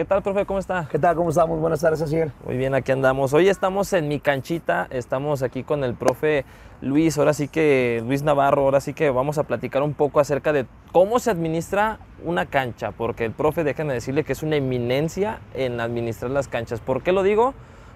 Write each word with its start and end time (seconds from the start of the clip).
¿Qué 0.00 0.06
tal, 0.06 0.22
profe? 0.22 0.46
¿Cómo 0.46 0.58
está? 0.58 0.88
¿Qué 0.90 0.98
tal? 0.98 1.14
¿Cómo 1.14 1.28
estamos? 1.28 1.60
Buenas 1.60 1.82
tardes, 1.82 2.00
Asiel. 2.00 2.32
Muy 2.46 2.56
bien, 2.56 2.74
aquí 2.74 2.90
andamos. 2.90 3.34
Hoy 3.34 3.50
estamos 3.50 3.92
en 3.92 4.08
mi 4.08 4.18
canchita, 4.18 4.86
estamos 4.88 5.42
aquí 5.42 5.62
con 5.62 5.84
el 5.84 5.92
profe 5.92 6.46
Luis, 6.80 7.18
ahora 7.18 7.34
sí 7.34 7.48
que 7.48 8.02
Luis 8.06 8.22
Navarro, 8.22 8.62
ahora 8.62 8.80
sí 8.80 8.94
que 8.94 9.10
vamos 9.10 9.36
a 9.36 9.42
platicar 9.42 9.82
un 9.82 9.92
poco 9.92 10.18
acerca 10.18 10.54
de 10.54 10.64
cómo 10.90 11.18
se 11.18 11.30
administra 11.30 11.98
una 12.24 12.46
cancha, 12.46 12.92
porque 12.92 13.26
el 13.26 13.32
profe, 13.32 13.62
déjenme 13.62 13.92
decirle 13.92 14.24
que 14.24 14.32
es 14.32 14.42
una 14.42 14.56
eminencia 14.56 15.40
en 15.52 15.78
administrar 15.80 16.30
las 16.30 16.48
canchas. 16.48 16.80
¿Por 16.80 17.02
qué 17.02 17.12
lo 17.12 17.22
digo? 17.22 17.52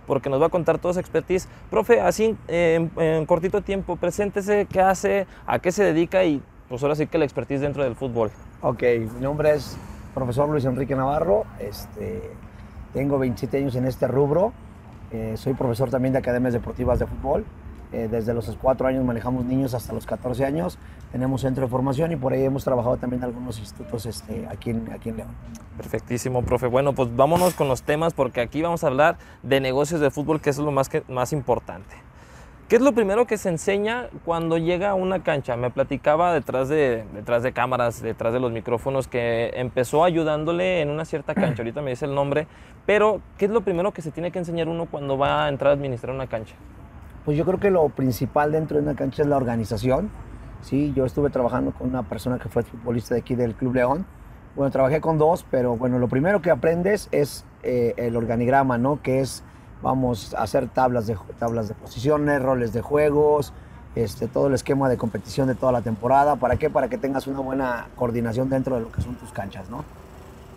Porque 0.07 0.29
nos 0.29 0.43
va 0.43 0.48
a 0.48 0.50
contar 0.50 0.79
toda 0.79 0.93
su 0.93 1.00
expertise. 1.00 1.48
Profe, 1.71 2.02
así 2.02 2.36
en, 2.48 2.91
en 2.98 3.25
cortito 3.25 3.62
tiempo, 3.62 3.96
preséntese, 3.96 4.66
qué 4.71 4.82
hace, 4.82 5.27
a 5.46 5.59
qué 5.59 5.73
se 5.73 5.82
dedica 5.82 6.23
y 6.23 6.43
pues 6.68 6.82
ahora 6.82 6.96
sí 6.96 7.07
que 7.07 7.16
la 7.16 7.25
expertise 7.25 7.62
dentro 7.62 7.82
del 7.82 7.95
fútbol. 7.95 8.30
Ok, 8.61 8.82
mi 8.82 9.23
nombre 9.23 9.55
es 9.55 9.79
profesor 10.14 10.48
Luis 10.48 10.64
Enrique 10.64 10.94
Navarro, 10.94 11.44
este, 11.58 12.30
tengo 12.92 13.18
27 13.18 13.58
años 13.58 13.74
en 13.74 13.86
este 13.86 14.07
rubro, 14.07 14.52
eh, 15.11 15.34
soy 15.36 15.54
profesor 15.54 15.90
también 15.90 16.12
de 16.12 16.20
academias 16.20 16.52
deportivas 16.52 16.98
de 16.98 17.06
fútbol, 17.06 17.44
eh, 17.93 18.08
desde 18.11 18.32
los 18.34 18.56
4 18.56 18.86
años 18.89 19.04
manejamos 19.04 19.44
niños 19.44 19.75
hasta 19.75 19.92
los 19.92 20.06
14 20.06 20.44
años, 20.44 20.79
tenemos 21.12 21.42
centro 21.42 21.64
de 21.64 21.70
formación 21.70 22.12
y 22.12 22.16
por 22.16 22.32
ahí 22.32 22.44
hemos 22.44 22.64
trabajado 22.64 22.96
también 22.96 23.22
en 23.22 23.29
algunos 23.29 23.58
institutos 23.58 24.06
este, 24.06 24.46
aquí, 24.48 24.70
en, 24.70 24.90
aquí 24.92 25.11
en 25.11 25.18
León. 25.18 25.29
Perfectísimo, 25.76 26.42
profe. 26.42 26.67
Bueno, 26.67 26.92
pues 26.92 27.14
vámonos 27.14 27.54
con 27.54 27.68
los 27.68 27.82
temas 27.82 28.14
porque 28.14 28.40
aquí 28.40 28.62
vamos 28.62 28.84
a 28.84 28.89
hablar 28.89 29.18
de 29.42 29.61
negocios 29.61 30.00
de 30.00 30.11
fútbol, 30.11 30.40
que 30.40 30.50
es 30.50 30.58
lo 30.58 30.70
más, 30.70 30.89
que, 30.89 31.03
más 31.08 31.32
importante. 31.32 31.94
¿Qué 32.74 32.78
es 32.78 32.83
lo 32.83 32.91
primero 32.91 33.24
que 33.24 33.38
se 33.38 33.50
enseña 33.50 34.08
cuando 34.24 34.58
llega 34.58 34.91
a 34.91 34.94
una 34.94 35.22
cancha? 35.22 35.56
Me 35.56 35.70
platicaba 35.70 36.34
detrás 36.34 36.69
de, 36.69 37.05
detrás 37.14 37.44
de 37.44 37.52
cámaras, 37.52 38.02
detrás 38.02 38.33
de 38.33 38.41
los 38.41 38.50
micrófonos, 38.50 39.06
que 39.06 39.52
empezó 39.55 40.02
ayudándole 40.02 40.80
en 40.80 40.91
una 40.91 41.05
cierta 41.05 41.34
cancha. 41.36 41.62
Ahorita 41.62 41.83
me 41.83 41.91
dice 41.91 42.06
el 42.06 42.16
nombre. 42.16 42.48
Pero, 42.84 43.20
¿qué 43.38 43.44
es 43.44 43.52
lo 43.52 43.60
primero 43.60 43.92
que 43.92 44.02
se 44.02 44.10
tiene 44.10 44.33
que 44.33 44.41
enseñar 44.41 44.69
uno 44.69 44.86
cuando 44.86 45.16
va 45.16 45.44
a 45.44 45.48
entrar 45.50 45.70
a 45.70 45.74
administrar 45.74 46.12
una 46.12 46.27
cancha? 46.27 46.56
Pues 47.25 47.39
yo 47.39 47.44
creo 47.44 47.61
que 47.61 47.70
lo 47.70 47.89
principal 47.91 48.50
dentro 48.50 48.77
de 48.77 48.83
una 48.83 48.97
cancha 48.97 49.22
es 49.22 49.28
la 49.28 49.36
organización. 49.36 50.11
Sí, 50.61 50.92
yo 50.97 51.05
estuve 51.05 51.31
trabajando 51.31 51.70
con 51.70 51.91
una 51.91 52.03
persona 52.03 52.41
que 52.41 52.48
fue 52.48 52.64
futbolista 52.64 53.14
de 53.14 53.20
aquí 53.20 53.36
del 53.36 53.55
Club 53.55 53.77
León. 53.77 54.05
Bueno, 54.56 54.72
trabajé 54.72 55.00
con 55.00 55.16
dos, 55.16 55.47
pero 55.48 55.77
bueno, 55.77 56.00
lo 56.00 56.09
primero 56.09 56.42
que 56.42 56.50
aprendes 56.50 57.09
es 57.12 57.44
eh, 57.62 57.94
el 57.98 58.16
organigrama, 58.16 58.78
¿no? 58.78 59.00
Que 59.00 59.20
es 59.20 59.44
vamos 59.85 60.35
a 60.35 60.43
hacer 60.43 60.67
tablas 60.67 61.07
de, 61.07 61.17
tablas 61.39 61.69
de 61.69 61.75
posiciones, 61.75 62.43
roles 62.43 62.73
de 62.73 62.81
juegos, 62.81 63.53
este, 63.95 64.27
todo 64.27 64.49
el 64.49 64.55
esquema 64.55 64.89
de 64.89 64.97
competición 64.97 65.47
de 65.47 65.55
toda 65.55 65.71
la 65.71 65.83
temporada. 65.83 66.35
¿Para 66.37 66.57
qué? 66.57 66.71
Para 66.71 66.89
que 66.89 66.99
tengas 66.99 67.29
una 67.29 67.41
buena 67.41 67.87
coordinación 67.95 68.49
dentro 68.49 68.75
de 68.75 68.81
lo 68.81 68.91
que 68.91 69.03
son 69.03 69.15
tus 69.15 69.31
canchas, 69.31 69.69
¿no? 69.71 69.85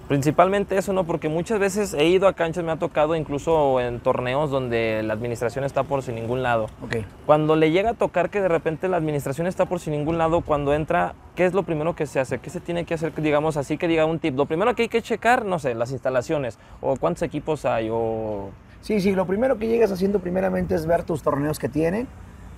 Principalmente 0.08 0.78
eso, 0.78 0.94
¿no? 0.94 1.04
Porque 1.04 1.28
muchas 1.28 1.60
veces 1.60 1.94
he 1.94 2.06
ido 2.06 2.30
a 2.30 2.34
canchas, 2.34 2.64
me 2.64 2.72
ha 2.72 2.78
tocado 2.78 3.14
incluso 3.14 3.82
en 3.82 4.00
torneos 4.00 4.50
donde 4.50 5.04
la 5.04 5.14
administración 5.14 5.66
está 5.66 5.84
por 5.84 6.02
sin 6.02 6.16
ningún 6.16 6.42
lado. 6.42 6.68
Okay. 6.86 7.06
Cuando 7.26 7.58
le 7.58 7.72
llega 7.72 7.90
a 7.90 7.94
tocar 7.94 8.30
que 8.30 8.40
de 8.40 8.48
repente 8.48 8.88
la 8.88 8.96
administración 8.96 9.48
está 9.48 9.66
por 9.66 9.82
sin 9.82 9.92
ningún 9.92 10.18
lado, 10.18 10.40
cuando 10.40 10.74
entra, 10.74 11.14
¿qué 11.36 11.46
es 11.46 11.54
lo 11.54 11.64
primero 11.64 11.94
que 11.94 12.06
se 12.06 12.22
hace? 12.22 12.40
¿Qué 12.40 12.50
se 12.50 12.62
tiene 12.62 12.86
que 12.86 12.94
hacer, 12.94 13.14
digamos 13.22 13.58
así, 13.58 13.78
que 13.78 13.90
diga 13.90 14.06
un 14.06 14.20
tip? 14.20 14.38
Lo 14.38 14.46
primero 14.46 14.74
que 14.76 14.84
hay 14.84 14.88
que 14.88 15.02
checar, 15.02 15.44
no 15.44 15.60
sé, 15.60 15.76
las 15.76 15.92
instalaciones, 15.92 16.58
o 16.80 16.96
cuántos 16.96 17.24
equipos 17.24 17.66
hay, 17.66 17.90
o 17.92 18.52
Sí, 18.88 19.02
sí, 19.02 19.12
lo 19.12 19.28
primero 19.28 19.58
que 19.60 19.68
llegas 19.68 19.92
haciendo 19.92 20.20
primeramente 20.20 20.74
es 20.74 20.86
ver 20.86 21.04
tus 21.04 21.22
torneos 21.22 21.60
que 21.60 21.68
tienen, 21.68 22.08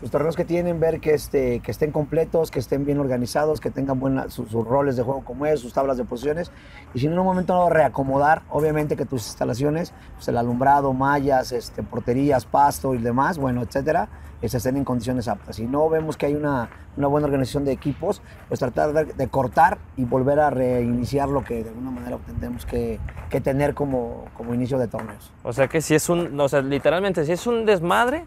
los 0.01 0.11
torneos 0.11 0.35
que 0.35 0.45
tienen, 0.45 0.79
ver 0.79 0.99
que, 0.99 1.13
este, 1.13 1.59
que 1.59 1.71
estén 1.71 1.91
completos, 1.91 2.51
que 2.51 2.59
estén 2.59 2.85
bien 2.85 2.99
organizados, 2.99 3.59
que 3.59 3.69
tengan 3.69 3.99
buena, 3.99 4.29
sus, 4.29 4.51
roles 4.51 4.95
de 4.95 5.03
juego 5.03 5.23
como 5.25 5.45
es, 5.45 5.59
sus 5.59 5.73
tablas 5.73 5.97
de 5.97 6.05
posiciones. 6.05 6.51
Y 6.93 6.99
si 6.99 7.07
en 7.07 7.17
un 7.17 7.25
momento 7.25 7.53
no 7.53 7.69
reacomodar, 7.69 8.43
obviamente 8.49 8.95
que 8.95 9.05
tus 9.05 9.25
instalaciones, 9.27 9.93
pues 10.15 10.27
el 10.27 10.37
alumbrado, 10.37 10.93
mallas, 10.93 11.51
este, 11.51 11.83
porterías, 11.83 12.45
pasto 12.45 12.95
y 12.95 12.99
demás, 12.99 13.37
bueno, 13.37 13.61
etcétera, 13.61 14.09
se 14.47 14.57
estén 14.57 14.77
en 14.77 14.85
condiciones 14.85 15.27
aptas. 15.27 15.57
Si 15.57 15.65
no 15.65 15.89
vemos 15.89 16.15
que 16.15 16.27
hay 16.27 16.35
una, 16.35 16.69
una 16.95 17.07
buena 17.07 17.25
organización 17.25 17.65
de 17.65 17.73
equipos, 17.73 18.21
pues 18.47 18.59
tratar 18.59 18.93
de, 18.93 19.05
de, 19.05 19.27
cortar 19.27 19.79
y 19.97 20.05
volver 20.05 20.39
a 20.39 20.49
reiniciar 20.49 21.27
lo 21.27 21.43
que 21.43 21.63
de 21.63 21.69
alguna 21.69 21.91
manera 21.91 22.17
tendremos 22.25 22.65
que, 22.65 22.99
que, 23.29 23.41
tener 23.41 23.73
como, 23.73 24.25
como 24.37 24.53
inicio 24.53 24.77
de 24.77 24.87
torneos. 24.87 25.33
O 25.43 25.51
sea 25.51 25.67
que 25.67 25.81
si 25.81 25.93
es 25.95 26.07
un, 26.07 26.39
o 26.39 26.47
sea, 26.47 26.61
literalmente, 26.61 27.25
si 27.25 27.33
es 27.33 27.45
un 27.47 27.65
desmadre, 27.65 28.25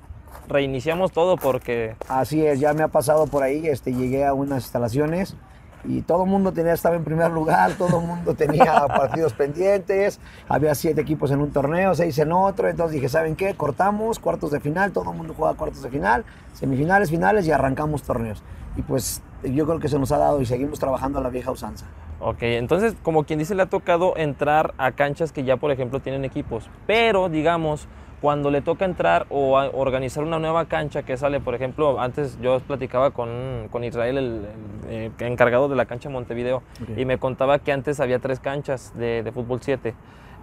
reiniciamos 0.48 1.12
todo 1.12 1.36
porque... 1.36 1.96
Así 2.08 2.44
es, 2.44 2.60
ya 2.60 2.72
me 2.74 2.82
ha 2.82 2.88
pasado 2.88 3.26
por 3.26 3.42
ahí, 3.42 3.66
este, 3.66 3.92
llegué 3.92 4.24
a 4.24 4.34
unas 4.34 4.64
instalaciones 4.64 5.36
y 5.84 6.02
todo 6.02 6.24
el 6.24 6.30
mundo 6.30 6.52
tenía, 6.52 6.72
estaba 6.72 6.96
en 6.96 7.04
primer 7.04 7.30
lugar, 7.30 7.72
todo 7.72 8.00
el 8.00 8.06
mundo 8.06 8.34
tenía 8.36 8.86
partidos 8.86 9.32
pendientes, 9.32 10.20
había 10.48 10.74
siete 10.74 11.00
equipos 11.00 11.30
en 11.30 11.40
un 11.40 11.50
torneo, 11.50 11.94
seis 11.94 12.18
en 12.18 12.32
otro, 12.32 12.68
entonces 12.68 12.94
dije, 12.94 13.08
¿saben 13.08 13.36
qué? 13.36 13.54
Cortamos, 13.54 14.18
cuartos 14.18 14.50
de 14.50 14.60
final, 14.60 14.92
todo 14.92 15.10
el 15.10 15.16
mundo 15.16 15.34
juega 15.36 15.54
cuartos 15.54 15.82
de 15.82 15.90
final, 15.90 16.24
semifinales, 16.52 17.10
finales 17.10 17.46
y 17.46 17.52
arrancamos 17.52 18.02
torneos. 18.02 18.42
Y 18.76 18.82
pues 18.82 19.22
yo 19.42 19.66
creo 19.66 19.80
que 19.80 19.88
se 19.88 19.98
nos 19.98 20.12
ha 20.12 20.18
dado 20.18 20.40
y 20.40 20.46
seguimos 20.46 20.78
trabajando 20.78 21.18
a 21.18 21.22
la 21.22 21.28
vieja 21.28 21.50
usanza. 21.50 21.86
Ok, 22.20 22.38
entonces 22.42 22.94
como 23.02 23.24
quien 23.24 23.40
dice 23.40 23.54
le 23.54 23.62
ha 23.62 23.66
tocado 23.66 24.16
entrar 24.16 24.74
a 24.78 24.92
canchas 24.92 25.32
que 25.32 25.42
ya 25.42 25.56
por 25.56 25.72
ejemplo 25.72 25.98
tienen 25.98 26.24
equipos, 26.24 26.70
pero 26.86 27.28
digamos 27.28 27.88
cuando 28.22 28.52
le 28.52 28.62
toca 28.62 28.84
entrar 28.84 29.26
o 29.30 29.54
organizar 29.74 30.22
una 30.22 30.38
nueva 30.38 30.66
cancha 30.66 31.02
que 31.02 31.16
sale, 31.16 31.40
por 31.40 31.56
ejemplo, 31.56 32.00
antes 32.00 32.38
yo 32.40 32.60
platicaba 32.60 33.10
con, 33.10 33.66
con 33.68 33.82
Israel, 33.82 34.16
el, 34.16 34.46
el, 34.88 35.12
el, 35.18 35.26
encargado 35.26 35.68
de 35.68 35.74
la 35.74 35.86
cancha 35.86 36.08
Montevideo, 36.08 36.62
okay. 36.80 37.02
y 37.02 37.04
me 37.04 37.18
contaba 37.18 37.58
que 37.58 37.72
antes 37.72 37.98
había 37.98 38.20
tres 38.20 38.38
canchas 38.38 38.92
de, 38.96 39.24
de, 39.24 39.32
fútbol 39.32 39.58
7, 39.60 39.94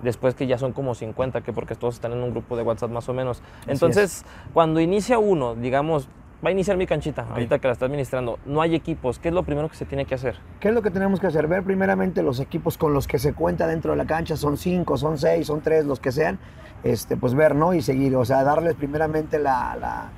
después 0.03 0.35
que 0.35 0.45
ya 0.45 0.57
son 0.57 0.73
como 0.73 0.93
50, 0.93 1.39
que 1.39 1.53
porque 1.53 1.73
todos 1.73 1.95
están 1.95 2.11
en 2.11 2.21
un 2.21 2.31
grupo 2.31 2.57
de 2.57 2.63
WhatsApp 2.63 2.91
más 2.91 3.07
o 3.07 3.13
menos. 3.13 3.41
Entonces, 3.65 4.25
cuando 4.53 4.81
inicia 4.81 5.17
uno, 5.17 5.55
digamos, 5.55 6.09
va 6.43 6.49
a 6.49 6.51
iniciar 6.51 6.77
mi 6.77 6.87
canchita, 6.87 7.23
okay. 7.23 7.33
ahorita 7.33 7.59
que 7.59 7.67
la 7.67 7.73
está 7.73 7.85
administrando, 7.85 8.39
no 8.45 8.61
hay 8.61 8.75
equipos, 8.75 9.19
¿qué 9.19 9.27
es 9.29 9.33
lo 9.33 9.43
primero 9.43 9.69
que 9.69 9.75
se 9.75 9.85
tiene 9.85 10.05
que 10.05 10.15
hacer? 10.15 10.35
¿Qué 10.59 10.69
es 10.69 10.73
lo 10.73 10.81
que 10.81 10.91
tenemos 10.91 11.19
que 11.19 11.27
hacer? 11.27 11.47
Ver 11.47 11.63
primeramente 11.63 12.23
los 12.23 12.39
equipos 12.39 12.77
con 12.77 12.93
los 12.93 13.07
que 13.07 13.19
se 13.19 13.33
cuenta 13.33 13.67
dentro 13.67 13.91
de 13.91 13.97
la 13.97 14.05
cancha, 14.05 14.37
son 14.37 14.57
cinco, 14.57 14.97
son 14.97 15.17
seis, 15.17 15.47
son 15.47 15.61
tres, 15.61 15.85
los 15.85 15.99
que 15.99 16.11
sean, 16.11 16.39
este, 16.83 17.17
pues 17.17 17.33
ver, 17.33 17.55
¿no? 17.55 17.73
Y 17.73 17.81
seguir, 17.81 18.15
o 18.15 18.23
sea, 18.23 18.43
darles 18.43 18.75
primeramente 18.75 19.37
la, 19.39 19.75
la 19.79 20.09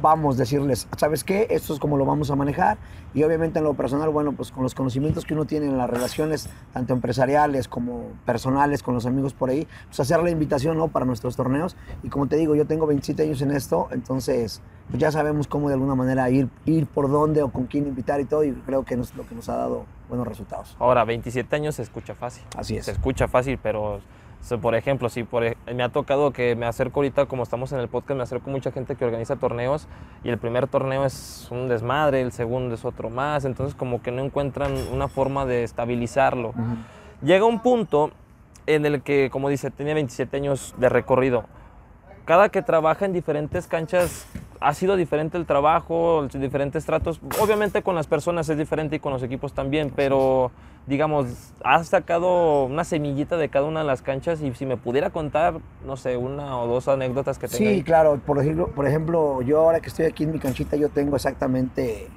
vamos, 0.00 0.36
decirles, 0.36 0.88
¿sabes 0.96 1.24
qué? 1.24 1.46
Esto 1.50 1.74
es 1.74 1.80
como 1.80 1.96
lo 1.96 2.04
vamos 2.04 2.30
a 2.30 2.36
manejar. 2.36 2.78
Y 3.14 3.22
obviamente 3.24 3.58
en 3.58 3.64
lo 3.64 3.74
personal, 3.74 4.08
bueno, 4.10 4.32
pues 4.32 4.50
con 4.50 4.62
los 4.62 4.74
conocimientos 4.74 5.24
que 5.24 5.34
uno 5.34 5.44
tiene 5.44 5.66
en 5.66 5.76
las 5.76 5.88
relaciones, 5.88 6.48
tanto 6.72 6.94
empresariales 6.94 7.68
como 7.68 8.08
personales, 8.24 8.82
con 8.82 8.94
los 8.94 9.06
amigos 9.06 9.34
por 9.34 9.50
ahí, 9.50 9.66
pues 9.86 10.00
hacer 10.00 10.22
la 10.22 10.30
invitación, 10.30 10.78
¿no? 10.78 10.88
Para 10.88 11.04
nuestros 11.04 11.36
torneos. 11.36 11.76
Y 12.02 12.08
como 12.08 12.26
te 12.26 12.36
digo, 12.36 12.54
yo 12.54 12.66
tengo 12.66 12.86
27 12.86 13.22
años 13.22 13.42
en 13.42 13.50
esto, 13.50 13.88
entonces 13.92 14.62
pues 14.88 15.00
ya 15.00 15.12
sabemos 15.12 15.46
cómo 15.46 15.68
de 15.68 15.74
alguna 15.74 15.94
manera 15.94 16.28
ir, 16.30 16.48
ir 16.66 16.86
por 16.86 17.10
dónde 17.10 17.42
o 17.42 17.50
con 17.50 17.66
quién 17.66 17.86
invitar 17.86 18.20
y 18.20 18.24
todo, 18.24 18.44
y 18.44 18.52
creo 18.52 18.84
que 18.84 18.94
es 18.94 19.14
lo 19.14 19.26
que 19.26 19.34
nos 19.34 19.48
ha 19.48 19.56
dado 19.56 19.84
buenos 20.08 20.26
resultados. 20.26 20.76
Ahora, 20.78 21.04
27 21.04 21.54
años 21.56 21.76
se 21.76 21.82
escucha 21.82 22.14
fácil. 22.14 22.44
Así 22.56 22.76
es. 22.76 22.86
Se 22.86 22.92
escucha 22.92 23.28
fácil, 23.28 23.58
pero 23.62 24.00
por 24.60 24.74
ejemplo, 24.74 25.08
si 25.08 25.24
por, 25.24 25.44
me 25.72 25.82
ha 25.82 25.88
tocado 25.88 26.32
que 26.32 26.56
me 26.56 26.66
acerco 26.66 27.00
ahorita, 27.00 27.26
como 27.26 27.42
estamos 27.42 27.72
en 27.72 27.78
el 27.78 27.88
podcast, 27.88 28.16
me 28.16 28.22
acerco 28.22 28.50
mucha 28.50 28.72
gente 28.72 28.96
que 28.96 29.04
organiza 29.04 29.36
torneos 29.36 29.86
y 30.24 30.28
el 30.28 30.38
primer 30.38 30.66
torneo 30.66 31.04
es 31.04 31.48
un 31.50 31.68
desmadre, 31.68 32.20
el 32.20 32.32
segundo 32.32 32.74
es 32.74 32.84
otro 32.84 33.08
más, 33.08 33.44
entonces 33.44 33.74
como 33.74 34.02
que 34.02 34.10
no 34.10 34.22
encuentran 34.22 34.74
una 34.92 35.08
forma 35.08 35.46
de 35.46 35.62
estabilizarlo. 35.62 36.48
Uh 36.50 36.52
-huh. 36.52 36.76
Llega 37.22 37.44
un 37.44 37.60
punto 37.60 38.10
en 38.66 38.84
el 38.84 39.02
que, 39.02 39.30
como 39.30 39.48
dice, 39.48 39.70
tenía 39.70 39.94
27 39.94 40.36
años 40.36 40.74
de 40.76 40.88
recorrido. 40.88 41.44
Cada 42.24 42.48
que 42.50 42.62
trabaja 42.62 43.04
en 43.04 43.12
diferentes 43.12 43.66
canchas 43.66 44.26
ha 44.60 44.74
sido 44.74 44.96
diferente 44.96 45.36
el 45.36 45.46
trabajo, 45.46 46.28
diferentes 46.32 46.84
tratos. 46.84 47.20
Obviamente 47.40 47.82
con 47.82 47.94
las 47.94 48.06
personas 48.06 48.48
es 48.48 48.56
diferente 48.56 48.96
y 48.96 48.98
con 49.00 49.12
los 49.12 49.22
equipos 49.22 49.52
también, 49.52 49.92
pero 49.94 50.52
digamos, 50.86 51.52
has 51.64 51.88
sacado 51.88 52.64
una 52.64 52.84
semillita 52.84 53.36
de 53.36 53.48
cada 53.48 53.66
una 53.66 53.80
de 53.80 53.86
las 53.86 54.02
canchas 54.02 54.40
y 54.40 54.52
si 54.54 54.66
me 54.66 54.76
pudiera 54.76 55.10
contar, 55.10 55.54
no 55.84 55.96
sé, 55.96 56.16
una 56.16 56.58
o 56.58 56.66
dos 56.66 56.88
anécdotas 56.88 57.38
que 57.38 57.46
tenga. 57.46 57.58
Sí, 57.58 57.66
ahí. 57.66 57.82
claro. 57.82 58.20
Por 58.24 58.40
ejemplo, 58.40 58.68
por 58.68 58.86
ejemplo, 58.86 59.42
yo 59.42 59.60
ahora 59.60 59.80
que 59.80 59.88
estoy 59.88 60.06
aquí 60.06 60.24
en 60.24 60.32
mi 60.32 60.38
canchita, 60.38 60.76
yo 60.76 60.88
tengo 60.88 61.16
exactamente 61.16 62.08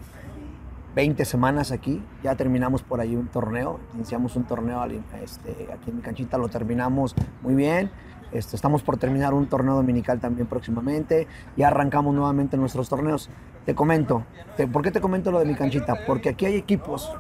20 0.95 1.25
semanas 1.25 1.71
aquí. 1.71 2.01
Ya 2.23 2.35
terminamos 2.35 2.81
por 2.81 3.01
ahí 3.01 3.15
un 3.15 3.27
torneo. 3.27 3.79
Iniciamos 3.95 4.35
un 4.35 4.45
torneo 4.45 4.83
este, 5.21 5.67
aquí 5.73 5.89
en 5.89 5.97
mi 5.97 6.01
canchita, 6.01 6.37
lo 6.37 6.47
terminamos 6.47 7.15
muy 7.41 7.53
bien. 7.53 7.91
Este, 8.35 8.57
estamos 8.57 8.83
por 8.83 8.97
terminar 8.97 9.33
un 9.33 9.47
torneo 9.47 9.75
dominical 9.75 10.19
también 10.19 10.45
próximamente. 10.45 11.25
Ya 11.55 11.67
arrancamos 11.67 12.13
nuevamente 12.13 12.57
nuestros 12.57 12.89
torneos. 12.89 13.29
Te 13.65 13.73
comento, 13.73 14.23
te, 14.57 14.67
¿por 14.67 14.81
qué 14.81 14.91
te 14.91 14.99
comento 14.99 15.31
lo 15.31 15.39
de 15.39 15.45
mi 15.45 15.55
canchita? 15.55 15.95
Porque 16.05 16.29
aquí 16.29 16.45
hay 16.45 16.55
equipos 16.55 17.11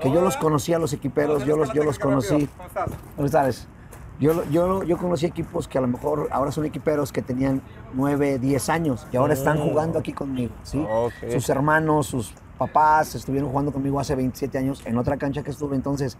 que 0.00 0.10
yo 0.10 0.20
los 0.20 0.36
conocí 0.36 0.74
a 0.74 0.80
los 0.80 0.92
equiperos, 0.92 1.44
yo 1.44 1.56
los, 1.56 1.72
yo 1.72 1.84
los 1.84 1.98
conocí. 1.98 2.48
¿Cómo 3.14 3.26
estás? 3.26 3.68
Yo, 4.18 4.44
yo, 4.50 4.82
yo 4.82 4.98
conocí 4.98 5.26
equipos 5.26 5.68
que 5.68 5.78
a 5.78 5.80
lo 5.80 5.86
mejor 5.86 6.28
ahora 6.32 6.50
son 6.50 6.64
equiperos 6.64 7.12
que 7.12 7.22
tenían 7.22 7.62
9, 7.94 8.40
10 8.40 8.68
años 8.68 9.06
y 9.12 9.16
ahora 9.16 9.34
están 9.34 9.58
jugando 9.58 10.00
aquí 10.00 10.12
conmigo. 10.12 10.52
¿sí? 10.64 10.84
Okay. 10.88 11.32
Sus 11.32 11.48
hermanos, 11.48 12.08
sus 12.08 12.34
papás 12.58 13.14
estuvieron 13.14 13.48
jugando 13.48 13.72
conmigo 13.72 14.00
hace 14.00 14.16
27 14.16 14.58
años 14.58 14.82
en 14.86 14.98
otra 14.98 15.16
cancha 15.16 15.44
que 15.44 15.50
estuve. 15.50 15.76
Entonces, 15.76 16.18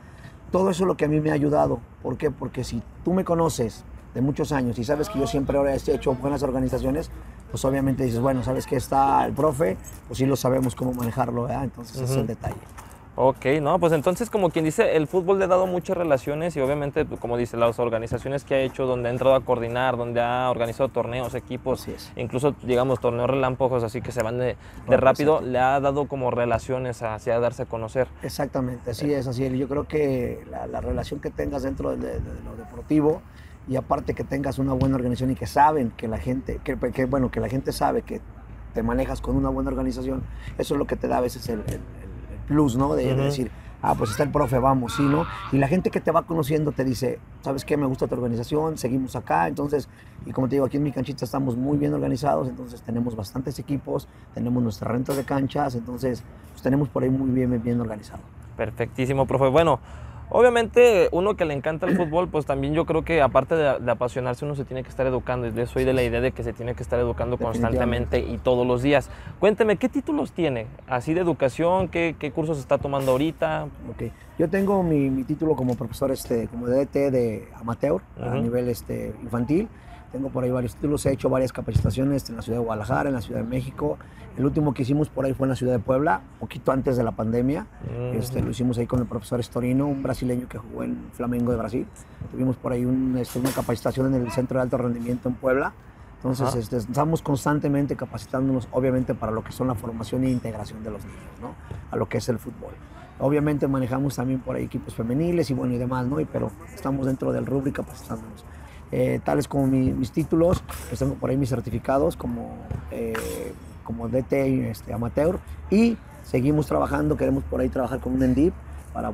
todo 0.52 0.70
eso 0.70 0.84
es 0.84 0.86
lo 0.86 0.96
que 0.96 1.06
a 1.06 1.08
mí 1.08 1.20
me 1.20 1.30
ha 1.30 1.34
ayudado. 1.34 1.80
¿Por 2.02 2.16
qué? 2.16 2.30
Porque 2.30 2.62
si 2.62 2.82
tú 3.04 3.12
me 3.12 3.24
conoces 3.24 3.84
de 4.14 4.20
muchos 4.20 4.52
años 4.52 4.78
y 4.78 4.84
sabes 4.84 5.08
que 5.08 5.18
yo 5.18 5.26
siempre 5.26 5.56
ahora 5.56 5.74
he 5.74 5.76
hecho 5.76 6.14
buenas 6.14 6.42
organizaciones, 6.42 7.10
pues 7.50 7.64
obviamente 7.64 8.04
dices, 8.04 8.20
bueno, 8.20 8.42
sabes 8.42 8.66
que 8.66 8.76
está 8.76 9.24
el 9.26 9.32
profe, 9.32 9.76
pues 10.08 10.18
sí 10.18 10.26
lo 10.26 10.36
sabemos 10.36 10.74
cómo 10.74 10.92
manejarlo, 10.92 11.44
¿verdad? 11.44 11.64
Entonces 11.64 11.96
ese 11.96 12.04
es 12.04 12.18
el 12.18 12.26
detalle. 12.26 12.60
Ok, 13.14 13.44
no, 13.60 13.78
pues 13.78 13.92
entonces 13.92 14.30
como 14.30 14.48
quien 14.48 14.64
dice, 14.64 14.96
el 14.96 15.06
fútbol 15.06 15.38
le 15.38 15.44
ha 15.44 15.48
dado 15.48 15.66
muchas 15.66 15.98
relaciones 15.98 16.56
y 16.56 16.60
obviamente, 16.60 17.04
pues, 17.04 17.20
como 17.20 17.36
dice, 17.36 17.58
las 17.58 17.78
organizaciones 17.78 18.42
que 18.44 18.54
ha 18.54 18.60
hecho, 18.60 18.86
donde 18.86 19.10
ha 19.10 19.12
entrado 19.12 19.34
a 19.34 19.42
coordinar, 19.42 19.98
donde 19.98 20.22
ha 20.22 20.50
organizado 20.50 20.88
torneos, 20.88 21.34
equipos, 21.34 21.86
incluso, 22.16 22.54
digamos, 22.62 23.00
torneos 23.00 23.28
relámpagos, 23.28 23.84
así 23.84 24.00
que 24.00 24.12
se 24.12 24.22
van 24.22 24.38
de, 24.38 24.56
rápido, 24.86 25.42
le 25.42 25.58
ha 25.58 25.78
dado 25.78 26.08
como 26.08 26.30
relaciones 26.30 27.02
hacia 27.02 27.38
darse 27.38 27.64
a 27.64 27.66
conocer. 27.66 28.08
Exactamente, 28.22 28.92
así 28.92 29.12
es, 29.12 29.26
así 29.26 29.44
es. 29.44 29.52
Yo 29.52 29.68
creo 29.68 29.84
que 29.84 30.42
la, 30.50 30.80
relación 30.80 31.20
que 31.20 31.28
tengas 31.28 31.64
dentro 31.64 31.94
de, 31.94 32.18
lo 32.44 32.56
deportivo 32.56 33.20
y 33.68 33.76
aparte 33.76 34.14
que 34.14 34.24
tengas 34.24 34.58
una 34.58 34.72
buena 34.72 34.96
organización 34.96 35.30
y 35.30 35.34
que 35.34 35.46
saben 35.46 35.90
que 35.96 36.08
la 36.08 36.18
gente, 36.18 36.60
que, 36.64 37.04
bueno, 37.04 37.30
que 37.30 37.40
la 37.40 37.48
gente 37.48 37.72
sabe 37.72 38.02
que 38.02 38.20
te 38.74 38.82
manejas 38.82 39.20
con 39.20 39.36
una 39.36 39.48
buena 39.48 39.70
organización, 39.70 40.22
eso 40.58 40.74
es 40.74 40.78
lo 40.78 40.86
que 40.86 40.96
te 40.96 41.08
da 41.08 41.18
a 41.18 41.20
veces 41.20 41.48
el 41.48 41.62
plus, 42.48 42.76
¿no? 42.76 42.94
De, 42.94 43.14
decir, 43.14 43.50
ah, 43.82 43.94
pues 43.96 44.10
está 44.10 44.22
el 44.22 44.30
profe, 44.30 44.58
vamos, 44.58 44.94
sí, 44.94 45.02
¿no? 45.02 45.26
Y 45.52 45.58
la 45.58 45.68
gente 45.68 45.90
que 45.90 46.00
te 46.00 46.10
va 46.10 46.22
conociendo 46.22 46.72
te 46.72 46.84
dice, 46.84 47.18
¿sabes 47.42 47.64
qué? 47.64 47.76
Me 47.76 47.86
gusta 47.86 48.06
tu 48.06 48.14
organización, 48.14 48.78
seguimos 48.78 49.14
acá. 49.16 49.48
Entonces, 49.48 49.88
y 50.26 50.32
como 50.32 50.48
te 50.48 50.56
digo, 50.56 50.66
aquí 50.66 50.76
en 50.76 50.82
mi 50.82 50.92
canchita 50.92 51.24
estamos 51.24 51.56
muy 51.56 51.78
bien 51.78 51.94
organizados, 51.94 52.48
entonces 52.48 52.82
tenemos 52.82 53.14
bastantes 53.14 53.58
equipos, 53.58 54.08
tenemos 54.34 54.62
nuestras 54.62 54.90
rentas 54.90 55.16
de 55.16 55.24
canchas, 55.24 55.74
entonces 55.74 56.22
pues 56.50 56.62
tenemos 56.62 56.88
por 56.88 57.02
ahí 57.02 57.10
muy 57.10 57.30
bien, 57.30 57.62
bien 57.62 57.80
organizado. 57.80 58.22
Perfectísimo, 58.56 59.26
profe. 59.26 59.48
Bueno, 59.48 59.80
Obviamente, 60.34 61.10
uno 61.12 61.36
que 61.36 61.44
le 61.44 61.52
encanta 61.52 61.86
el 61.86 61.94
fútbol, 61.94 62.26
pues 62.26 62.46
también 62.46 62.72
yo 62.72 62.86
creo 62.86 63.04
que 63.04 63.20
aparte 63.20 63.54
de, 63.54 63.90
apasionarse, 63.90 64.46
uno 64.46 64.54
se 64.54 64.64
tiene 64.64 64.82
que 64.82 64.88
estar 64.88 65.06
educando. 65.06 65.46
Y 65.46 65.66
soy 65.66 65.84
de 65.84 65.92
la 65.92 66.02
idea 66.02 66.22
de 66.22 66.32
que 66.32 66.42
se 66.42 66.54
tiene 66.54 66.74
que 66.74 66.82
estar 66.82 66.98
educando 66.98 67.36
constantemente 67.36 68.18
y 68.18 68.38
todos 68.38 68.66
los 68.66 68.80
días. 68.80 69.10
Cuénteme, 69.40 69.76
¿qué 69.76 69.90
títulos 69.90 70.32
tiene? 70.32 70.68
Así 70.88 71.12
de 71.12 71.20
educación, 71.20 71.88
¿qué, 71.88 72.32
cursos 72.34 72.58
está 72.58 72.78
tomando 72.78 73.12
ahorita? 73.12 73.66
Ok, 73.90 74.10
yo 74.38 74.48
tengo 74.48 74.82
mi, 74.82 75.22
título 75.24 75.54
como 75.54 75.74
profesor, 75.74 76.10
este, 76.10 76.48
como 76.48 76.66
DT 76.66 77.10
de 77.10 77.48
amateur, 77.60 78.00
a 78.18 78.34
nivel 78.36 78.70
este, 78.70 79.12
infantil. 79.22 79.68
Tengo 80.12 80.28
por 80.28 80.44
ahí 80.44 80.50
varios 80.50 80.74
títulos, 80.74 81.06
he 81.06 81.12
hecho 81.12 81.30
varias 81.30 81.52
capacitaciones 81.54 82.28
en 82.28 82.36
la 82.36 82.42
ciudad 82.42 82.58
de 82.58 82.64
Guadalajara, 82.64 83.08
en 83.08 83.14
la 83.14 83.22
ciudad 83.22 83.40
de 83.40 83.46
México. 83.46 83.98
El 84.36 84.44
último 84.44 84.74
que 84.74 84.82
hicimos 84.82 85.08
por 85.08 85.24
ahí 85.24 85.32
fue 85.32 85.46
en 85.46 85.50
la 85.50 85.56
ciudad 85.56 85.72
de 85.72 85.78
Puebla, 85.78 86.20
poquito 86.38 86.70
antes 86.70 86.98
de 86.98 87.02
la 87.02 87.12
pandemia. 87.12 87.66
este, 88.12 88.42
lo 88.42 88.50
hicimos 88.50 88.76
ahí 88.76 88.86
con 88.86 89.00
el 89.00 89.06
profesor 89.06 89.40
Estorino, 89.40 89.86
un 89.86 90.02
brasileño 90.02 90.48
que 90.48 90.58
jugó 90.58 90.84
en 90.84 90.98
Flamengo 91.12 91.50
de 91.52 91.58
Brasil. 91.58 91.86
Tuvimos 92.30 92.56
por 92.56 92.72
ahí 92.72 92.86
este, 93.18 93.38
una 93.38 93.50
capacitación 93.50 94.14
en 94.14 94.22
el 94.22 94.30
Centro 94.30 94.58
de 94.58 94.62
Alto 94.62 94.76
Rendimiento 94.76 95.28
en 95.30 95.34
Puebla. 95.34 95.72
Entonces 96.16 96.54
este, 96.54 96.76
estamos 96.76 97.20
constantemente 97.20 97.96
capacitándonos, 97.96 98.68
obviamente, 98.70 99.14
para 99.14 99.32
lo 99.32 99.42
que 99.42 99.50
son 99.50 99.66
la 99.68 99.74
formación 99.74 100.24
e 100.24 100.30
integración 100.30 100.84
de 100.84 100.90
los 100.90 101.04
niños, 101.04 101.40
¿no? 101.40 101.54
A 101.90 101.96
lo 101.96 102.08
que 102.08 102.18
es 102.18 102.28
el 102.28 102.38
fútbol. 102.38 102.74
Obviamente 103.18 103.66
manejamos 103.66 104.16
también 104.16 104.40
por 104.40 104.56
ahí 104.56 104.64
equipos 104.64 104.94
femeniles 104.94 105.50
y 105.50 105.54
bueno 105.54 105.74
y 105.74 105.78
demás, 105.78 106.06
¿no? 106.06 106.20
Y, 106.20 106.24
pero 106.24 106.50
estamos 106.74 107.06
dentro 107.06 107.32
del 107.32 107.44
rubro 107.44 107.72
capacitándonos. 107.72 108.44
Eh, 108.94 109.20
tales 109.24 109.48
como 109.48 109.66
mis 109.66 110.12
títulos, 110.12 110.62
pues 110.88 110.98
tengo 110.98 111.14
por 111.14 111.30
ahí 111.30 111.36
mis 111.38 111.48
certificados 111.48 112.14
como, 112.14 112.50
eh, 112.90 113.14
como 113.84 114.06
DT 114.08 114.70
este, 114.70 114.92
amateur 114.92 115.38
y 115.70 115.96
seguimos 116.22 116.66
trabajando, 116.66 117.16
queremos 117.16 117.42
por 117.44 117.60
ahí 117.62 117.70
trabajar 117.70 118.00
con 118.00 118.12
un 118.12 118.22
ENDIP 118.22 118.52
para 118.92 119.10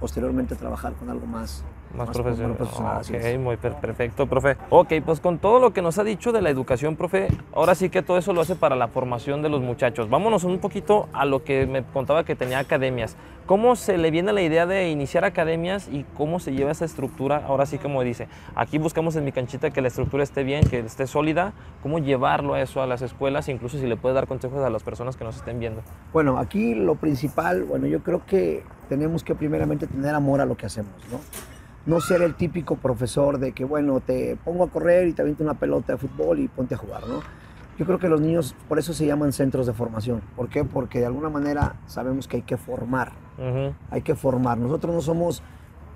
posteriormente 0.00 0.54
trabajar 0.56 0.94
con 0.94 1.10
algo 1.10 1.26
más, 1.26 1.62
más, 1.96 2.08
profesional. 2.10 2.56
ok, 2.60 3.38
muy 3.38 3.56
perfecto, 3.56 4.26
profe. 4.26 4.56
Ok, 4.70 4.94
pues 5.04 5.20
con 5.20 5.38
todo 5.38 5.60
lo 5.60 5.72
que 5.72 5.82
nos 5.82 5.98
ha 5.98 6.04
dicho 6.04 6.32
de 6.32 6.42
la 6.42 6.50
educación, 6.50 6.96
profe, 6.96 7.28
ahora 7.54 7.74
sí 7.74 7.90
que 7.90 8.02
todo 8.02 8.18
eso 8.18 8.32
lo 8.32 8.40
hace 8.40 8.56
para 8.56 8.76
la 8.76 8.88
formación 8.88 9.42
de 9.42 9.48
los 9.48 9.60
muchachos. 9.60 10.08
Vámonos 10.10 10.44
un 10.44 10.58
poquito 10.58 11.08
a 11.12 11.24
lo 11.24 11.44
que 11.44 11.66
me 11.66 11.82
contaba 11.82 12.24
que 12.24 12.34
tenía 12.34 12.58
academias. 12.58 13.16
¿Cómo 13.46 13.76
se 13.76 13.96
le 13.96 14.10
viene 14.10 14.34
la 14.34 14.42
idea 14.42 14.66
de 14.66 14.90
iniciar 14.90 15.24
academias 15.24 15.88
y 15.90 16.04
cómo 16.18 16.38
se 16.38 16.52
lleva 16.52 16.70
esa 16.70 16.84
estructura? 16.84 17.44
Ahora 17.46 17.64
sí, 17.64 17.78
como 17.78 18.02
dice, 18.02 18.28
aquí 18.54 18.76
buscamos 18.76 19.16
en 19.16 19.24
mi 19.24 19.32
canchita 19.32 19.70
que 19.70 19.80
la 19.80 19.88
estructura 19.88 20.22
esté 20.22 20.44
bien, 20.44 20.68
que 20.68 20.80
esté 20.80 21.06
sólida. 21.06 21.54
¿Cómo 21.82 21.98
llevarlo 21.98 22.52
a 22.52 22.60
eso 22.60 22.82
a 22.82 22.86
las 22.86 23.00
escuelas? 23.00 23.48
Incluso 23.48 23.78
si 23.78 23.86
le 23.86 23.96
puede 23.96 24.14
dar 24.14 24.26
consejos 24.26 24.62
a 24.62 24.68
las 24.68 24.82
personas 24.82 25.16
que 25.16 25.24
nos 25.24 25.36
estén 25.36 25.58
viendo. 25.60 25.80
Bueno, 26.12 26.36
aquí 26.36 26.74
lo 26.74 26.96
principal, 26.96 27.64
bueno, 27.64 27.86
yo 27.86 28.02
creo 28.02 28.26
que 28.26 28.64
tenemos 28.90 29.24
que 29.24 29.34
primeramente 29.34 29.86
tener 29.86 30.14
amor 30.14 30.42
a 30.42 30.44
lo 30.44 30.54
que 30.54 30.66
hacemos, 30.66 30.92
¿no? 31.10 31.18
No 31.88 32.02
ser 32.02 32.20
el 32.20 32.34
típico 32.34 32.76
profesor 32.76 33.38
de 33.38 33.52
que, 33.52 33.64
bueno, 33.64 34.00
te 34.00 34.36
pongo 34.44 34.64
a 34.64 34.68
correr 34.68 35.08
y 35.08 35.14
te 35.14 35.22
aviento 35.22 35.42
una 35.42 35.54
pelota 35.54 35.94
de 35.94 35.98
fútbol 35.98 36.38
y 36.38 36.46
ponte 36.46 36.74
a 36.74 36.78
jugar, 36.78 37.08
¿no? 37.08 37.22
Yo 37.78 37.86
creo 37.86 37.98
que 37.98 38.10
los 38.10 38.20
niños, 38.20 38.54
por 38.68 38.78
eso 38.78 38.92
se 38.92 39.06
llaman 39.06 39.32
centros 39.32 39.66
de 39.66 39.72
formación. 39.72 40.20
¿Por 40.36 40.50
qué? 40.50 40.64
Porque 40.64 40.98
de 40.98 41.06
alguna 41.06 41.30
manera 41.30 41.76
sabemos 41.86 42.28
que 42.28 42.36
hay 42.36 42.42
que 42.42 42.58
formar. 42.58 43.12
Hay 43.90 44.02
que 44.02 44.14
formar. 44.14 44.58
Nosotros 44.58 44.94
no 44.94 45.00
somos 45.00 45.42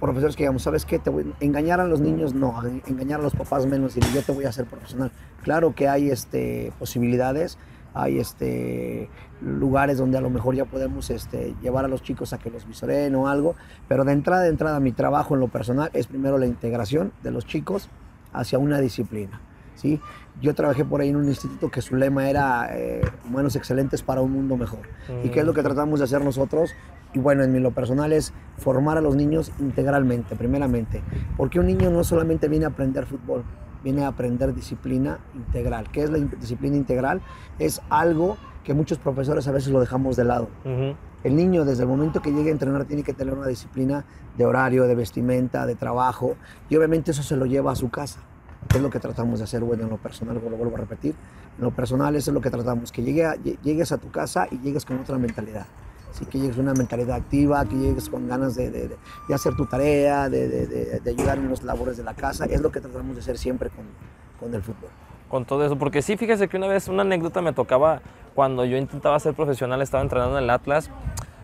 profesores 0.01 0.35
que 0.35 0.45
digamos, 0.45 0.63
¿sabes 0.63 0.87
qué? 0.87 0.99
Te 0.99 1.11
voy, 1.11 1.31
engañar 1.41 1.79
a 1.79 1.87
los 1.87 2.01
niños, 2.01 2.33
no, 2.33 2.59
engañar 2.87 3.21
a 3.21 3.23
los 3.23 3.35
papás 3.35 3.67
menos 3.67 3.95
y 3.95 4.01
yo 4.15 4.23
te 4.23 4.33
voy 4.33 4.47
a 4.47 4.49
hacer 4.49 4.65
profesional. 4.65 5.13
Claro 5.43 5.75
que 5.75 5.89
hay 5.89 6.11
este, 6.11 6.73
posibilidades, 6.79 7.59
hay 7.95 8.19
este, 8.19 9.09
lugares 9.41 9.99
donde 9.99 10.19
a 10.19 10.21
lo 10.21 10.31
mejor 10.31 10.55
ya 10.55 10.65
podemos 10.65 11.11
este, 11.11 11.55
llevar 11.63 11.85
a 11.85 11.89
los 11.89 12.03
chicos 12.03 12.33
a 12.33 12.39
que 12.39 12.51
los 12.51 12.67
visoren 12.67 13.15
o 13.15 13.29
algo, 13.29 13.55
pero 13.89 14.05
de 14.05 14.13
entrada, 14.13 14.43
de 14.43 14.49
entrada, 14.49 14.81
mi 14.81 14.93
trabajo 14.93 15.35
en 15.35 15.41
lo 15.41 15.49
personal 15.49 15.91
es 15.93 16.07
primero 16.07 16.39
la 16.39 16.47
integración 16.47 17.13
de 17.23 17.31
los 17.31 17.47
chicos 17.47 17.89
hacia 18.33 18.59
una 18.59 18.81
disciplina. 18.81 19.41
¿sí? 19.75 20.01
Yo 20.41 20.55
trabajé 20.55 20.85
por 20.85 21.01
ahí 21.01 21.11
en 21.11 21.17
un 21.17 21.29
instituto 21.29 21.71
que 21.71 21.83
su 21.83 21.97
lema 21.97 22.29
era 22.29 22.69
eh, 22.73 23.03
humanos 23.27 23.57
excelentes 23.57 24.03
para 24.03 24.21
un 24.21 24.33
mundo 24.33 24.57
mejor. 24.57 24.81
¿Y 25.23 25.29
qué 25.29 25.41
es 25.41 25.47
lo 25.47 25.55
que 25.55 25.63
tratamos 25.63 26.01
de 26.01 26.05
hacer 26.05 26.25
nosotros? 26.25 26.73
Y 27.15 27.19
bueno, 27.19 27.43
en 27.43 27.53
mi 27.53 27.61
lo 27.61 27.73
personal 27.73 28.13
es 28.13 28.33
formar 28.57 28.97
a 28.97 29.03
los 29.03 29.15
niños 29.17 29.53
integralmente, 29.59 30.35
primeramente. 30.35 31.03
Porque 31.37 31.61
un 31.61 31.67
niño 31.67 31.91
no 31.91 32.05
solamente 32.05 32.49
viene 32.49 32.65
a 32.65 32.69
aprender 32.69 33.05
fútbol, 33.05 33.45
viene 33.83 34.05
a 34.05 34.09
aprender 34.09 34.55
disciplina 34.55 35.19
integral. 35.35 35.91
¿Qué 35.91 36.03
es 36.03 36.11
la 36.11 36.19
disciplina 36.19 36.77
integral? 36.77 37.21
Es 37.59 37.81
algo 37.91 38.37
que 38.65 38.75
muchos 38.75 38.99
profesores 38.99 39.49
a 39.49 39.53
veces 39.53 39.73
lo 39.73 39.81
dejamos 39.81 40.17
de 40.17 40.25
lado. 40.25 40.49
El 41.25 41.37
niño 41.37 41.65
desde 41.65 41.83
el 41.83 41.89
momento 41.89 42.21
que 42.21 42.33
llegue 42.33 42.49
a 42.49 42.53
entrenar 42.53 42.85
tiene 42.85 43.03
que 43.03 43.13
tener 43.13 43.35
una 43.35 43.47
disciplina 43.47 44.05
de 44.37 44.45
horario, 44.45 44.85
de 44.85 44.95
vestimenta, 44.95 45.67
de 45.67 45.75
trabajo 45.75 46.37
y 46.69 46.77
obviamente 46.77 47.13
eso 47.13 47.23
se 47.23 47.37
lo 47.37 47.47
lleva 47.47 47.73
a 47.73 47.77
su 47.77 47.91
casa. 47.91 48.21
¿Qué 48.69 48.77
es 48.79 48.83
lo 48.83 48.91
que 48.91 49.01
tratamos 49.01 49.41
de 49.41 49.45
hacer, 49.45 49.63
bueno, 49.63 49.85
en 49.85 49.91
lo 49.91 49.97
personal, 49.99 50.35
lo 50.37 50.41
vuelvo 50.57 50.77
a 50.77 50.79
repetir. 50.79 51.15
En 51.59 51.65
lo 51.65 51.73
personal 51.73 52.15
eso 52.15 52.31
es 52.31 52.35
lo 52.35 52.41
que 52.41 52.51
tratamos, 52.51 52.93
que 52.93 53.03
llegue 53.03 53.29
llegues 53.63 53.93
a 53.93 53.99
tu 53.99 54.11
casa 54.11 54.47
y 54.51 54.59
llegues 54.59 54.85
con 54.85 54.99
otra 54.99 55.19
mentalidad. 55.19 55.67
Así 56.13 56.27
que 56.27 56.39
llegues 56.39 56.57
con 56.57 56.67
una 56.67 56.75
mentalidad 56.75 57.17
activa, 57.17 57.65
que 57.65 57.75
llegues 57.75 58.11
con 58.11 58.29
ganas 58.29 58.55
de, 58.55 58.71
de, 58.71 58.89
de 59.29 59.35
hacer 59.35 59.57
tu 59.57 59.65
tarea, 59.65 60.29
de, 60.29 61.01
ayudar 61.07 61.39
en 61.39 61.49
los 61.49 61.63
labores 61.63 61.97
de 61.97 62.05
la 62.05 62.13
casa. 62.13 62.45
Es 62.45 62.61
lo 62.61 62.71
que 62.71 62.81
tratamos 62.81 63.15
de 63.15 63.23
hacer 63.23 63.39
siempre 63.39 63.71
con, 63.71 63.87
con 64.39 64.55
el 64.55 64.63
fútbol. 64.63 64.91
Con 65.31 65.47
todo 65.47 65.65
eso, 65.65 65.79
porque 65.79 66.03
sí, 66.03 66.19
fíjese 66.19 66.49
que 66.49 66.59
una 66.59 66.67
vez 66.67 66.89
una 66.89 67.01
anécdota 67.01 67.41
me 67.41 67.55
tocaba 67.55 68.03
cuando 68.35 68.67
yo 68.67 68.77
intentaba 68.77 69.19
ser 69.21 69.33
profesional, 69.33 69.81
estaba 69.81 70.03
entrenando 70.03 70.37
en 70.37 70.45
el 70.45 70.51
Atlas. 70.51 70.91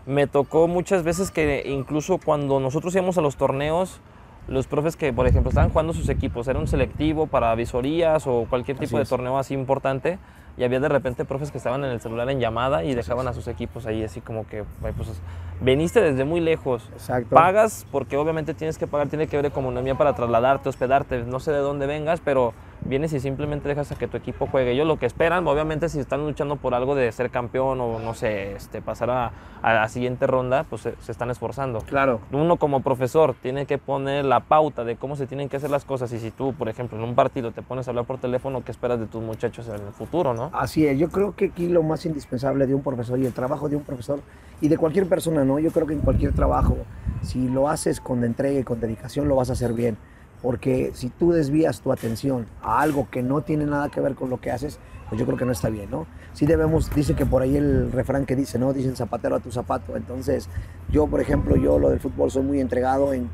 Me 0.05 0.27
tocó 0.27 0.67
muchas 0.67 1.01
veces 1.01 1.31
que 1.31 1.63
incluso 1.65 2.19
cuando 2.23 2.59
nosotros 2.59 2.93
íbamos 2.93 3.17
a 3.17 3.21
los 3.21 3.37
torneos, 3.37 4.01
los 4.47 4.67
profes 4.67 4.95
que, 4.95 5.11
por 5.11 5.25
ejemplo, 5.25 5.49
estaban 5.49 5.71
jugando 5.71 5.93
sus 5.93 6.09
equipos, 6.09 6.47
era 6.47 6.59
un 6.59 6.67
selectivo 6.67 7.25
para 7.25 7.53
visorías 7.55 8.27
o 8.27 8.45
cualquier 8.47 8.77
tipo 8.77 8.99
de 8.99 9.05
torneo 9.05 9.39
así 9.39 9.55
importante, 9.55 10.19
y 10.59 10.63
había 10.65 10.81
de 10.81 10.89
repente 10.89 11.23
profes 11.23 11.51
que 11.51 11.57
estaban 11.57 11.85
en 11.85 11.91
el 11.91 12.01
celular 12.01 12.29
en 12.29 12.41
llamada 12.41 12.83
y 12.83 12.93
dejaban 12.93 13.25
a 13.29 13.33
sus 13.33 13.47
equipos 13.47 13.85
ahí 13.85 14.03
así 14.03 14.19
como 14.19 14.45
que, 14.45 14.65
pues 14.81 15.21
veniste 15.61 16.01
desde 16.01 16.25
muy 16.25 16.41
lejos. 16.41 16.89
Exacto. 16.91 17.33
Pagas 17.33 17.87
porque 17.93 18.17
obviamente 18.17 18.53
tienes 18.53 18.77
que 18.77 18.85
pagar, 18.85 19.07
tiene 19.07 19.27
que 19.27 19.37
ver 19.37 19.45
economía 19.45 19.95
para 19.95 20.13
trasladarte, 20.13 20.67
hospedarte, 20.67 21.23
no 21.23 21.39
sé 21.39 21.53
de 21.53 21.59
dónde 21.59 21.87
vengas, 21.87 22.19
pero 22.19 22.53
vienes 22.85 23.13
y 23.13 23.19
simplemente 23.19 23.67
dejas 23.67 23.91
a 23.91 23.95
que 23.95 24.07
tu 24.07 24.17
equipo 24.17 24.47
juegue. 24.47 24.71
Ellos 24.71 24.87
lo 24.87 24.97
que 24.97 25.05
esperan, 25.05 25.47
obviamente, 25.47 25.89
si 25.89 25.99
están 25.99 26.25
luchando 26.25 26.55
por 26.55 26.73
algo 26.73 26.95
de 26.95 27.11
ser 27.11 27.29
campeón 27.29 27.79
o 27.81 27.99
no 27.99 28.13
sé, 28.13 28.53
este, 28.53 28.81
pasar 28.81 29.09
a, 29.09 29.31
la 29.61 29.87
siguiente 29.89 30.25
ronda, 30.27 30.65
pues 30.69 30.81
se, 30.83 31.11
están 31.11 31.29
esforzando. 31.29 31.81
Claro. 31.81 32.21
Uno 32.31 32.57
como 32.57 32.81
profesor 32.81 33.35
tiene 33.41 33.65
que 33.65 33.77
poner 33.77 34.25
la 34.25 34.41
pauta 34.41 34.83
de 34.83 34.95
cómo 34.95 35.15
se 35.15 35.27
tienen 35.27 35.49
que 35.49 35.57
hacer 35.57 35.69
las 35.69 35.85
cosas. 35.85 36.11
Y 36.13 36.19
si 36.19 36.31
tú, 36.31 36.53
por 36.53 36.69
ejemplo, 36.69 36.97
en 36.97 37.03
un 37.03 37.15
partido 37.15 37.51
te 37.51 37.61
pones 37.61 37.87
a 37.87 37.91
hablar 37.91 38.05
por 38.05 38.19
teléfono, 38.19 38.63
¿qué 38.63 38.71
esperas 38.71 38.99
de 38.99 39.07
tus 39.07 39.21
muchachos 39.21 39.67
en 39.67 39.75
el 39.75 39.93
futuro, 39.93 40.33
no? 40.33 40.49
Así 40.53 40.85
es. 40.85 40.97
Yo 40.97 41.09
creo 41.09 41.35
que 41.35 41.45
aquí 41.45 41.67
lo 41.67 41.83
más 41.83 42.05
indispensable 42.05 42.67
de 42.67 42.75
un 42.75 42.81
profesor 42.81 43.19
y 43.19 43.25
el 43.25 43.33
trabajo 43.33 43.69
de 43.69 43.75
un 43.75 43.83
profesor 43.83 44.21
y 44.61 44.67
de 44.67 44.77
cualquier 44.77 45.07
persona, 45.07 45.43
¿no? 45.43 45.59
Yo 45.59 45.71
creo 45.71 45.87
que 45.87 45.93
en 45.93 46.01
cualquier 46.01 46.33
trabajo, 46.33 46.77
si 47.21 47.47
lo 47.49 47.69
haces 47.69 47.99
con 47.99 48.23
entrega 48.23 48.59
y 48.59 48.63
con 48.63 48.79
dedicación, 48.79 49.27
lo 49.27 49.35
vas 49.35 49.49
a 49.49 49.53
hacer 49.53 49.73
bien 49.73 49.97
Porque 50.41 50.91
si 50.93 51.09
tú 51.09 51.31
desvías 51.31 51.81
tu 51.81 51.91
atención 51.91 52.47
a 52.61 52.81
algo 52.81 53.07
que 53.09 53.21
no 53.21 53.41
tiene 53.41 53.65
nada 53.65 53.89
que 53.89 53.99
ver 53.99 54.15
con 54.15 54.29
lo 54.29 54.39
que 54.39 54.51
haces, 54.51 54.79
pues 55.09 55.19
yo 55.19 55.25
creo 55.25 55.37
que 55.37 55.45
no 55.45 55.51
está 55.51 55.69
bien, 55.69 55.89
¿no? 55.89 56.05
Sí 56.33 56.45
debemos, 56.45 56.93
dice 56.95 57.15
que 57.15 57.25
por 57.25 57.41
ahí 57.41 57.57
el 57.57 57.91
refrán 57.91 58.25
que 58.25 58.35
dice, 58.35 58.59
¿no? 58.59 58.71
Dicen 58.71 58.95
zapatero 58.95 59.35
a 59.35 59.39
tu 59.39 59.51
zapato. 59.51 59.97
Entonces, 59.97 60.47
yo, 60.89 61.07
por 61.07 61.19
ejemplo, 61.19 61.55
yo 61.55 61.79
lo 61.79 61.89
del 61.89 61.99
fútbol 61.99 62.31
soy 62.31 62.43
muy 62.43 62.59
entregado 62.59 63.13
en 63.13 63.29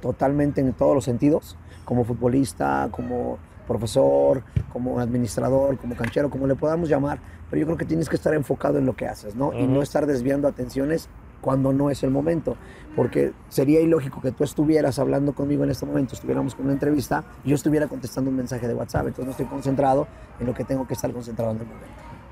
totalmente 0.00 0.60
en 0.60 0.72
todos 0.72 0.94
los 0.94 1.04
sentidos, 1.04 1.56
como 1.84 2.04
futbolista, 2.04 2.88
como 2.90 3.38
profesor, 3.66 4.42
como 4.72 4.98
administrador, 4.98 5.78
como 5.78 5.94
canchero, 5.94 6.28
como 6.28 6.46
le 6.46 6.56
podamos 6.56 6.88
llamar, 6.88 7.20
pero 7.48 7.60
yo 7.60 7.66
creo 7.66 7.78
que 7.78 7.84
tienes 7.84 8.08
que 8.08 8.16
estar 8.16 8.34
enfocado 8.34 8.78
en 8.78 8.86
lo 8.86 8.96
que 8.96 9.06
haces, 9.06 9.36
¿no? 9.36 9.52
Y 9.52 9.66
no 9.66 9.80
estar 9.80 10.06
desviando 10.06 10.48
atenciones 10.48 11.08
cuando 11.42 11.74
no 11.74 11.90
es 11.90 12.02
el 12.02 12.10
momento, 12.10 12.56
porque 12.96 13.32
sería 13.50 13.80
ilógico 13.80 14.22
que 14.22 14.32
tú 14.32 14.44
estuvieras 14.44 14.98
hablando 14.98 15.34
conmigo 15.34 15.64
en 15.64 15.70
este 15.70 15.84
momento, 15.84 16.14
estuviéramos 16.14 16.54
con 16.54 16.64
una 16.64 16.72
entrevista 16.72 17.24
y 17.44 17.50
yo 17.50 17.56
estuviera 17.56 17.88
contestando 17.88 18.30
un 18.30 18.36
mensaje 18.36 18.66
de 18.66 18.72
WhatsApp, 18.72 19.08
entonces 19.08 19.24
no 19.26 19.30
estoy 19.32 19.46
concentrado 19.46 20.06
en 20.40 20.46
lo 20.46 20.54
que 20.54 20.64
tengo 20.64 20.86
que 20.86 20.94
estar 20.94 21.12
concentrado 21.12 21.50
en 21.50 21.58
el 21.58 21.66
momento. 21.66 21.86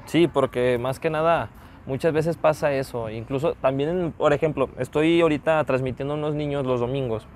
Sí, 0.06 0.28
porque 0.28 0.78
más 0.78 0.98
que 0.98 1.10
nada 1.10 1.50
muchas 1.86 2.12
veces 2.12 2.36
pasa 2.36 2.72
eso, 2.72 3.10
incluso 3.10 3.54
también, 3.54 4.14
por 4.16 4.32
ejemplo, 4.32 4.70
estoy 4.78 5.20
ahorita 5.20 5.62
transmitiendo 5.64 6.14
a 6.14 6.16
unos 6.16 6.34
niños 6.34 6.64
los 6.64 6.80
domingos 6.80 7.26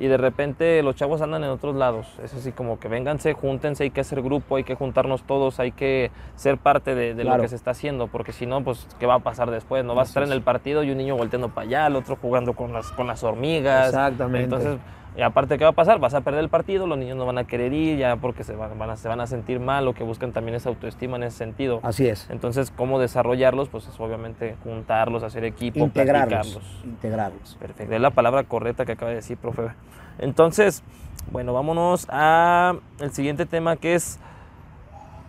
y 0.00 0.06
de 0.06 0.16
repente 0.16 0.82
los 0.82 0.94
chavos 0.94 1.20
andan 1.22 1.44
en 1.44 1.50
otros 1.50 1.74
lados. 1.74 2.06
Es 2.22 2.34
así 2.34 2.52
como 2.52 2.78
que 2.78 2.88
vénganse, 2.88 3.32
júntense, 3.32 3.84
hay 3.84 3.90
que 3.90 4.00
hacer 4.00 4.22
grupo, 4.22 4.56
hay 4.56 4.64
que 4.64 4.74
juntarnos 4.74 5.22
todos, 5.22 5.58
hay 5.60 5.72
que 5.72 6.10
ser 6.36 6.58
parte 6.58 6.94
de, 6.94 7.24
lo 7.24 7.38
que 7.38 7.48
se 7.48 7.56
está 7.56 7.72
haciendo, 7.72 8.06
porque 8.06 8.32
si 8.32 8.46
no, 8.46 8.62
pues, 8.62 8.86
¿qué 8.98 9.06
va 9.06 9.14
a 9.14 9.18
pasar 9.20 9.50
después? 9.50 9.84
No 9.84 9.94
vas 9.94 10.08
a 10.08 10.10
estar 10.10 10.22
en 10.22 10.32
el 10.32 10.42
partido 10.42 10.82
y 10.84 10.90
un 10.90 10.98
niño 10.98 11.16
volteando 11.16 11.48
para 11.48 11.66
allá, 11.66 11.86
el 11.88 11.96
otro 11.96 12.16
jugando 12.16 12.52
con 12.52 12.72
las, 12.72 12.90
con 12.92 13.06
las 13.06 13.22
hormigas. 13.24 13.88
Exactamente. 13.88 14.44
Entonces, 14.44 14.78
y 15.18 15.22
aparte, 15.22 15.58
¿qué 15.58 15.64
va 15.64 15.70
a 15.70 15.74
pasar? 15.74 15.98
Vas 15.98 16.14
a 16.14 16.20
perder 16.20 16.44
el 16.44 16.48
partido, 16.48 16.86
los 16.86 16.96
niños 16.96 17.16
no 17.16 17.26
van 17.26 17.38
a 17.38 17.44
querer 17.44 17.72
ir 17.72 17.98
ya 17.98 18.14
porque 18.14 18.44
se 18.44 18.54
van, 18.54 18.80
a, 18.80 18.96
se 18.96 19.08
van 19.08 19.20
a 19.20 19.26
sentir 19.26 19.58
mal, 19.58 19.84
lo 19.84 19.92
que 19.92 20.04
buscan 20.04 20.30
también 20.30 20.54
es 20.54 20.64
autoestima 20.64 21.16
en 21.16 21.24
ese 21.24 21.38
sentido. 21.38 21.80
Así 21.82 22.06
es. 22.06 22.30
Entonces, 22.30 22.70
¿cómo 22.70 23.00
desarrollarlos? 23.00 23.68
Pues 23.68 23.88
es 23.88 23.98
obviamente 23.98 24.54
juntarlos, 24.62 25.24
hacer 25.24 25.42
equipo, 25.42 25.80
integrarlos. 25.80 26.60
Integrarlos. 26.84 27.56
Perfecto, 27.58 27.92
es 27.92 28.00
la 28.00 28.10
palabra 28.10 28.44
correcta 28.44 28.86
que 28.86 28.92
acaba 28.92 29.08
de 29.10 29.16
decir, 29.16 29.36
profe. 29.36 29.72
Entonces, 30.20 30.84
bueno, 31.32 31.52
vámonos 31.52 32.06
a 32.10 32.76
el 33.00 33.10
siguiente 33.10 33.44
tema 33.44 33.74
que 33.74 33.96
es, 33.96 34.20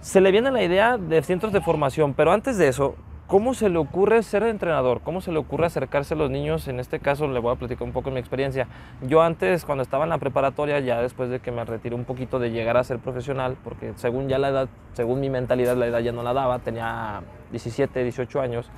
se 0.01 0.21
le 0.21 0.29
viene 0.29 0.51
la 0.51 0.61
idea 0.61 0.99
de 0.99 1.23
centros 1.23 1.51
de 1.51 1.61
formación, 1.61 2.13
pero 2.13 2.31
antes 2.31 2.59
de 2.59 2.67
eso, 2.67 2.93
¿cómo 3.29 3.53
se 3.53 3.69
le 3.69 3.77
ocurre 3.77 4.23
ser 4.23 4.41
entrenador? 4.43 5.01
¿Cómo 5.01 5.21
se 5.21 5.31
le 5.31 5.37
ocurre 5.37 5.67
acercarse 5.67 6.15
a 6.15 6.17
los 6.17 6.31
niños? 6.31 6.67
En 6.67 6.79
este 6.79 6.99
caso 6.99 7.27
le 7.27 7.39
voy 7.39 7.53
a 7.53 7.55
platicar 7.55 7.83
un 7.83 7.93
poco 7.93 8.09
de 8.09 8.15
mi 8.15 8.19
experiencia. 8.19 8.67
Yo 9.03 9.21
antes, 9.21 9.65
cuando 9.65 9.83
estaba 9.83 10.03
en 10.03 10.09
la 10.09 10.17
preparatoria, 10.17 10.79
ya 10.79 10.99
después 11.01 11.29
de 11.29 11.39
que 11.39 11.51
me 11.51 11.63
retiré 11.63 11.95
un 11.95 12.05
poquito 12.05 12.39
de 12.39 12.49
llegar 12.49 12.75
a 12.75 12.83
ser 12.83 12.97
profesional, 12.97 13.55
porque 13.63 13.93
según 13.95 14.27
ya 14.27 14.39
la 14.39 14.49
edad, 14.49 14.69
según 14.93 15.19
mi 15.21 15.29
mentalidad, 15.29 15.77
la 15.77 15.85
edad 15.85 15.99
ya 15.99 16.11
no 16.11 16.23
la 16.23 16.33
daba, 16.33 16.57
tenía 16.59 17.21
17, 17.51 18.03
18 18.03 18.41
años, 18.41 18.69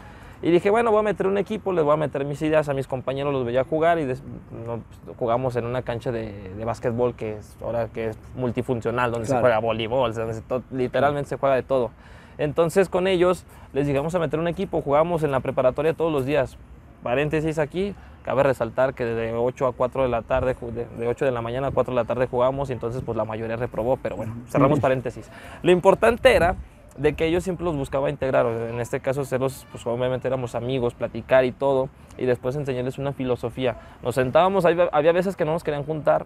y 0.41 0.51
dije, 0.51 0.69
bueno, 0.69 0.91
voy 0.91 0.99
a 0.99 1.03
meter 1.03 1.27
un 1.27 1.37
equipo, 1.37 1.71
les 1.71 1.85
voy 1.85 1.93
a 1.93 1.97
meter 1.97 2.25
mis 2.25 2.41
ideas 2.41 2.67
a 2.67 2.73
mis 2.73 2.87
compañeros, 2.87 3.31
los 3.31 3.45
veía 3.45 3.63
jugar 3.63 3.99
y 3.99 4.13
jugamos 5.17 5.55
en 5.55 5.65
una 5.65 5.83
cancha 5.83 6.11
de, 6.11 6.53
de 6.57 6.65
básquetbol 6.65 7.15
que 7.15 7.37
es 7.37 7.55
ahora 7.61 7.87
que 7.87 8.07
es 8.07 8.17
multifuncional, 8.35 9.11
donde 9.11 9.27
se 9.27 9.39
juega 9.39 9.59
voleibol, 9.59 10.13
literalmente 10.71 11.29
se 11.29 11.37
juega 11.37 11.55
de 11.55 11.63
todo. 11.63 11.91
Entonces 12.41 12.89
con 12.89 13.05
ellos 13.05 13.45
les 13.71 13.85
dije, 13.85 13.99
vamos 13.99 14.15
a 14.15 14.19
meter 14.19 14.39
un 14.39 14.47
equipo, 14.47 14.81
jugamos 14.81 15.21
en 15.21 15.29
la 15.29 15.41
preparatoria 15.41 15.93
todos 15.93 16.11
los 16.11 16.25
días. 16.25 16.57
Paréntesis 17.03 17.59
aquí, 17.59 17.93
cabe 18.23 18.41
resaltar 18.41 18.95
que 18.95 19.05
de 19.05 19.31
8 19.31 19.67
a 19.67 19.73
4 19.73 20.01
de 20.01 20.09
la 20.09 20.23
tarde, 20.23 20.55
de 20.97 21.07
8 21.07 21.25
de 21.25 21.31
la 21.31 21.43
mañana 21.43 21.67
a 21.67 21.71
4 21.71 21.93
de 21.93 21.95
la 21.95 22.05
tarde 22.05 22.25
jugamos 22.25 22.71
y 22.71 22.73
entonces 22.73 23.03
pues 23.05 23.15
la 23.15 23.25
mayoría 23.25 23.57
reprobó, 23.57 23.97
pero 23.97 24.15
bueno, 24.15 24.33
cerramos 24.47 24.79
paréntesis. 24.79 25.29
Lo 25.61 25.71
importante 25.71 26.35
era 26.35 26.55
de 26.97 27.13
que 27.13 27.27
ellos 27.27 27.43
siempre 27.43 27.63
los 27.63 27.75
buscaba 27.75 28.09
integrar, 28.09 28.47
en 28.47 28.79
este 28.79 29.01
caso 29.01 29.23
serlos, 29.23 29.67
pues 29.71 29.85
obviamente 29.85 30.27
éramos 30.27 30.55
amigos, 30.55 30.95
platicar 30.95 31.45
y 31.45 31.51
todo, 31.51 31.89
y 32.17 32.25
después 32.25 32.55
enseñarles 32.55 32.97
una 32.97 33.13
filosofía. 33.13 33.77
Nos 34.01 34.15
sentábamos, 34.15 34.65
había 34.65 35.11
veces 35.11 35.35
que 35.35 35.45
no 35.45 35.51
nos 35.51 35.63
querían 35.63 35.83
juntar 35.83 36.25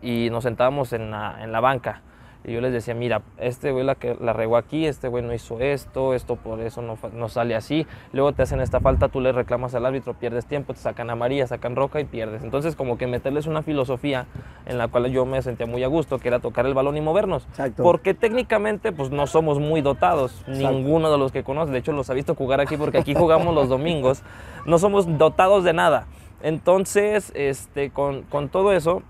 y 0.00 0.30
nos 0.30 0.44
sentábamos 0.44 0.94
en 0.94 1.02
en 1.02 1.52
la 1.52 1.60
banca 1.60 2.00
y 2.42 2.52
yo 2.52 2.60
les 2.62 2.72
decía, 2.72 2.94
mira, 2.94 3.20
este 3.36 3.70
güey 3.70 3.84
la, 3.84 3.96
que, 3.96 4.16
la 4.18 4.32
regó 4.32 4.56
aquí, 4.56 4.86
este 4.86 5.08
güey 5.08 5.22
no 5.22 5.34
hizo 5.34 5.60
esto, 5.60 6.14
esto 6.14 6.36
por 6.36 6.60
eso 6.60 6.80
no, 6.80 6.96
no, 7.12 7.28
sale 7.28 7.54
así. 7.54 7.86
Luego 8.12 8.32
te 8.32 8.42
hacen 8.42 8.60
esta 8.60 8.80
falta, 8.80 9.08
tú 9.08 9.20
le 9.20 9.32
reclamas 9.32 9.74
al 9.74 9.84
árbitro, 9.84 10.14
pierdes 10.14 10.46
tiempo, 10.46 10.72
te 10.72 10.80
sacan 10.80 11.10
a 11.10 11.16
María, 11.16 11.46
sacan 11.46 11.76
roca 11.76 12.00
y 12.00 12.04
pierdes. 12.04 12.42
Entonces 12.42 12.76
como 12.76 12.96
que 12.96 13.06
meterles 13.06 13.46
una 13.46 13.62
filosofía 13.62 14.26
en 14.64 14.78
la 14.78 14.88
cual 14.88 15.10
yo 15.10 15.26
me 15.26 15.42
sentía 15.42 15.66
muy 15.66 15.84
a 15.84 15.88
gusto, 15.88 16.18
que 16.18 16.28
era 16.28 16.38
tocar 16.38 16.64
el 16.64 16.72
balón 16.72 16.96
y 16.96 17.02
movernos. 17.02 17.46
Exacto. 17.50 17.82
Porque 17.82 18.14
técnicamente 18.14 18.90
pues 18.92 19.10
no 19.10 19.26
somos 19.26 19.58
muy 19.58 19.82
dotados, 19.82 20.42
ninguno 20.46 21.12
de 21.12 21.18
los 21.18 21.32
que 21.32 21.44
conoces. 21.44 21.72
De 21.72 21.78
hecho 21.78 21.92
los 21.92 22.08
ha 22.08 22.14
visto 22.14 22.34
jugar 22.34 22.60
aquí 22.60 22.78
porque 22.78 22.98
aquí 22.98 23.14
jugamos 23.14 23.54
los 23.54 23.68
domingos. 23.68 24.22
No 24.64 24.78
somos 24.78 25.18
dotados 25.18 25.62
de 25.62 25.74
nada. 25.74 26.06
Entonces, 26.42 27.32
este, 27.34 27.90
con, 27.90 28.22
con 28.22 28.48
todo 28.48 28.72
eso, 28.72 29.02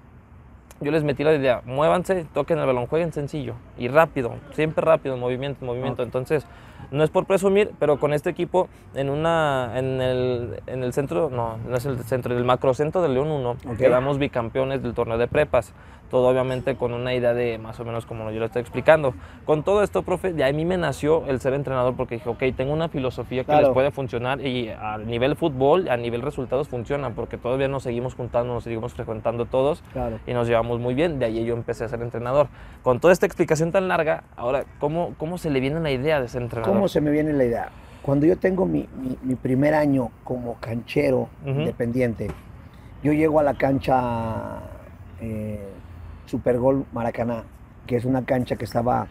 yo 0.80 0.90
les 0.90 1.04
metí 1.04 1.25
la 1.25 1.34
idea, 1.34 1.62
muévanse, 1.64 2.26
toquen 2.32 2.58
el 2.58 2.66
balón, 2.66 2.87
jueguen 2.87 3.12
sencillo 3.12 3.54
y 3.78 3.88
rápido, 3.88 4.34
siempre 4.52 4.84
rápido, 4.84 5.16
movimiento, 5.16 5.64
movimiento. 5.64 6.02
Entonces, 6.02 6.46
no 6.90 7.04
es 7.04 7.10
por 7.10 7.26
presumir, 7.26 7.70
pero 7.78 7.99
con 7.99 8.12
este 8.12 8.30
equipo 8.30 8.68
en 8.94 9.10
una 9.10 9.72
en 9.75 10.00
el, 10.00 10.62
en 10.66 10.82
el 10.82 10.92
centro, 10.92 11.30
no, 11.30 11.56
no 11.58 11.76
es 11.76 11.87
el 11.87 11.99
centro, 12.04 12.32
en 12.32 12.38
el 12.38 12.44
macrocentro 12.44 13.02
de 13.02 13.08
León 13.08 13.30
1, 13.30 13.56
quedamos 13.78 14.18
bicampeones 14.18 14.82
del 14.82 14.94
torneo 14.94 15.18
de 15.18 15.28
prepas 15.28 15.72
todo 16.10 16.28
obviamente 16.28 16.76
con 16.76 16.92
una 16.92 17.14
idea 17.14 17.32
de 17.32 17.56
más 17.56 17.80
o 17.80 17.84
menos 17.84 18.04
como 18.04 18.30
yo 18.30 18.40
lo 18.40 18.46
estoy 18.46 18.60
explicando. 18.60 19.14
Con 19.46 19.62
todo 19.62 19.82
esto, 19.82 20.02
profe, 20.02 20.32
de 20.32 20.44
a 20.44 20.52
mí 20.52 20.64
me 20.64 20.76
nació 20.76 21.25
el 21.26 21.40
ser 21.40 21.54
entrenador 21.54 21.94
porque 21.96 22.16
dije, 22.16 22.28
ok, 22.28 22.42
tengo 22.56 22.72
una 22.72 22.88
filosofía 22.88 23.44
que 23.44 23.54
les 23.54 23.68
puede 23.68 23.90
funcionar 23.90 24.44
y 24.44 24.68
a 24.68 24.99
nivel 24.99 25.37
fútbol, 25.37 25.88
a 25.88 25.96
nivel 25.96 26.20
resultados 26.20 26.68
funciona 26.68 27.10
porque 27.10 27.38
todavía 27.38 27.68
nos 27.68 27.84
seguimos 27.84 28.14
juntando, 28.14 28.52
nos 28.52 28.64
seguimos 28.64 28.92
frecuentando 28.92 29.46
todos 29.46 29.82
y 30.26 30.34
nos 30.34 30.49
llevamos 30.49 30.80
muy 30.80 30.94
bien. 30.94 31.18
De 31.18 31.26
ahí 31.26 31.44
yo 31.44 31.54
empecé 31.54 31.84
a 31.84 31.88
ser 31.88 32.02
entrenador. 32.02 32.49
Con 32.82 33.00
toda 33.00 33.12
esta 33.12 33.26
explicación 33.26 33.70
tan 33.72 33.88
larga, 33.88 34.25
ahora, 34.37 34.64
¿cómo, 34.80 35.14
cómo 35.16 35.38
se 35.38 35.50
le 35.50 35.60
viene 35.60 35.80
la 35.80 35.92
idea 35.92 36.20
de 36.20 36.28
ser 36.28 36.42
entrenador? 36.42 36.69
¿Cómo 36.72 36.88
se 36.88 37.00
me 37.00 37.10
viene 37.10 37.32
la 37.32 37.44
idea? 37.44 37.68
Cuando 38.02 38.26
yo 38.26 38.38
tengo 38.38 38.66
mi, 38.66 38.88
mi, 39.22 39.34
primer 39.34 39.74
año 39.74 40.10
como 40.24 40.54
canchero 40.54 41.28
independiente, 41.44 42.28
yo 43.02 43.12
llego 43.12 43.40
a 43.40 43.42
la 43.42 43.54
cancha... 43.54 44.60
Eh, 45.20 45.68
Supergol 46.30 46.86
Maracaná, 46.92 47.42
que 47.88 47.96
es 47.96 48.04
una 48.04 48.24
cancha 48.24 48.54
que 48.54 48.64
estaba 48.64 49.08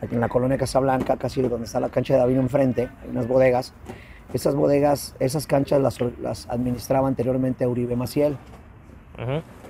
aquí 0.00 0.14
en 0.14 0.20
la 0.20 0.30
colonia 0.30 0.56
Casablanca, 0.56 1.18
casi 1.18 1.42
donde 1.42 1.66
está 1.66 1.80
la 1.80 1.90
cancha 1.90 2.14
de 2.14 2.20
Davino 2.20 2.40
enfrente, 2.40 2.88
hay 3.02 3.10
unas 3.10 3.28
bodegas. 3.28 3.74
Esas 4.32 4.54
bodegas, 4.54 5.14
esas 5.20 5.46
canchas 5.46 5.82
las, 5.82 6.48
administraba 6.48 7.08
anteriormente 7.08 7.66
Uribe 7.66 7.94
Maciel, 7.94 8.38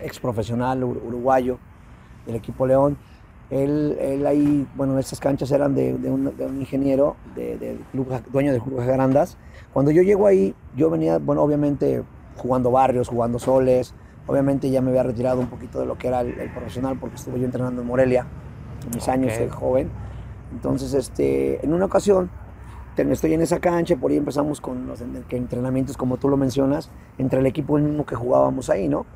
ex 0.01 0.21
profesional 0.21 0.85
uruguayo 0.85 1.59
del 2.25 2.37
equipo 2.37 2.69
León. 2.69 2.97
Él, 3.53 3.97
él, 4.01 4.27
ahí, 4.27 4.67
bueno, 4.75 4.99
esas 4.99 5.21
canchas 5.21 5.53
eran 5.53 5.75
de, 5.75 5.93
un, 5.93 6.33
ingeniero, 6.59 7.17
de, 7.37 7.79
dueño 8.33 8.53
del 8.53 8.63
Club 8.63 8.81
Grandas. 8.81 9.37
Cuando 9.73 9.91
yo 9.91 10.03
llego 10.03 10.27
ahí, 10.27 10.55
yo 10.75 10.91
venía, 10.91 11.19
bueno, 11.19 11.43
obviamente 11.43 12.03
jugando 12.37 12.71
barrios, 12.71 13.09
jugando 13.09 13.39
soles, 13.39 13.95
Obviamente 14.27 14.71
ya 14.71 14.81
me 14.81 14.91
había 14.91 15.03
retirado 15.03 15.41
un 15.41 15.49
poquito 15.49 15.81
de 15.81 15.87
lo 15.87 15.99
que 15.99 16.09
era 16.09 16.21
el, 16.21 16.51
profesional 16.51 16.97
porque 16.99 17.17
estuve 17.17 17.41
yo 17.41 17.47
entrenando 17.47 17.83
en 17.83 17.89
Morelia 17.89 18.27
en 18.85 18.91
mis 18.95 19.09
años 19.09 19.37
de 19.37 19.51
joven. 19.51 19.91
Entonces, 20.53 20.95
este, 20.95 21.65
en 21.65 21.73
una 21.73 21.87
ocasión, 21.87 22.31
estoy 22.97 23.35
en 23.35 23.41
esa 23.41 23.59
cancha, 23.59 23.97
por 23.97 24.11
ahí 24.11 24.19
empezamos 24.19 24.61
con 24.61 24.87
los 24.87 25.01
entrenamientos, 25.01 25.97
como 25.97 26.19
tú 26.19 26.29
lo 26.29 26.37
mencionas, 26.37 26.91
entre 27.19 27.41
el 27.41 27.47
equipo 27.47 27.79
mismo 27.79 28.07
que 28.07 28.15
jugábamos 28.15 28.71
ahí, 28.71 28.89
¿no? 28.89 29.07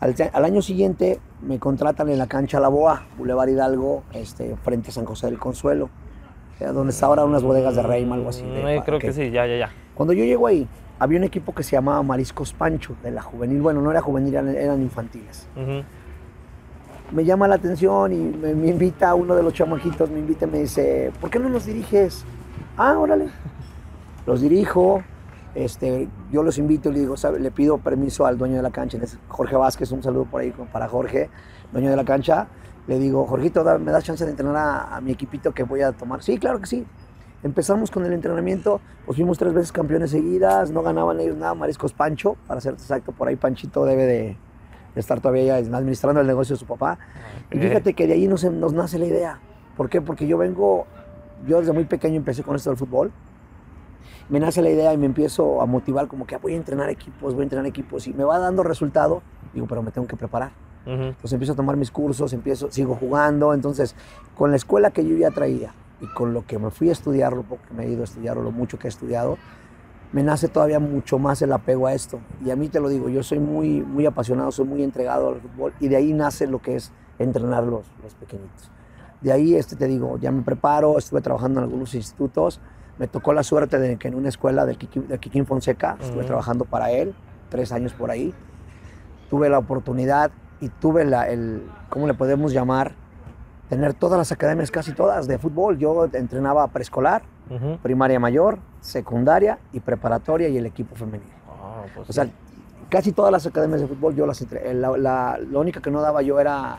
Al, 0.00 0.44
año 0.44 0.62
siguiente 0.62 1.18
me 1.42 1.58
contratan 1.58 2.08
en 2.08 2.18
la 2.18 2.26
cancha 2.26 2.60
La 2.60 2.68
Boa, 2.68 3.06
Boulevard 3.18 3.48
Hidalgo, 3.48 4.04
este, 4.12 4.56
frente 4.56 4.90
a 4.90 4.92
San 4.92 5.04
José 5.04 5.26
del 5.26 5.38
Consuelo, 5.38 5.90
donde 6.60 6.92
está 6.92 7.06
ahora 7.06 7.24
unas 7.24 7.42
bodegas 7.42 7.74
de 7.74 7.82
Rey, 7.82 8.08
algo 8.10 8.28
así. 8.28 8.44
Mm, 8.44 8.82
creo 8.84 8.98
que 8.98 9.12
sí, 9.12 9.30
ya, 9.30 9.46
ya, 9.46 9.56
ya. 9.56 9.70
Cuando 9.94 10.12
yo 10.12 10.24
llego 10.24 10.46
ahí, 10.46 10.68
había 11.00 11.18
un 11.18 11.24
equipo 11.24 11.54
que 11.54 11.62
se 11.62 11.72
llamaba 11.72 12.02
Mariscos 12.02 12.52
Pancho, 12.52 12.94
de 13.02 13.10
la 13.10 13.22
juvenil. 13.22 13.62
Bueno, 13.62 13.80
no 13.80 13.90
era 13.90 14.02
juvenil, 14.02 14.34
eran, 14.34 14.82
infantiles. 14.82 15.48
Me 17.10 17.24
llama 17.24 17.48
la 17.48 17.56
atención 17.56 18.12
y 18.12 18.16
me, 18.16 18.68
invita 18.68 19.14
uno 19.14 19.34
de 19.34 19.42
los 19.42 19.52
chamaquitos, 19.52 20.10
me 20.10 20.20
invita 20.20 20.46
y 20.46 20.50
me 20.50 20.58
dice, 20.58 21.10
¿por 21.20 21.30
qué 21.30 21.38
no 21.38 21.48
los 21.48 21.64
diriges? 21.66 22.24
Ah, 22.76 22.98
órale. 22.98 23.30
Los 24.26 24.42
dirijo, 24.42 25.02
este, 25.54 26.08
yo 26.30 26.42
los 26.42 26.58
invito 26.58 26.90
y 26.90 26.92
le 26.92 27.00
digo, 27.00 27.14
le 27.38 27.50
pido 27.50 27.78
permiso 27.78 28.26
al 28.26 28.38
dueño 28.38 28.56
de 28.56 28.62
la 28.62 28.70
cancha, 28.70 28.98
Jorge 29.28 29.56
Vázquez, 29.56 29.90
un 29.92 30.02
saludo 30.02 30.24
por 30.24 30.40
ahí 30.40 30.52
para 30.72 30.88
Jorge, 30.88 31.28
dueño 31.72 31.90
de 31.90 31.96
la 31.96 32.04
cancha. 32.04 32.48
Le 32.86 32.98
digo, 32.98 33.24
Jorgito, 33.26 33.62
¿me 33.78 33.92
das 33.92 34.04
chance 34.04 34.24
de 34.24 34.30
entrenar 34.30 34.56
a, 34.56 34.96
a 34.96 35.00
mi 35.00 35.12
equipito 35.12 35.52
que 35.52 35.62
voy 35.62 35.82
a 35.82 35.92
tomar? 35.92 36.22
Sí, 36.22 36.38
claro 36.38 36.60
que 36.60 36.66
sí. 36.66 36.86
Empezamos 37.42 37.90
con 37.90 38.04
el 38.04 38.12
entrenamiento, 38.12 38.82
pues 39.06 39.16
fuimos 39.16 39.38
tres 39.38 39.54
veces 39.54 39.72
campeones 39.72 40.10
seguidas, 40.10 40.70
no 40.70 40.82
ganaban 40.82 41.20
ellos 41.20 41.36
nada, 41.36 41.54
Mariscos 41.54 41.94
Pancho, 41.94 42.36
para 42.46 42.60
ser 42.60 42.74
exacto, 42.74 43.12
por 43.12 43.28
ahí 43.28 43.36
Panchito 43.36 43.86
debe 43.86 44.04
de, 44.04 44.36
estar 44.94 45.20
todavía 45.20 45.56
administrando 45.56 46.20
el 46.20 46.26
negocio 46.26 46.54
de 46.54 46.60
su 46.60 46.66
papá. 46.66 46.98
Y 47.50 47.58
fíjate 47.58 47.94
que 47.94 48.06
de 48.06 48.12
ahí 48.14 48.28
nos, 48.28 48.44
nos 48.44 48.74
nace 48.74 48.98
la 48.98 49.06
idea. 49.06 49.40
¿Por 49.76 49.88
qué? 49.88 50.02
Porque 50.02 50.26
yo 50.26 50.36
vengo, 50.36 50.86
yo 51.46 51.60
desde 51.60 51.72
muy 51.72 51.84
pequeño 51.84 52.16
empecé 52.16 52.42
con 52.42 52.56
esto 52.56 52.68
del 52.68 52.76
fútbol. 52.76 53.10
Me 54.28 54.40
nace 54.40 54.62
la 54.62 54.70
idea 54.70 54.92
y 54.92 54.98
me 54.98 55.06
empiezo 55.06 55.60
a 55.60 55.66
motivar 55.66 56.08
como 56.08 56.26
que 56.26 56.34
ah, 56.34 56.38
voy 56.40 56.54
a 56.54 56.56
entrenar 56.56 56.90
equipos, 56.90 57.34
voy 57.34 57.42
a 57.42 57.44
entrenar 57.44 57.66
equipos 57.66 58.06
y 58.06 58.14
me 58.14 58.24
va 58.24 58.38
dando 58.38 58.62
resultado. 58.62 59.22
Digo, 59.54 59.66
pero 59.66 59.82
me 59.82 59.90
tengo 59.90 60.06
que 60.06 60.16
preparar. 60.16 60.52
Entonces 60.86 61.32
empiezo 61.34 61.52
a 61.52 61.56
tomar 61.56 61.76
mis 61.76 61.90
cursos, 61.90 62.32
empiezo, 62.32 62.70
sigo 62.70 62.94
jugando. 62.94 63.52
Entonces, 63.54 63.94
con 64.34 64.50
la 64.50 64.56
escuela 64.56 64.90
que 64.90 65.06
yo 65.06 65.16
ya 65.16 65.30
traía 65.30 65.72
y 66.00 66.06
con 66.06 66.32
lo 66.32 66.46
que 66.46 66.58
me 66.58 66.70
fui 66.70 66.88
a 66.88 66.92
estudiar, 66.92 67.32
lo 67.34 67.42
poco 67.42 67.62
que 67.68 67.74
me 67.74 67.84
he 67.84 67.90
ido 67.90 68.00
a 68.00 68.04
estudiar 68.04 68.38
o 68.38 68.42
lo 68.42 68.50
mucho 68.50 68.78
que 68.78 68.88
he 68.88 68.90
estudiado, 68.90 69.36
me 70.12 70.22
nace 70.22 70.48
todavía 70.48 70.80
mucho 70.80 71.18
más 71.18 71.42
el 71.42 71.52
apego 71.52 71.86
a 71.86 71.94
esto. 71.94 72.20
Y 72.44 72.50
a 72.50 72.56
mí 72.56 72.68
te 72.68 72.80
lo 72.80 72.88
digo, 72.88 73.08
yo 73.08 73.22
soy 73.22 73.38
muy, 73.38 73.82
muy 73.82 74.06
apasionado, 74.06 74.50
soy 74.50 74.64
muy 74.64 74.82
entregado 74.82 75.28
al 75.28 75.40
fútbol 75.40 75.74
y 75.78 75.88
de 75.88 75.96
ahí 75.96 76.12
nace 76.12 76.46
lo 76.46 76.60
que 76.60 76.76
es 76.76 76.92
entrenar 77.18 77.64
los, 77.64 77.84
los 78.02 78.14
pequeñitos. 78.14 78.70
De 79.20 79.32
ahí, 79.32 79.54
este, 79.54 79.76
te 79.76 79.86
digo, 79.86 80.18
ya 80.18 80.32
me 80.32 80.42
preparo, 80.42 80.96
estuve 80.96 81.20
trabajando 81.20 81.60
en 81.60 81.64
algunos 81.64 81.94
institutos, 81.94 82.58
me 82.98 83.08
tocó 83.08 83.32
la 83.32 83.42
suerte 83.42 83.78
de 83.78 83.96
que 83.96 84.08
en 84.08 84.14
una 84.14 84.28
escuela 84.28 84.66
de 84.66 84.76
Kikín, 84.76 85.46
Fonseca, 85.46 85.96
estuve 86.00 86.24
trabajando 86.24 86.64
para 86.64 86.90
él, 86.90 87.14
tres 87.48 87.72
años 87.72 87.92
por 87.92 88.10
ahí, 88.10 88.34
tuve 89.30 89.48
la 89.48 89.58
oportunidad 89.58 90.30
y 90.60 90.68
tuve 90.68 91.04
la, 91.04 91.28
el, 91.28 91.62
¿cómo 91.88 92.06
le 92.06 92.14
podemos 92.14 92.52
llamar? 92.52 92.92
Tener 93.68 93.94
todas 93.94 94.18
las 94.18 94.32
academias, 94.32 94.70
casi 94.70 94.92
todas, 94.92 95.28
de 95.28 95.38
fútbol. 95.38 95.78
Yo 95.78 96.06
entrenaba 96.12 96.66
preescolar, 96.68 97.22
primaria 97.82 98.18
mayor, 98.18 98.58
secundaria 98.80 99.58
y 99.72 99.80
preparatoria 99.80 100.48
y 100.48 100.58
el 100.58 100.66
equipo 100.66 100.96
femenino. 100.96 101.30
Ah, 101.48 101.84
pues 101.94 102.10
o 102.10 102.12
sea, 102.12 102.28
casi 102.88 103.12
todas 103.12 103.32
las 103.32 103.46
academias 103.46 103.80
de 103.80 103.86
fútbol 103.86 104.14
yo 104.14 104.26
las 104.26 104.40
entrené. 104.42 104.74
La, 104.74 104.96
la, 104.98 105.58
única 105.58 105.80
que 105.80 105.90
no 105.90 106.00
daba 106.00 106.22
yo 106.22 106.38
era 106.40 106.78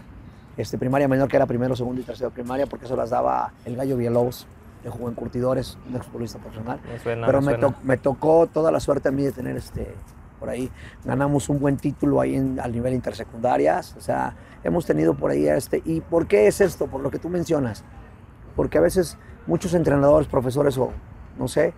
este, 0.58 0.78
primaria 0.78 1.08
menor, 1.08 1.30
que 1.30 1.38
era 1.38 1.46
primero, 1.46 1.76
segundo 1.76 2.02
y 2.02 2.04
tercero 2.04 2.30
primaria, 2.30 2.68
porque 2.68 2.86
eso 2.86 2.96
las 2.96 3.10
daba 3.10 3.54
el 3.66 3.76
Gallo 3.76 3.98
Villalobos, 3.98 4.46
que 4.82 4.90
jugó 4.90 5.10
en 5.10 5.16
Curtidores, 5.16 5.78
un 5.88 5.96
exfutbolista 5.96 6.40
profesional. 6.40 6.80
Pero 7.04 7.42
me, 7.42 7.58
me, 7.84 7.98
tocó 7.98 8.48
toda 8.48 8.72
la 8.72 8.80
suerte 8.80 9.10
a 9.10 9.12
mí 9.12 9.24
de 9.24 9.32
tener 9.32 9.56
este, 9.56 9.94
por 10.40 10.50
ahí. 10.50 10.70
Ganamos 11.06 11.50
un 11.50 11.60
buen 11.60 11.78
título 11.78 12.20
ahí 12.20 12.36
en, 12.36 12.60
al 12.60 12.72
nivel 12.72 12.94
intersecundarias. 12.94 13.96
O 13.96 14.02
sea, 14.02 14.36
hemos 14.64 14.86
tenido 14.86 15.14
por 15.14 15.32
ahí 15.32 15.48
este. 15.48 15.82
¿Y 15.86 16.02
por 16.02 16.28
qué 16.28 16.48
es 16.48 16.60
esto? 16.62 16.88
Por 16.88 17.02
lo 17.02 17.12
que 17.12 17.20
tú 17.20 17.30
mencionas. 17.30 17.84
Porque 18.56 18.80
a 18.80 18.82
veces 18.82 19.18
muchos 19.48 19.74
entrenadores, 19.74 20.28
profesores 20.28 20.78
o 20.78 20.92
no 21.38 21.48
sé, 21.48 21.74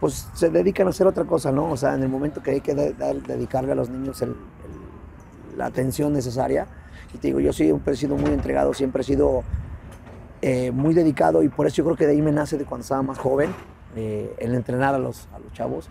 pues 0.00 0.28
se 0.34 0.50
dedican 0.50 0.86
a 0.86 0.90
hacer 0.90 1.06
otra 1.06 1.24
cosa, 1.24 1.52
¿no? 1.52 1.70
O 1.70 1.76
sea, 1.76 1.94
en 1.94 2.02
el 2.02 2.08
momento 2.08 2.42
que 2.42 2.50
hay 2.52 2.60
que 2.60 2.74
dedicarle 2.74 3.72
a 3.72 3.74
los 3.74 3.88
niños 3.88 4.22
la 5.56 5.66
atención 5.66 6.12
necesaria. 6.12 6.66
Y 7.14 7.18
te 7.18 7.28
digo, 7.28 7.40
yo 7.40 7.52
siempre 7.52 7.94
he 7.94 7.96
sido 7.96 8.16
muy 8.16 8.30
entregado, 8.30 8.74
siempre 8.74 9.02
he 9.02 9.04
sido 9.04 9.42
eh, 10.42 10.70
muy 10.70 10.94
dedicado 10.94 11.42
y 11.42 11.48
por 11.48 11.66
eso 11.66 11.76
yo 11.76 11.84
creo 11.84 11.96
que 11.96 12.06
de 12.06 12.12
ahí 12.12 12.22
me 12.22 12.32
nace 12.32 12.56
de 12.58 12.64
cuando 12.64 12.82
estaba 12.82 13.02
más 13.02 13.18
joven, 13.18 13.54
eh, 13.96 14.34
el 14.38 14.54
entrenar 14.54 14.94
a 14.94 14.98
los, 14.98 15.28
a 15.34 15.38
los 15.38 15.52
chavos 15.52 15.88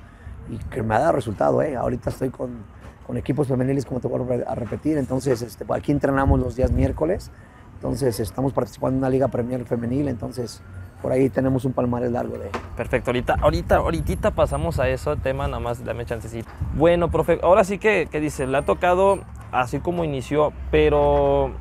y 0.50 0.58
que 0.70 0.84
me 0.84 0.96
ha 0.96 1.00
dado 1.00 1.14
resultado, 1.14 1.62
¿eh? 1.62 1.76
Ahorita 1.76 2.10
estoy 2.10 2.30
con, 2.30 2.64
con 3.06 3.18
equipos 3.18 3.48
femeniles, 3.48 3.86
como 3.86 4.00
te 4.00 4.08
vuelvo 4.08 4.34
a 4.46 4.56
repetir, 4.56 4.98
entonces 4.98 5.42
este, 5.42 5.66
aquí 5.70 5.92
entrenamos 5.92 6.40
los 6.40 6.56
días 6.56 6.72
miércoles, 6.72 7.32
entonces 7.76 8.20
estamos 8.20 8.54
participando 8.54 8.96
en 8.96 9.00
una 9.00 9.10
liga 9.10 9.28
premier 9.28 9.66
femenil, 9.66 10.08
entonces 10.08 10.62
por 11.02 11.12
ahí 11.12 11.30
tenemos 11.30 11.64
un 11.66 11.74
palmarés 11.74 12.12
largo 12.12 12.38
de... 12.38 12.50
Perfecto, 12.76 13.12
ahorita, 13.12 13.36
ahorita, 13.40 13.76
ahorita 13.78 14.32
pasamos 14.32 14.80
a 14.80 14.90
eso, 14.90 15.16
tema, 15.16 15.48
nada 15.48 15.60
más 15.60 15.84
dame 15.86 16.06
chancecito. 16.06 16.50
Bueno, 16.76 17.12
profe, 17.12 17.40
ahora 17.44 17.64
sí 17.64 17.78
que, 17.78 18.08
que 18.12 18.20
dice, 18.20 18.48
le 18.48 18.58
ha 18.58 18.66
tocado 18.66 19.20
así 19.52 19.80
como 19.80 20.04
inició, 20.04 20.54
pero 20.72 21.52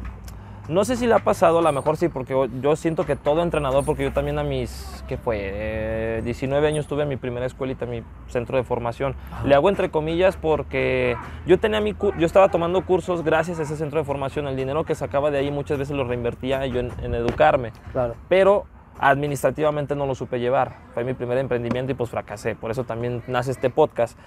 no 0.69 0.85
sé 0.85 0.97
si 0.97 1.07
le 1.07 1.15
ha 1.15 1.21
pasado, 1.21 1.59
a 1.61 1.63
lo 1.63 1.73
mejor 1.73 1.97
sí, 1.97 2.09
porque 2.09 2.49
yo 2.61 2.77
siento 2.77 3.07
que 3.07 3.15
todo 3.15 3.43
entrenador, 3.43 3.85
porque 3.85 4.03
yo 4.03 4.13
también 4.13 4.39
a 4.39 4.43
mis, 4.43 5.05
¿qué 5.07 5.17
fue? 5.17 6.21
19 6.25 6.67
años 6.67 6.87
tuve 6.87 7.07
mi 7.07 7.17
primera 7.17 7.47
escuelita, 7.47 7.87
mi 7.87 8.03
centro 8.29 8.57
de 8.57 8.65
formación. 8.65 9.15
Le 9.45 9.55
hago 9.55 9.69
entre 9.69 9.91
comillas 9.91 10.37
porque 10.37 11.17
yo 11.47 11.59
tenía 11.59 11.81
mi, 11.81 11.95
yo 12.19 12.27
estaba 12.27 12.49
tomando 12.49 12.85
cursos 12.85 13.23
gracias 13.23 13.61
a 13.61 13.63
ese 13.63 13.77
centro 13.77 14.01
de 14.01 14.05
formación. 14.05 14.49
El 14.49 14.57
dinero 14.57 14.85
que 14.85 14.95
sacaba 14.95 15.31
de 15.31 15.39
ahí 15.39 15.51
muchas 15.51 15.79
veces 15.79 15.97
lo 15.97 16.05
reinvertía 16.05 16.67
yo 16.67 16.81
en, 16.81 17.15
educarme. 17.15 17.73
Claro. 17.93 18.15
Pero 18.29 18.67
administrativamente 18.99 19.95
no 19.95 20.07
lo 20.07 20.15
supe 20.15 20.41
llevar. 20.41 20.77
Fue 20.95 21.05
mi 21.05 21.15
primer 21.15 21.39
emprendimiento 21.39 21.93
y 21.93 21.95
pues 21.95 22.11
fracasé. 22.11 22.57
Por 22.57 22.71
eso 22.71 22.85
también 22.85 23.23
nace 23.27 23.53
este 23.53 23.71
podcast. 23.71 24.19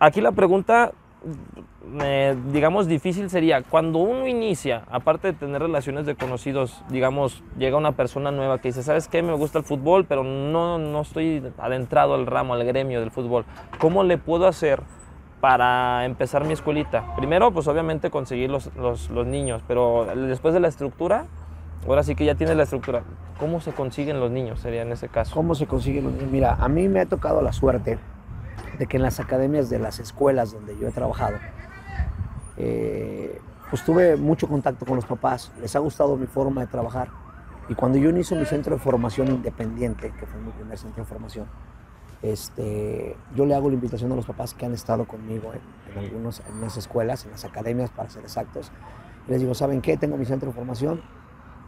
Aquí 0.00 0.20
la 0.20 0.32
pregunta 0.32 0.92
digamos, 2.52 2.86
difícil 2.86 3.30
sería 3.30 3.62
cuando 3.62 3.98
uno 3.98 4.26
inicia, 4.26 4.82
aparte 4.90 5.28
de 5.28 5.32
tener 5.32 5.62
relaciones 5.62 6.06
de 6.06 6.14
conocidos, 6.14 6.82
digamos, 6.88 7.42
llega 7.58 7.76
una 7.76 7.92
persona 7.92 8.30
nueva 8.30 8.58
que 8.58 8.68
dice, 8.68 8.82
¿sabes 8.82 9.08
qué? 9.08 9.22
Me 9.22 9.34
gusta 9.34 9.58
el 9.58 9.64
fútbol, 9.64 10.04
pero 10.04 10.22
no, 10.22 10.78
no 10.78 11.00
estoy 11.00 11.42
adentrado 11.58 12.14
al 12.14 12.26
ramo, 12.26 12.54
al 12.54 12.64
gremio 12.64 13.00
del 13.00 13.10
fútbol. 13.10 13.44
¿Cómo 13.78 14.04
le 14.04 14.18
puedo 14.18 14.46
hacer 14.46 14.82
para 15.40 16.04
empezar 16.04 16.44
mi 16.44 16.52
escuelita? 16.52 17.14
Primero, 17.16 17.52
pues 17.52 17.66
obviamente 17.68 18.10
conseguir 18.10 18.50
los, 18.50 18.74
los, 18.76 19.10
los 19.10 19.26
niños, 19.26 19.62
pero 19.66 20.06
después 20.14 20.54
de 20.54 20.60
la 20.60 20.68
estructura, 20.68 21.26
ahora 21.86 22.02
sí 22.02 22.14
que 22.14 22.24
ya 22.24 22.34
tienes 22.34 22.56
la 22.56 22.64
estructura. 22.64 23.02
¿Cómo 23.40 23.60
se 23.60 23.72
consiguen 23.72 24.20
los 24.20 24.30
niños? 24.30 24.60
Sería 24.60 24.82
en 24.82 24.92
ese 24.92 25.08
caso. 25.08 25.34
¿Cómo 25.34 25.54
se 25.54 25.66
consiguen 25.66 26.04
los 26.04 26.12
niños? 26.12 26.30
Mira, 26.30 26.54
a 26.54 26.68
mí 26.68 26.88
me 26.88 27.00
ha 27.00 27.06
tocado 27.06 27.40
la 27.40 27.52
suerte 27.52 27.98
de 28.78 28.86
que 28.86 28.96
en 28.96 29.02
las 29.02 29.20
academias 29.20 29.68
de 29.70 29.78
las 29.78 29.98
escuelas 29.98 30.52
donde 30.52 30.76
yo 30.78 30.88
he 30.88 30.92
trabajado, 30.92 31.36
eh, 32.56 33.40
pues 33.70 33.84
tuve 33.84 34.16
mucho 34.16 34.48
contacto 34.48 34.86
con 34.86 34.96
los 34.96 35.04
papás, 35.04 35.52
les 35.60 35.74
ha 35.76 35.78
gustado 35.78 36.16
mi 36.16 36.26
forma 36.26 36.62
de 36.62 36.68
trabajar. 36.68 37.08
Y 37.68 37.74
cuando 37.74 37.98
yo 37.98 38.08
inicio 38.08 38.36
mi 38.36 38.46
centro 38.46 38.74
de 38.76 38.80
formación 38.80 39.28
independiente, 39.28 40.10
que 40.18 40.26
fue 40.26 40.40
mi 40.40 40.50
primer 40.52 40.78
centro 40.78 41.04
de 41.04 41.08
formación, 41.08 41.46
este, 42.22 43.16
yo 43.34 43.46
le 43.46 43.54
hago 43.54 43.68
la 43.68 43.74
invitación 43.74 44.10
a 44.10 44.16
los 44.16 44.26
papás 44.26 44.54
que 44.54 44.66
han 44.66 44.72
estado 44.72 45.06
conmigo 45.06 45.52
en, 45.52 45.98
algunos, 45.98 46.42
en 46.48 46.56
unas 46.56 46.76
escuelas, 46.76 47.24
en 47.26 47.32
las 47.32 47.44
academias, 47.44 47.90
para 47.90 48.08
ser 48.08 48.22
exactos. 48.22 48.72
Y 49.26 49.32
les 49.32 49.40
digo, 49.40 49.54
¿saben 49.54 49.82
qué? 49.82 49.96
Tengo 49.96 50.16
mi 50.16 50.24
centro 50.24 50.48
de 50.48 50.54
formación. 50.54 51.02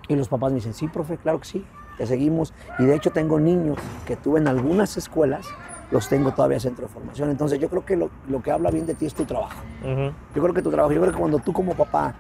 Y 0.09 0.17
los 0.17 0.29
papás 0.29 0.51
me 0.51 0.57
dicen, 0.57 0.75
sí, 0.75 0.89
profe, 0.89 1.19
claro 1.19 1.39
que 1.39 1.47
sí, 1.47 1.67
te 1.99 2.07
seguimos. 2.07 2.55
Y 2.79 2.85
de 2.85 2.97
hecho 2.97 3.11
tengo 3.11 3.39
niños 3.39 3.79
que 4.07 4.17
tuve 4.17 4.41
en 4.41 4.49
algunas 4.49 4.97
escuelas 4.97 5.47
los 5.91 6.09
tengo 6.09 6.33
todavía 6.33 6.57
en 6.57 6.61
centro 6.61 6.87
de 6.87 6.93
formación. 6.93 7.31
Entonces 7.31 7.59
yo 7.59 7.69
creo 7.69 7.85
que 7.85 7.97
lo, 7.97 8.11
que 8.43 8.51
habla 8.51 8.71
bien 8.71 8.87
de 8.87 8.95
ti 8.95 9.07
es 9.07 9.15
tu 9.15 9.25
trabajo. 9.25 9.61
Yo 9.83 10.43
creo 10.43 10.55
que 10.55 10.63
tu 10.63 10.71
trabajo, 10.71 10.93
yo 10.93 11.01
creo 11.01 11.13
que 11.13 11.19
cuando 11.19 11.39
tú 11.39 11.53
como 11.53 11.75
papá 11.75 12.15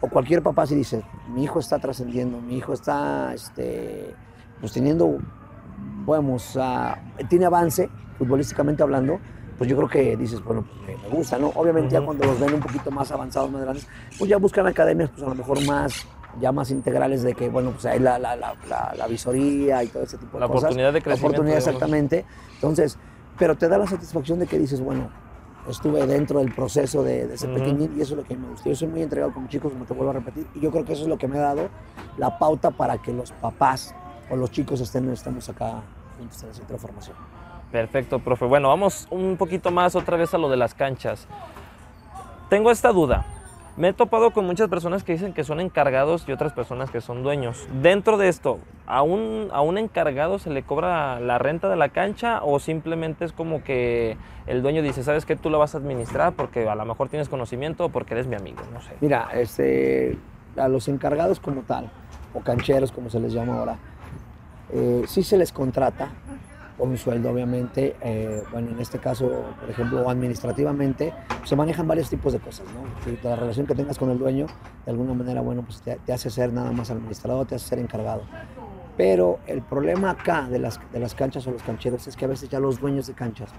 o 0.00 0.08
cualquier 0.08 0.42
papá 0.42 0.66
si 0.66 0.74
dice, 0.74 1.02
mi 1.34 1.44
hijo 1.44 1.58
está 1.58 1.78
trascendiendo, 1.78 2.40
mi 2.40 2.56
hijo 2.56 2.72
está 2.72 3.32
este, 3.34 4.14
pues 4.60 4.72
teniendo, 4.72 5.18
vamos, 6.04 6.58
tiene 7.28 7.46
avance 7.46 7.88
futbolísticamente 8.18 8.82
hablando, 8.82 9.18
pues 9.58 9.70
yo 9.70 9.76
creo 9.76 9.88
que 9.88 10.16
dices, 10.16 10.42
bueno, 10.44 10.66
pues 10.84 11.02
me, 11.02 11.08
gusta, 11.08 11.38
¿no? 11.38 11.48
Obviamente 11.54 11.94
ya 11.94 12.02
cuando 12.02 12.24
los 12.26 12.38
ven 12.38 12.54
un 12.54 12.60
poquito 12.60 12.90
más 12.90 13.10
avanzados, 13.10 13.50
más 13.50 13.62
grandes, 13.62 13.88
pues 14.18 14.28
ya 14.28 14.36
buscan 14.36 14.66
academias, 14.66 15.10
pues 15.10 15.22
a 15.22 15.28
lo 15.28 15.34
mejor 15.34 15.64
más, 15.64 16.06
ya 16.40 16.52
más 16.52 16.70
integrales 16.70 17.22
de 17.22 17.34
que, 17.34 17.48
bueno, 17.48 17.70
pues 17.70 17.86
hay 17.86 17.98
la, 17.98 18.18
la, 18.18 18.36
la, 18.36 18.54
la 18.96 19.06
visoría 19.06 19.82
y 19.82 19.88
todo 19.88 20.02
ese 20.02 20.18
tipo 20.18 20.38
de 20.38 20.46
cosas. 20.46 20.50
La 20.50 20.58
oportunidad 20.58 20.92
de 20.92 21.02
crecimiento. 21.02 21.22
La 21.22 21.28
oportunidad, 21.28 21.58
exactamente. 21.58 22.24
Entonces, 22.54 22.98
pero 23.38 23.56
te 23.56 23.68
da 23.68 23.78
la 23.78 23.86
satisfacción 23.86 24.38
de 24.38 24.46
que 24.46 24.58
dices, 24.58 24.80
bueno, 24.80 25.10
estuve 25.68 26.06
dentro 26.06 26.38
del 26.38 26.54
proceso 26.54 27.02
de, 27.02 27.32
ese 27.34 27.48
pequeñín 27.48 27.94
y 27.96 28.00
eso 28.00 28.14
es 28.14 28.18
lo 28.18 28.24
que 28.24 28.36
me 28.36 28.48
gusta. 28.48 28.68
Yo 28.68 28.76
soy 28.76 28.88
muy 28.88 29.02
entregado 29.02 29.32
con 29.32 29.42
mis 29.42 29.52
chicos, 29.52 29.72
como 29.72 29.84
te 29.84 29.94
vuelvo 29.94 30.10
a 30.10 30.14
repetir, 30.14 30.46
y 30.54 30.60
yo 30.60 30.70
creo 30.70 30.84
que 30.84 30.92
eso 30.92 31.02
es 31.02 31.08
lo 31.08 31.18
que 31.18 31.28
me 31.28 31.38
ha 31.38 31.42
dado 31.42 31.68
la 32.18 32.38
pauta 32.38 32.70
para 32.70 32.98
que 32.98 33.12
los 33.12 33.32
papás 33.32 33.94
o 34.30 34.36
los 34.36 34.50
chicos 34.50 34.80
estén, 34.80 35.08
estemos 35.10 35.48
acá 35.48 35.82
juntos 36.18 36.42
en 36.42 36.48
el 36.48 36.54
centro 36.54 36.76
de 36.76 36.80
formación. 36.80 37.16
Perfecto, 37.70 38.20
profe. 38.20 38.44
Bueno, 38.46 38.68
vamos 38.68 39.06
un 39.10 39.36
poquito 39.36 39.70
más 39.70 39.96
otra 39.96 40.16
vez 40.16 40.32
a 40.34 40.38
lo 40.38 40.48
de 40.48 40.56
las 40.56 40.74
canchas. 40.74 41.26
Tengo 42.48 42.70
esta 42.70 42.92
duda. 42.92 43.26
Me 43.76 43.88
he 43.88 43.92
topado 43.92 44.30
con 44.30 44.46
muchas 44.46 44.70
personas 44.70 45.04
que 45.04 45.12
dicen 45.12 45.34
que 45.34 45.44
son 45.44 45.60
encargados 45.60 46.24
y 46.26 46.32
otras 46.32 46.54
personas 46.54 46.90
que 46.90 47.02
son 47.02 47.22
dueños. 47.22 47.68
Dentro 47.82 48.16
de 48.16 48.28
esto, 48.28 48.58
¿a 48.86 49.02
un, 49.02 49.48
¿a 49.52 49.60
un 49.60 49.76
encargado 49.76 50.38
se 50.38 50.48
le 50.48 50.62
cobra 50.62 51.20
la 51.20 51.36
renta 51.36 51.68
de 51.68 51.76
la 51.76 51.90
cancha 51.90 52.40
o 52.42 52.58
simplemente 52.58 53.26
es 53.26 53.32
como 53.32 53.62
que 53.62 54.16
el 54.46 54.62
dueño 54.62 54.80
dice, 54.80 55.02
sabes 55.02 55.26
que 55.26 55.36
tú 55.36 55.50
lo 55.50 55.58
vas 55.58 55.74
a 55.74 55.78
administrar 55.78 56.32
porque 56.32 56.66
a 56.66 56.74
lo 56.74 56.86
mejor 56.86 57.10
tienes 57.10 57.28
conocimiento 57.28 57.84
o 57.84 57.88
porque 57.90 58.14
eres 58.14 58.26
mi 58.26 58.36
amigo? 58.36 58.62
No 58.72 58.80
sé. 58.80 58.92
Mira, 59.02 59.28
este, 59.34 60.16
a 60.56 60.68
los 60.68 60.88
encargados 60.88 61.38
como 61.38 61.60
tal, 61.60 61.90
o 62.32 62.40
cancheros 62.40 62.92
como 62.92 63.10
se 63.10 63.20
les 63.20 63.34
llama 63.34 63.58
ahora, 63.58 63.76
eh, 64.72 65.04
sí 65.06 65.22
se 65.22 65.36
les 65.36 65.52
contrata 65.52 66.08
con 66.76 66.90
un 66.90 66.96
sueldo, 66.96 67.30
obviamente. 67.30 67.96
Eh, 68.02 68.42
bueno, 68.52 68.70
en 68.70 68.80
este 68.80 68.98
caso, 68.98 69.44
por 69.60 69.70
ejemplo, 69.70 70.08
administrativamente, 70.08 71.12
se 71.44 71.56
manejan 71.56 71.86
varios 71.88 72.08
tipos 72.10 72.32
de 72.32 72.38
cosas, 72.40 72.66
¿no? 72.74 72.86
la 73.28 73.36
relación 73.36 73.66
que 73.66 73.74
tengas 73.74 73.98
con 73.98 74.10
el 74.10 74.18
dueño, 74.18 74.46
de 74.84 74.90
alguna 74.90 75.14
manera, 75.14 75.40
bueno, 75.40 75.62
pues 75.62 75.80
te, 75.82 76.12
hace 76.12 76.30
ser 76.30 76.52
nada 76.52 76.70
más 76.72 76.90
administrador, 76.90 77.46
te 77.46 77.54
hace 77.54 77.66
ser 77.68 77.78
encargado. 77.78 78.22
Pero 78.96 79.38
el 79.46 79.62
problema 79.62 80.10
acá 80.10 80.48
de 80.48 80.58
las, 80.58 80.80
de 80.92 80.98
las 81.00 81.14
canchas 81.14 81.46
o 81.46 81.50
los 81.50 81.62
cancheros 81.62 82.06
es 82.06 82.16
que 82.16 82.24
a 82.24 82.28
veces 82.28 82.48
ya 82.48 82.60
los 82.60 82.80
dueños 82.80 83.06
de 83.06 83.14
canchas 83.14 83.50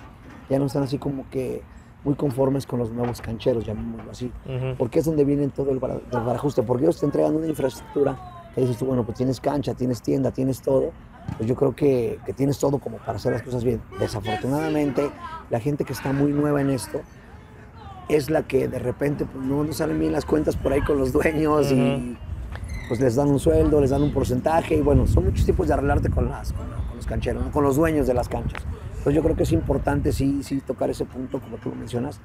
ya 0.50 0.58
no 0.58 0.66
están 0.66 0.84
así 0.84 0.98
como 0.98 1.30
que 1.30 1.62
muy 2.04 2.16
conformes 2.16 2.66
con 2.66 2.80
los 2.80 2.92
nuevos 2.92 3.22
cancheros, 3.22 3.66
llamémoslo 3.66 4.12
así, 4.12 4.32
Ujú. 4.46 4.76
porque 4.78 5.00
es 5.00 5.06
donde 5.06 5.26
viene 5.26 5.48
todo 5.50 5.72
el 5.72 5.80
bar- 5.80 6.02
el 6.12 6.20
barajuste, 6.22 6.64
porque 6.64 6.86
ellos 6.86 7.00
te 7.00 7.06
entregan 7.06 7.36
una 7.36 7.48
infraestructura 7.48 8.18
que 8.56 8.62
dices 8.62 8.78
tú, 8.78 8.86
bueno, 8.86 9.04
pues 9.06 9.18
tienes 9.18 9.40
cancha, 9.42 9.74
tienes 9.74 10.02
tienda, 10.02 10.32
tienes 10.32 10.62
todo, 10.62 10.92
pues 11.36 11.50
yo 11.50 11.56
creo 11.56 11.76
que, 11.76 12.20
que 12.26 12.34
tienes 12.34 12.58
todo 12.60 12.80
como 12.80 12.98
para 12.98 13.18
hacer 13.18 13.34
las 13.34 13.44
cosas 13.44 13.64
bien. 13.64 13.82
Desafortunadamente, 14.00 15.10
la 15.50 15.60
gente 15.60 15.84
que 15.84 15.94
está 15.94 16.14
muy 16.14 16.32
nueva 16.32 16.62
en 16.62 16.70
esto 16.70 17.02
es 18.10 18.30
la 18.30 18.44
que 18.44 18.68
de 18.68 18.80
repente 18.80 19.26
pues, 19.26 19.44
no, 19.44 19.64
no 19.64 19.74
salen 19.74 20.00
bien 20.00 20.14
las 20.14 20.26
cuentas 20.26 20.56
por 20.56 20.72
ahí 20.72 20.82
con 20.82 20.98
los 20.98 21.12
dueños 21.12 21.72
y 21.72 22.18
pues 22.88 23.02
les 23.02 23.16
dan 23.16 23.28
un 23.28 23.40
sueldo, 23.40 23.82
les 23.82 23.90
dan 23.90 24.02
un 24.02 24.14
porcentaje 24.14 24.76
y 24.76 24.82
bueno, 24.82 25.06
son 25.08 25.26
muchos 25.26 25.46
tipos 25.46 25.68
de 25.68 25.74
arreglarte 25.74 26.10
con, 26.10 26.30
las, 26.30 26.54
con, 26.54 26.66
con 26.68 26.96
los 26.96 27.06
cancheros, 27.06 27.44
¿no? 27.44 27.52
con 27.52 27.64
los 27.64 27.76
dueños 27.76 28.08
de 28.08 28.14
las 28.14 28.30
canchas. 28.30 28.64
Entonces 28.90 29.14
yo 29.14 29.24
creo 29.24 29.36
que 29.36 29.44
es 29.44 29.52
importante 29.52 30.12
sí, 30.12 30.42
sí 30.44 30.62
tocar 30.62 30.90
ese 30.90 31.06
punto, 31.06 31.40
como 31.42 31.58
tú 31.58 31.70
lo 31.70 31.76
mencionas. 31.76 32.20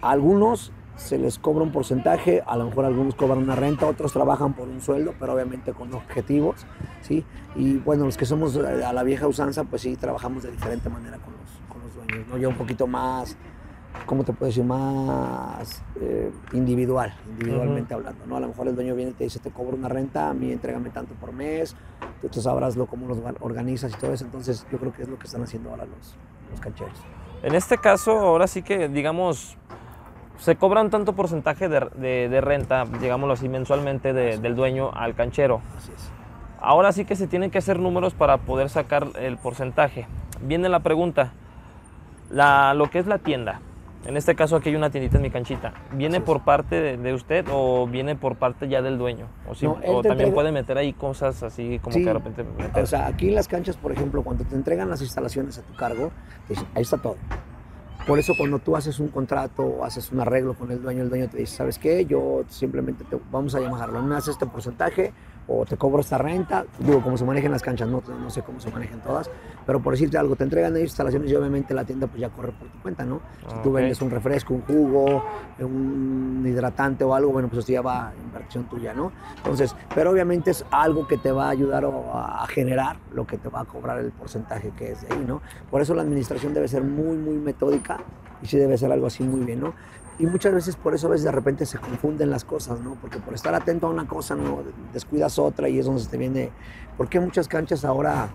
A 0.00 0.10
algunos 0.10 0.72
se 0.96 1.18
les 1.18 1.38
cobra 1.38 1.62
un 1.62 1.72
porcentaje, 1.72 2.42
a 2.46 2.56
lo 2.56 2.66
mejor 2.66 2.84
algunos 2.84 3.14
cobran 3.14 3.38
una 3.38 3.56
renta, 3.56 3.86
otros 3.86 4.12
trabajan 4.12 4.54
por 4.54 4.68
un 4.68 4.80
sueldo, 4.80 5.14
pero 5.18 5.34
obviamente 5.34 5.72
con 5.72 5.92
objetivos, 5.94 6.66
¿sí? 7.00 7.24
Y 7.56 7.78
bueno, 7.78 8.04
los 8.04 8.16
que 8.16 8.26
somos 8.26 8.56
eh, 8.56 8.84
a 8.84 8.92
la 8.92 9.02
vieja 9.02 9.26
usanza, 9.26 9.64
pues 9.64 9.82
sí, 9.82 9.96
trabajamos 9.96 10.42
de 10.42 10.50
diferente 10.50 10.88
manera 10.88 11.18
con 11.18 11.32
los, 11.32 11.50
con 11.68 11.82
los 11.82 11.94
dueños, 11.94 12.28
¿no? 12.28 12.36
Ya 12.36 12.48
un 12.48 12.56
poquito 12.56 12.86
más, 12.86 13.36
¿cómo 14.06 14.22
te 14.22 14.32
puedo 14.32 14.46
decir? 14.46 14.64
Más 14.64 15.82
eh, 16.00 16.30
individual, 16.52 17.14
individualmente 17.30 17.94
hablando, 17.94 18.26
¿no? 18.26 18.36
A 18.36 18.40
lo 18.40 18.48
mejor 18.48 18.68
el 18.68 18.74
dueño 18.74 18.94
viene 18.94 19.12
y 19.12 19.14
te 19.14 19.24
dice, 19.24 19.38
te 19.38 19.50
cobro 19.50 19.76
una 19.76 19.88
renta, 19.88 20.30
a 20.30 20.34
mí 20.34 20.52
entrégame 20.52 20.90
tanto 20.90 21.14
por 21.14 21.32
mes, 21.32 21.74
tú, 22.20 22.28
tú 22.28 22.40
sabrás 22.40 22.76
lo, 22.76 22.86
cómo 22.86 23.06
los 23.06 23.18
organizas 23.40 23.92
y 23.92 23.96
todo 23.96 24.12
eso, 24.12 24.24
entonces 24.24 24.66
yo 24.70 24.78
creo 24.78 24.92
que 24.92 25.02
es 25.02 25.08
lo 25.08 25.18
que 25.18 25.26
están 25.26 25.42
haciendo 25.42 25.70
ahora 25.70 25.86
los, 25.86 26.16
los 26.50 26.60
cancheros. 26.60 26.98
En 27.42 27.56
este 27.56 27.76
caso, 27.76 28.12
ahora 28.12 28.46
sí 28.46 28.62
que, 28.62 28.88
digamos, 28.88 29.56
se 30.38 30.56
cobran 30.56 30.90
tanto 30.90 31.12
porcentaje 31.14 31.68
de, 31.68 31.88
de- 31.96 32.28
de 32.28 32.40
renta, 32.40 32.84
digámoslo 33.00 33.34
así, 33.34 33.48
mensualmente 33.48 34.12
de- 34.12 34.38
del 34.38 34.56
dueño 34.56 34.90
al 34.92 35.14
canchero. 35.14 35.60
Así 35.76 35.92
es. 35.94 36.10
Ahora 36.60 36.92
sí 36.92 37.04
que 37.04 37.16
se 37.16 37.26
tienen 37.26 37.50
que 37.50 37.58
hacer 37.58 37.78
números 37.78 38.14
para 38.14 38.38
poder 38.38 38.68
sacar 38.68 39.08
el 39.20 39.36
porcentaje. 39.36 40.06
Viene 40.40 40.68
la 40.68 40.80
pregunta, 40.80 41.32
la, 42.30 42.74
lo 42.74 42.90
que 42.90 42.98
es 42.98 43.06
la 43.06 43.18
tienda. 43.18 43.60
En 44.04 44.16
este 44.16 44.34
caso 44.34 44.56
aquí 44.56 44.70
hay 44.70 44.74
una 44.74 44.90
tiendita 44.90 45.16
en 45.18 45.22
mi 45.22 45.30
canchita. 45.30 45.74
¿Viene 45.92 46.20
por 46.20 46.42
parte 46.42 46.80
de, 46.80 46.96
de 46.96 47.14
usted 47.14 47.46
o 47.52 47.86
viene 47.86 48.16
por 48.16 48.34
parte 48.34 48.66
ya 48.68 48.82
del 48.82 48.98
dueño? 48.98 49.26
O, 49.46 49.52
No, 49.64 49.74
también 50.02 50.02
entrega- 50.30 50.34
puede 50.34 50.50
meter 50.50 50.76
ahí 50.76 50.92
cosas 50.92 51.40
así 51.44 51.78
como 51.78 51.94
Sí. 51.94 52.00
que 52.00 52.06
de 52.06 52.12
repente 52.12 52.42
meter. 52.58 52.82
O 52.82 52.86
sea, 52.86 53.06
aquí 53.06 53.28
en 53.28 53.36
las 53.36 53.46
canchas, 53.46 53.76
por 53.76 53.92
ejemplo, 53.92 54.24
cuando 54.24 54.42
te 54.44 54.56
entregan 54.56 54.90
las 54.90 55.00
instalaciones 55.02 55.58
a 55.58 55.62
tu 55.62 55.74
cargo, 55.76 56.10
te 56.48 56.54
dicen, 56.54 56.66
ahí 56.74 56.82
está 56.82 56.98
todo. 56.98 57.14
Por 58.06 58.18
eso 58.18 58.34
cuando 58.36 58.58
tú 58.58 58.76
haces 58.76 58.98
un 58.98 59.08
contrato 59.08 59.62
o 59.62 59.84
haces 59.84 60.10
un 60.10 60.20
arreglo 60.20 60.54
con 60.54 60.70
el 60.72 60.82
dueño, 60.82 61.02
el 61.02 61.08
dueño 61.08 61.28
te 61.28 61.38
dice, 61.38 61.56
¿sabes 61.56 61.78
qué? 61.78 62.04
Yo 62.04 62.42
simplemente 62.48 63.04
te 63.04 63.16
vamos 63.30 63.54
a 63.54 63.60
llamarlo, 63.60 64.02
me 64.02 64.16
haces 64.16 64.30
este 64.30 64.46
porcentaje 64.46 65.12
o 65.48 65.64
te 65.64 65.76
cobro 65.76 66.00
esta 66.00 66.18
renta. 66.18 66.64
Digo, 66.78 67.02
como 67.02 67.16
se 67.16 67.24
manejan 67.24 67.50
las 67.50 67.62
canchas, 67.62 67.88
no, 67.88 68.02
no 68.06 68.30
sé 68.30 68.42
cómo 68.42 68.60
se 68.60 68.70
manejan 68.70 69.00
todas, 69.00 69.30
pero 69.66 69.80
por 69.80 69.94
decirte 69.94 70.18
algo, 70.18 70.36
te 70.36 70.44
entregan 70.44 70.76
ellos 70.76 70.90
instalaciones 70.90 71.30
y 71.30 71.34
obviamente 71.34 71.74
la 71.74 71.84
tienda 71.84 72.06
pues 72.06 72.20
ya 72.20 72.28
corre 72.28 72.52
por 72.52 72.68
tu 72.68 72.78
cuenta, 72.80 73.04
¿no? 73.04 73.20
Si 73.48 73.56
tú 73.62 73.72
vendes 73.72 74.00
un 74.02 74.10
refresco, 74.10 74.54
un 74.54 74.62
jugo, 74.62 75.24
un 75.60 76.44
hidratante 76.46 77.04
o 77.04 77.14
algo, 77.14 77.32
bueno, 77.32 77.48
pues 77.48 77.64
eso 77.64 77.72
ya 77.72 77.82
va 77.82 78.12
inversión 78.24 78.64
tuya, 78.64 78.92
¿no? 78.94 79.12
Entonces, 79.36 79.74
pero 79.94 80.10
obviamente 80.10 80.50
es 80.50 80.64
algo 80.70 81.06
que 81.06 81.18
te 81.18 81.32
va 81.32 81.46
a 81.46 81.50
ayudar 81.50 81.84
o 81.84 82.12
a, 82.12 82.42
a 82.42 82.46
generar 82.46 82.96
lo 83.12 83.26
que 83.26 83.38
te 83.38 83.48
va 83.48 83.60
a 83.60 83.64
cobrar 83.64 83.98
el 83.98 84.12
porcentaje 84.12 84.72
que 84.76 84.92
es 84.92 85.02
de 85.02 85.14
ahí, 85.14 85.24
¿no? 85.26 85.42
Por 85.70 85.82
eso 85.82 85.94
la 85.94 86.02
administración 86.02 86.54
debe 86.54 86.68
ser 86.68 86.82
muy, 86.82 87.16
muy 87.16 87.36
metódica 87.36 87.98
y 88.42 88.46
sí 88.46 88.58
debe 88.58 88.76
ser 88.76 88.90
algo 88.92 89.06
así 89.06 89.22
muy 89.22 89.44
bien, 89.44 89.60
¿no? 89.60 89.74
Y 90.18 90.26
muchas 90.26 90.52
veces 90.54 90.76
por 90.76 90.94
eso 90.94 91.06
a 91.06 91.10
veces 91.10 91.24
de 91.24 91.32
repente 91.32 91.66
se 91.66 91.78
confunden 91.78 92.30
las 92.30 92.44
cosas, 92.44 92.80
¿no? 92.80 92.96
Porque 93.00 93.18
por 93.18 93.34
estar 93.34 93.54
atento 93.54 93.86
a 93.86 93.90
una 93.90 94.06
cosa, 94.06 94.34
¿no? 94.34 94.62
Descuidas 94.92 95.38
otra 95.38 95.68
y 95.68 95.78
es 95.78 95.86
donde 95.86 96.02
se 96.02 96.08
te 96.08 96.18
viene... 96.18 96.50
¿Por 96.96 97.08
qué 97.08 97.18
muchas 97.18 97.48
canchas 97.48 97.84
ahora 97.84 98.28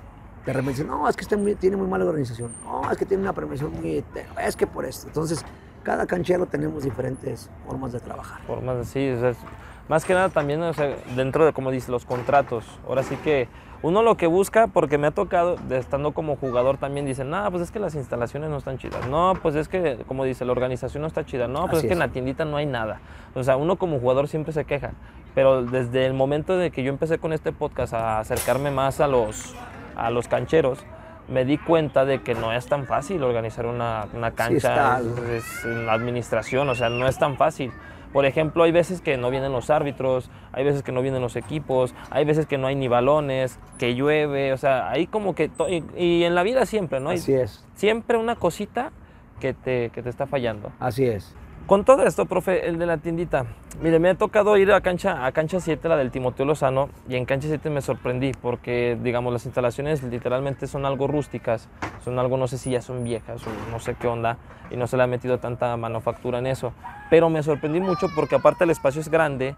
de 0.48 0.54
repente 0.54 0.72
dicen, 0.72 0.88
no, 0.88 1.10
es 1.10 1.16
que 1.18 1.24
este 1.24 1.56
tiene 1.56 1.76
muy 1.76 1.88
mala 1.88 2.06
organización, 2.06 2.50
no, 2.64 2.90
es 2.90 2.98
que 2.98 3.06
tiene 3.06 3.22
una 3.22 3.34
premiación 3.34 3.74
muy... 3.74 4.04
Es 4.42 4.56
que 4.56 4.66
por 4.66 4.86
esto. 4.86 5.08
Entonces, 5.08 5.44
cada 5.84 6.08
canchero 6.08 6.46
tenemos 6.46 6.84
diferentes 6.84 7.50
formas 7.66 7.92
de 7.92 8.00
trabajar. 8.00 8.42
formas 8.44 8.78
así, 8.78 9.10
o 9.10 9.20
sea, 9.20 9.34
más 9.90 10.06
que 10.06 10.14
nada 10.14 10.30
también 10.30 10.62
o 10.62 10.74
sea, 10.74 10.96
dentro 11.18 11.46
de, 11.46 11.52
como 11.52 11.70
dice, 11.70 11.92
los 11.92 12.06
contratos. 12.06 12.64
Ahora 12.88 13.04
sí 13.04 13.18
que 13.18 13.50
uno 13.84 14.02
lo 14.02 14.18
que 14.18 14.28
busca, 14.28 14.68
porque 14.68 14.98
me 14.98 15.08
ha 15.08 15.12
tocado, 15.12 15.56
estando 15.70 16.14
como 16.14 16.36
jugador 16.36 16.78
también, 16.78 17.06
dicen, 17.06 17.30
no, 17.30 17.50
pues 17.52 17.64
es 17.64 17.72
que 17.72 17.80
las 17.80 17.96
instalaciones 17.96 18.50
no 18.50 18.58
están 18.58 18.78
chidas. 18.78 19.08
No, 19.08 19.34
pues 19.42 19.56
es 19.56 19.68
que, 19.68 20.00
como 20.08 20.24
dice, 20.24 20.46
la 20.46 20.52
organización 20.52 21.02
no 21.02 21.08
está 21.08 21.26
chida. 21.26 21.48
No, 21.48 21.62
pues 21.68 21.78
Así 21.78 21.78
es 21.78 21.82
que 21.82 21.88
es. 21.88 21.92
en 21.94 22.00
la 22.00 22.08
tiendita 22.08 22.46
no 22.46 22.58
hay 22.58 22.66
nada. 22.66 23.00
O 23.36 23.44
sea, 23.44 23.56
uno 23.58 23.76
como 23.76 24.00
jugador 24.00 24.28
siempre 24.28 24.52
se 24.54 24.66
queja. 24.66 24.92
Pero 25.36 25.64
desde 25.64 26.06
el 26.06 26.14
momento 26.14 26.58
de 26.58 26.72
que 26.72 26.82
yo 26.82 26.90
empecé 26.90 27.20
con 27.20 27.34
este 27.34 27.52
podcast 27.52 27.94
a 27.94 28.20
acercarme 28.20 28.72
más 28.72 29.00
a 29.00 29.08
los, 29.08 29.54
a 29.96 30.10
los 30.10 30.28
cancheros, 30.28 30.84
me 31.28 31.46
di 31.46 31.58
cuenta 31.58 32.06
de 32.06 32.22
que 32.22 32.34
no 32.34 32.54
es 32.54 32.66
tan 32.66 32.86
fácil 32.86 33.22
organizar 33.24 33.68
una, 33.68 34.08
una 34.14 34.32
cancha 34.32 34.96
algo. 34.96 35.24
es, 35.26 35.66
es 35.66 35.66
la 35.66 35.94
administración, 35.94 36.68
o 36.70 36.76
sea, 36.76 36.90
no 36.90 37.08
es 37.08 37.20
tan 37.20 37.38
fácil. 37.38 37.72
Por 38.18 38.26
ejemplo, 38.26 38.64
hay 38.64 38.72
veces 38.72 39.00
que 39.00 39.16
no 39.16 39.30
vienen 39.30 39.52
los 39.52 39.70
árbitros, 39.70 40.32
hay 40.52 40.64
veces 40.64 40.82
que 40.82 40.92
no 40.92 41.04
vienen 41.04 41.22
los 41.22 41.36
equipos, 41.36 41.94
hay 42.10 42.26
veces 42.26 42.48
que 42.48 42.58
no 42.58 42.66
hay 42.66 42.76
ni 42.76 42.88
balones, 42.88 43.60
que 43.78 43.94
llueve, 43.94 44.54
o 44.54 44.58
sea, 44.58 44.90
hay 44.90 45.06
como 45.06 45.36
que... 45.36 45.52
Y, 45.70 45.84
y 45.96 46.24
en 46.24 46.34
la 46.34 46.42
vida 46.42 46.66
siempre, 46.66 47.00
¿no? 47.00 47.12
Así 47.12 47.36
es, 47.36 47.64
siempre 47.76 48.18
una 48.18 48.36
cosita 48.36 48.92
que 49.40 49.54
te, 49.54 49.92
que 49.92 50.02
te 50.02 50.10
está 50.10 50.26
fallando. 50.26 50.72
así 50.80 51.06
es. 51.06 51.36
Con 51.68 51.84
todo 51.84 52.04
esto, 52.04 52.26
profe, 52.26 52.66
el 52.70 52.80
de 52.80 52.86
la 52.86 52.96
tiendita. 52.96 53.46
Mire, 53.82 54.00
me 54.00 54.08
ha 54.08 54.16
tocado 54.16 54.56
ir 54.56 54.72
a 54.72 54.80
cancha, 54.80 55.26
a 55.26 55.34
cancha 55.34 55.60
7, 55.60 55.90
la 55.90 55.98
del 55.98 56.12
Timoteo 56.12 56.46
Lozano, 56.46 56.88
y 57.10 57.18
en 57.18 57.26
cancha 57.26 57.50
7 57.50 57.70
me 57.70 57.82
sorprendí 57.82 58.32
porque, 58.42 58.98
digamos, 59.04 59.34
las 59.34 59.46
instalaciones 59.46 60.02
literalmente 60.02 60.66
son 60.66 60.86
algo 60.86 61.08
rústicas, 61.08 61.68
son 62.06 62.20
algo, 62.20 62.38
no 62.38 62.48
sé 62.48 62.58
si 62.58 62.72
ya 62.72 62.82
son 62.82 63.04
viejas 63.04 63.46
o 63.46 63.50
no 63.70 63.82
sé 63.82 63.96
qué 64.00 64.08
onda, 64.08 64.38
y 64.72 64.78
no 64.78 64.88
se 64.88 64.96
le 64.96 65.04
ha 65.04 65.08
metido 65.08 65.40
tanta 65.40 65.76
manufactura 65.76 66.40
en 66.40 66.48
eso. 66.48 66.72
Pero 67.10 67.30
me 67.30 67.44
sorprendí 67.44 67.82
mucho 67.82 68.08
porque 68.16 68.36
aparte 68.36 68.64
el 68.64 68.70
espacio 68.70 69.02
es 69.02 69.10
grande 69.10 69.54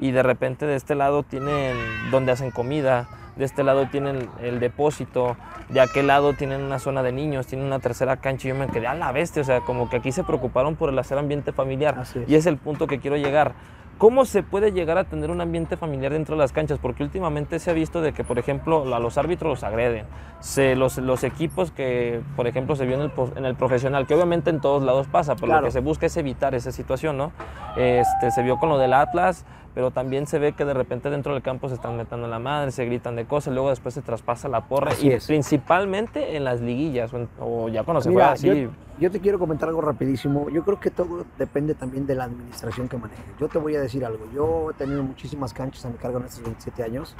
y 0.00 0.10
de 0.10 0.24
repente 0.24 0.66
de 0.66 0.74
este 0.74 0.96
lado 0.96 1.22
tienen 1.22 1.76
donde 2.10 2.32
hacen 2.32 2.50
comida, 2.50 3.06
de 3.36 3.44
este 3.44 3.64
lado 3.64 3.86
tienen 3.90 4.28
el 4.42 4.60
depósito, 4.60 5.36
de 5.68 5.80
aquel 5.80 6.06
lado 6.06 6.34
tienen 6.34 6.62
una 6.62 6.78
zona 6.78 7.02
de 7.02 7.12
niños, 7.12 7.46
tienen 7.46 7.66
una 7.66 7.78
tercera 7.78 8.16
cancha 8.18 8.46
y 8.48 8.50
yo 8.50 8.54
me 8.56 8.68
quedé 8.68 8.86
a 8.86 8.94
la 8.94 9.10
bestia, 9.12 9.42
o 9.42 9.44
sea, 9.44 9.60
como 9.60 9.88
que 9.90 9.96
aquí 9.96 10.12
se 10.12 10.24
preocuparon 10.24 10.76
por 10.76 10.88
el 10.90 10.98
hacer 10.98 11.18
ambiente 11.18 11.52
familiar 11.52 11.96
Así 11.98 12.20
es. 12.20 12.28
y 12.28 12.34
es 12.36 12.46
el 12.46 12.56
punto 12.58 12.86
que 12.86 12.98
quiero 13.00 13.16
llegar. 13.16 13.52
¿Cómo 13.96 14.24
se 14.24 14.42
puede 14.42 14.72
llegar 14.72 14.98
a 14.98 15.04
tener 15.04 15.30
un 15.30 15.40
ambiente 15.40 15.76
familiar 15.76 16.10
dentro 16.12 16.34
de 16.34 16.40
las 16.40 16.50
canchas? 16.50 16.80
Porque 16.82 17.04
últimamente 17.04 17.60
se 17.60 17.70
ha 17.70 17.72
visto 17.74 18.00
de 18.00 18.12
que, 18.12 18.24
por 18.24 18.40
ejemplo, 18.40 18.92
a 18.92 18.98
los 18.98 19.16
árbitros 19.18 19.48
los 19.48 19.62
agreden. 19.62 20.04
Se, 20.40 20.74
los, 20.74 20.98
los 20.98 21.22
equipos 21.22 21.70
que, 21.70 22.20
por 22.34 22.48
ejemplo, 22.48 22.74
se 22.74 22.86
vio 22.86 22.96
en 22.96 23.02
el, 23.02 23.10
pro- 23.12 23.30
en 23.36 23.44
el 23.44 23.54
profesional, 23.54 24.08
que 24.08 24.14
obviamente 24.14 24.50
en 24.50 24.60
todos 24.60 24.82
lados 24.82 25.06
pasa, 25.06 25.36
pero 25.36 25.46
Claro. 25.46 25.60
lo 25.60 25.66
que 25.68 25.72
se 25.72 25.78
busca 25.80 26.06
es 26.06 26.16
evitar 26.16 26.56
esa 26.56 26.72
situación, 26.72 27.16
¿no? 27.16 27.30
Este, 27.76 28.30
se 28.30 28.42
vio 28.42 28.58
con 28.58 28.68
lo 28.68 28.78
del 28.78 28.92
Atlas, 28.92 29.44
pero 29.74 29.90
también 29.90 30.26
se 30.28 30.38
ve 30.38 30.52
que 30.52 30.64
de 30.64 30.74
repente 30.74 31.10
dentro 31.10 31.32
del 31.34 31.42
campo 31.42 31.68
se 31.68 31.74
están 31.74 31.96
metiendo 31.96 32.28
la 32.28 32.38
madre, 32.38 32.70
se 32.70 32.84
gritan 32.86 33.16
de 33.16 33.24
cosas, 33.24 33.52
luego 33.52 33.70
después 33.70 33.92
se 33.94 34.02
traspasa 34.02 34.48
la 34.48 34.68
porra, 34.68 34.92
Así 34.92 35.08
y 35.08 35.12
es. 35.12 35.26
principalmente 35.26 36.36
en 36.36 36.44
las 36.44 36.60
liguillas, 36.60 37.12
o, 37.12 37.16
en- 37.18 37.28
o 37.40 37.68
ya 37.68 37.82
cuando 37.82 38.00
se 38.00 38.10
Mira, 38.10 38.32
así. 38.32 38.46
yo, 38.46 38.70
yo 39.00 39.10
te 39.10 39.18
quiero 39.18 39.40
comentar 39.40 39.68
algo 39.68 39.80
rapidísimo. 39.80 40.48
Yo 40.50 40.62
creo 40.62 40.78
que 40.78 40.90
todo 40.92 41.24
depende 41.38 41.74
también 41.74 42.06
de 42.06 42.14
la 42.14 42.24
administración 42.24 42.88
que 42.88 42.96
maneje. 42.96 43.22
Yo 43.40 43.48
te 43.48 43.58
voy 43.58 43.74
a 43.74 43.80
decir 43.80 44.04
algo. 44.04 44.24
Yo 44.32 44.70
he 44.70 44.74
tenido 44.74 45.02
muchísimas 45.02 45.52
canchas 45.52 45.84
a 45.84 45.88
mi 45.88 45.96
cargo 45.96 46.18
en 46.18 46.26
estos 46.26 46.44
27 46.44 46.84
años. 46.84 47.16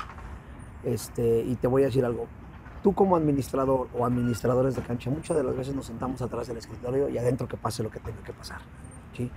Este, 0.85 1.41
y 1.41 1.57
te 1.57 1.67
voy 1.67 1.83
a 1.83 1.87
decir 1.87 2.05
algo. 2.05 2.27
Tú 2.85 2.93
como 2.93 3.17
administrador 3.17 3.89
o 3.99 4.05
administradores 4.05 4.77
de 4.77 4.83
cancha, 4.83 5.11
muchas 5.11 5.37
de 5.37 5.43
las 5.43 5.57
veces 5.57 5.75
nos 5.75 5.87
sentamos 5.87 6.21
atrás 6.23 6.47
del 6.47 6.59
escritorio 6.59 7.09
y 7.09 7.17
adentro 7.19 7.49
que 7.49 7.57
pase 7.57 7.83
lo 7.83 7.91
que 7.91 7.99
tenga 7.99 8.23
que 8.23 8.33
pasar. 8.35 8.59
¿sí? 9.17 9.31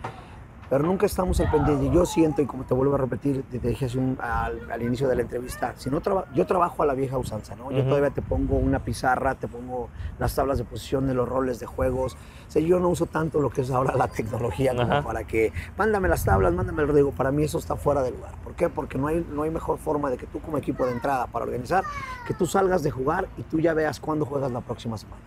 Pero 0.69 0.83
nunca 0.83 1.05
estamos 1.05 1.39
al 1.39 1.49
pendiente. 1.49 1.89
Yo 1.91 2.05
siento, 2.05 2.41
y 2.41 2.45
como 2.45 2.65
te 2.65 2.73
vuelvo 2.73 2.95
a 2.95 2.97
repetir, 2.97 3.43
te 3.49 3.59
dije 3.59 3.85
hace 3.85 3.97
un- 3.97 4.17
al, 4.21 4.69
al 4.69 4.81
inicio 4.81 5.07
de 5.07 5.15
la 5.15 5.21
entrevista, 5.21 5.73
si 5.77 5.89
no 5.89 6.01
traba- 6.01 6.25
yo 6.33 6.45
trabajo 6.45 6.83
a 6.83 6.85
la 6.85 6.93
vieja 6.93 7.17
usanza, 7.17 7.55
¿no? 7.55 7.71
Yo 7.71 7.79
Ujú. 7.79 7.89
todavía 7.89 8.09
te 8.09 8.21
pongo 8.21 8.57
una 8.57 8.79
pizarra, 8.79 9.35
te 9.35 9.47
pongo 9.47 9.87
las 10.19 10.35
tablas 10.35 10.57
de 10.57 10.65
posición 10.65 11.07
de 11.07 11.13
los 11.13 11.27
roles 11.27 11.59
de 11.59 11.65
juegos. 11.67 12.15
O 12.47 12.51
sea, 12.51 12.61
yo 12.61 12.79
no 12.79 12.89
uso 12.89 13.05
tanto 13.05 13.39
lo 13.39 13.49
que 13.49 13.61
es 13.61 13.71
ahora 13.71 13.95
la 13.95 14.07
tecnología 14.09 14.75
como 14.75 15.03
para 15.03 15.23
que, 15.23 15.53
mándame 15.77 16.09
las 16.09 16.25
tablas, 16.25 16.53
mándame 16.53 16.83
el 16.83 16.93
digo, 16.93 17.11
para 17.11 17.31
mí 17.31 17.43
eso 17.43 17.59
está 17.59 17.75
fuera 17.77 18.01
de 18.03 18.11
lugar. 18.11 18.33
¿Por 18.43 18.53
qué? 18.55 18.67
Porque 18.69 18.97
no 18.97 19.07
hay, 19.07 19.25
no 19.33 19.43
hay 19.43 19.51
mejor 19.51 19.77
forma 19.77 20.09
de 20.09 20.17
que 20.17 20.25
tú 20.27 20.41
como 20.41 20.57
equipo 20.57 20.85
de 20.85 20.91
entrada 20.91 21.27
para 21.27 21.45
organizar, 21.45 21.83
que 22.27 22.33
tú 22.33 22.45
salgas 22.45 22.83
de 22.83 22.91
jugar 22.91 23.27
y 23.37 23.43
tú 23.43 23.59
ya 23.59 23.73
veas 23.73 23.99
cuándo 23.99 24.25
juegas 24.25 24.51
la 24.51 24.61
próxima 24.61 24.97
semana 24.97 25.21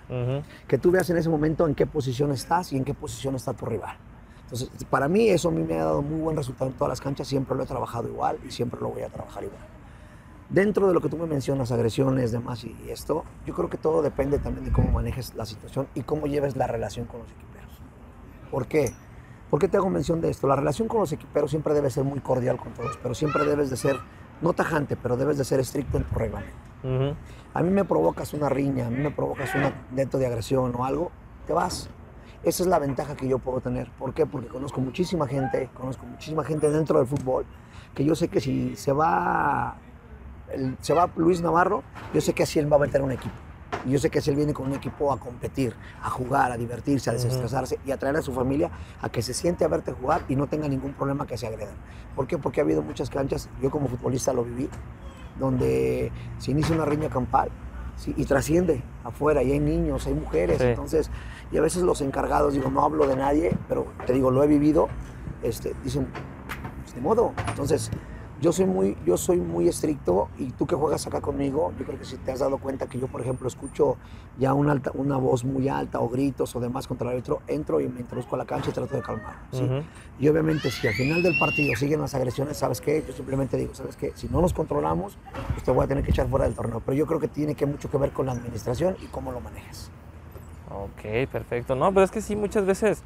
que 0.67 0.77
tú 0.79 0.91
veas 0.91 1.09
en 1.11 1.17
ese 1.17 1.29
momento 1.29 1.67
en 1.69 1.75
qué 1.75 1.87
posición 1.87 2.33
estás 2.33 2.73
y 2.73 2.77
en 2.77 2.85
qué 2.85 2.95
posición 2.95 3.37
está 3.37 3.53
tu 3.55 3.65
rival. 3.65 3.97
Entonces, 4.51 4.85
para 4.91 5.07
mí 5.07 5.29
eso 5.29 5.49
a 5.49 5.53
mí 5.53 5.63
me 5.63 5.79
ha 5.79 5.85
dado 5.85 6.03
muy 6.03 6.21
buen 6.21 6.37
resultado 6.37 6.71
en 6.71 6.77
todas 6.77 6.89
las 6.89 7.01
canchas, 7.01 7.29
siempre 7.29 7.57
lo 7.57 7.63
he 7.63 7.67
trabajado 7.67 8.09
igual 8.09 8.39
y 8.45 8.51
siempre 8.51 8.81
lo 8.81 8.89
voy 8.89 9.03
a 9.03 9.09
trabajar 9.09 9.45
igual. 9.45 9.63
Dentro 10.49 10.89
de 10.89 10.95
lo 10.95 11.01
que 11.01 11.09
tú 11.09 11.17
me 11.17 11.27
mencionas, 11.27 11.71
agresiones, 11.71 12.33
demás 12.33 12.65
y 12.65 12.77
esto, 12.89 13.25
yo 13.47 13.55
creo 13.55 13.71
que 13.71 13.77
todo 13.77 14.03
depende 14.03 14.41
también 14.41 14.65
de 14.65 14.73
cómo 14.73 14.91
manejes 14.91 15.37
la 15.37 15.47
situación 15.47 15.87
y 15.95 16.03
cómo 16.03 16.27
lleves 16.27 16.57
la 16.57 16.67
relación 16.67 17.07
con 17.07 17.21
los 17.21 17.31
equiperos. 17.31 17.71
¿Por 18.51 18.67
qué? 18.67 18.93
¿Por 19.49 19.61
qué 19.61 19.69
te 19.69 19.77
hago 19.77 19.89
mención 19.89 20.21
de 20.21 20.31
esto? 20.31 20.49
La 20.49 20.57
relación 20.57 20.89
con 20.89 20.99
los 20.99 21.13
equiperos 21.13 21.51
siempre 21.51 21.73
debe 21.73 21.89
ser 21.89 22.03
muy 22.03 22.19
cordial 22.19 22.57
con 22.57 22.73
todos, 22.73 22.97
pero 23.01 23.15
siempre 23.15 23.45
debes 23.45 23.71
de 23.71 23.77
ser, 23.77 24.01
no 24.41 24.53
tajante, 24.53 24.97
pero 24.97 25.17
debes 25.17 25.39
de 25.39 25.45
ser 25.45 25.61
estricto 25.61 25.97
en 25.97 26.05
tu 26.05 26.17
reglamento. 26.17 26.57
A 27.55 27.63
mí 27.63 27.71
me 27.71 27.85
provocas 27.85 28.35
una 28.35 28.49
riña, 28.49 28.89
a 28.89 28.91
mí 28.91 28.97
me 28.97 29.13
provocas 29.13 29.55
un 29.55 29.63
intento 29.91 30.19
de 30.19 30.27
agresión 30.27 30.75
o 30.75 30.85
algo, 30.85 31.13
te 31.47 31.53
vas. 31.53 31.89
Esa 32.43 32.63
es 32.63 32.69
la 32.69 32.79
ventaja 32.79 33.17
que 33.17 33.29
yo 33.29 33.39
puedo 33.39 33.61
tener. 33.61 33.91
¿Por 33.93 34.15
qué? 34.15 34.25
Porque 34.27 34.49
conozco 34.49 34.81
muchísima 34.81 35.27
gente, 35.27 35.69
conozco 35.75 36.07
muchísima 36.07 36.43
gente 36.45 36.71
dentro 36.71 36.99
del 36.99 37.07
fútbol, 37.07 37.45
que 37.95 38.05
yo 38.05 38.15
sé 38.15 38.29
que 38.29 38.41
si 38.41 38.77
se 38.77 38.93
va, 38.93 39.77
el- 40.51 40.77
se 40.81 40.95
va 40.95 41.11
Luis 41.17 41.43
Navarro, 41.43 41.83
yo 42.15 42.21
sé 42.23 42.33
que 42.33 42.45
así 42.45 42.59
él 42.59 42.73
va 42.73 42.77
a 42.77 42.81
meter 42.81 43.03
un 43.03 43.13
equipo. 43.13 43.35
Y 43.87 43.91
yo 43.93 43.99
sé 43.99 44.11
que 44.11 44.21
si 44.21 44.31
él 44.31 44.37
viene 44.37 44.53
con 44.55 44.67
un 44.69 44.75
equipo 44.75 45.13
a 45.13 45.19
competir, 45.19 45.75
a 46.03 46.09
jugar, 46.11 46.51
a 46.53 46.57
divertirse, 46.57 47.11
a 47.11 47.13
desestresarse 47.13 47.79
y 47.87 47.93
a 47.93 47.99
traer 47.99 48.17
a 48.17 48.23
su 48.23 48.33
familia 48.33 48.71
a 49.01 49.09
que 49.11 49.23
se 49.23 49.33
siente 49.35 49.65
a 49.65 49.69
verte 49.69 49.93
jugar 49.93 50.23
y 50.29 50.35
no 50.37 50.47
tenga 50.47 50.67
ningún 50.69 50.93
problema 50.95 51.27
que 51.27 51.37
se 51.39 51.47
agredan. 51.47 51.75
¿Por 52.17 52.27
qué? 52.27 52.37
Porque 52.39 52.61
ha 52.61 52.65
habido 52.65 52.83
muchas 52.83 53.09
canchas, 53.11 53.49
yo 53.63 53.71
como 53.71 53.87
futbolista 53.89 54.33
lo 54.33 54.45
viví, 54.45 54.69
donde 55.39 56.11
se 56.39 56.51
inicia 56.51 56.75
una 56.75 56.85
riña 56.85 57.09
campal 57.09 57.51
¿sí? 58.01 58.15
y 58.17 58.25
trasciende 58.25 58.83
afuera 59.05 59.43
y 59.43 59.53
hay 59.53 59.61
niños, 59.61 60.07
hay 60.07 60.15
mujeres, 60.15 60.59
Sí. 60.59 60.65
entonces, 60.65 61.11
y 61.53 61.59
a 61.59 61.61
veces 61.61 61.83
los 61.83 62.01
encargados, 62.01 62.55
digo, 62.55 62.71
no 62.71 62.83
hablo 62.85 63.07
de 63.07 63.15
nadie, 63.17 63.57
pero 63.69 63.87
te 64.07 64.13
digo, 64.15 64.31
lo 64.31 64.43
he 64.43 64.47
vivido, 64.47 64.89
este, 65.43 65.75
dicen, 65.85 66.09
pues 66.83 66.95
de 66.95 67.01
modo, 67.03 67.33
entonces, 67.49 67.91
yo 68.41 68.53
soy 68.53 68.65
muy, 68.65 68.97
yo 69.05 69.17
soy 69.17 69.39
muy 69.39 69.69
estricto 69.69 70.29
y 70.39 70.51
tú 70.53 70.67
que 70.67 70.75
juegas 70.75 71.07
acá 71.07 71.21
conmigo, 71.21 71.73
yo 71.79 71.85
creo 71.85 71.99
que 71.99 72.05
si 72.05 72.17
te 72.17 72.33
has 72.33 72.39
dado 72.39 72.59
cuenta 72.59 72.87
que 72.87 72.99
yo, 72.99 73.07
por 73.07 73.21
ejemplo, 73.21 73.47
escucho 73.47 73.97
ya 74.39 74.55
una, 74.55 74.73
alta, 74.73 74.91
una 74.95 75.19
voz 75.19 75.45
muy 75.45 75.69
alta 75.69 76.01
o 76.01 76.09
gritos 76.09 76.57
o 76.57 76.61
demás 76.61 76.87
contra 76.87 77.09
el 77.09 77.13
árbitro, 77.13 77.43
entro 77.47 77.81
y 77.81 77.89
me 77.89 78.01
introduzco 78.01 78.37
a 78.37 78.39
la 78.39 78.47
cancha 78.47 78.71
y 78.71 78.73
trato 78.73 78.97
de 78.97 79.03
calmar. 79.03 79.37
¿sí? 79.53 79.69
Y 80.19 80.29
obviamente 80.29 80.71
si 80.71 80.89
al 80.89 80.95
final 80.95 81.23
del 81.23 81.39
partido 81.39 81.75
siguen 81.77 82.01
las 82.01 82.15
agresiones, 82.15 82.57
¿sabes 82.57 82.81
qué? 82.81 83.05
Yo 83.07 83.13
simplemente 83.13 83.57
digo, 83.57 83.75
¿sabes 83.75 83.97
qué? 83.97 84.13
Si 84.15 84.29
no 84.29 84.41
nos 84.41 84.55
controlamos, 84.55 85.19
pues 85.51 85.63
te 85.63 85.71
voy 85.71 85.85
a 85.85 85.87
tener 85.87 86.03
que 86.03 86.11
echar 86.11 86.29
fuera 86.29 86.47
del 86.47 86.55
torneo. 86.55 86.81
Pero 86.85 86.97
yo 86.97 87.07
creo 87.07 87.21
que 87.21 87.29
tiene 87.29 87.55
que 87.55 87.67
mucho 87.67 87.91
que 87.91 87.99
ver 87.99 88.11
con 88.13 88.27
la 88.27 88.33
administración 88.33 88.97
y 89.03 89.07
cómo 89.07 89.33
lo 89.33 89.41
manejas. 89.41 89.91
Ok, 90.71 91.29
perfecto. 91.31 91.75
No, 91.75 91.93
pero 91.93 92.05
es 92.05 92.11
que 92.11 92.21
sí, 92.21 92.37
muchas 92.37 92.65
veces, 92.65 93.03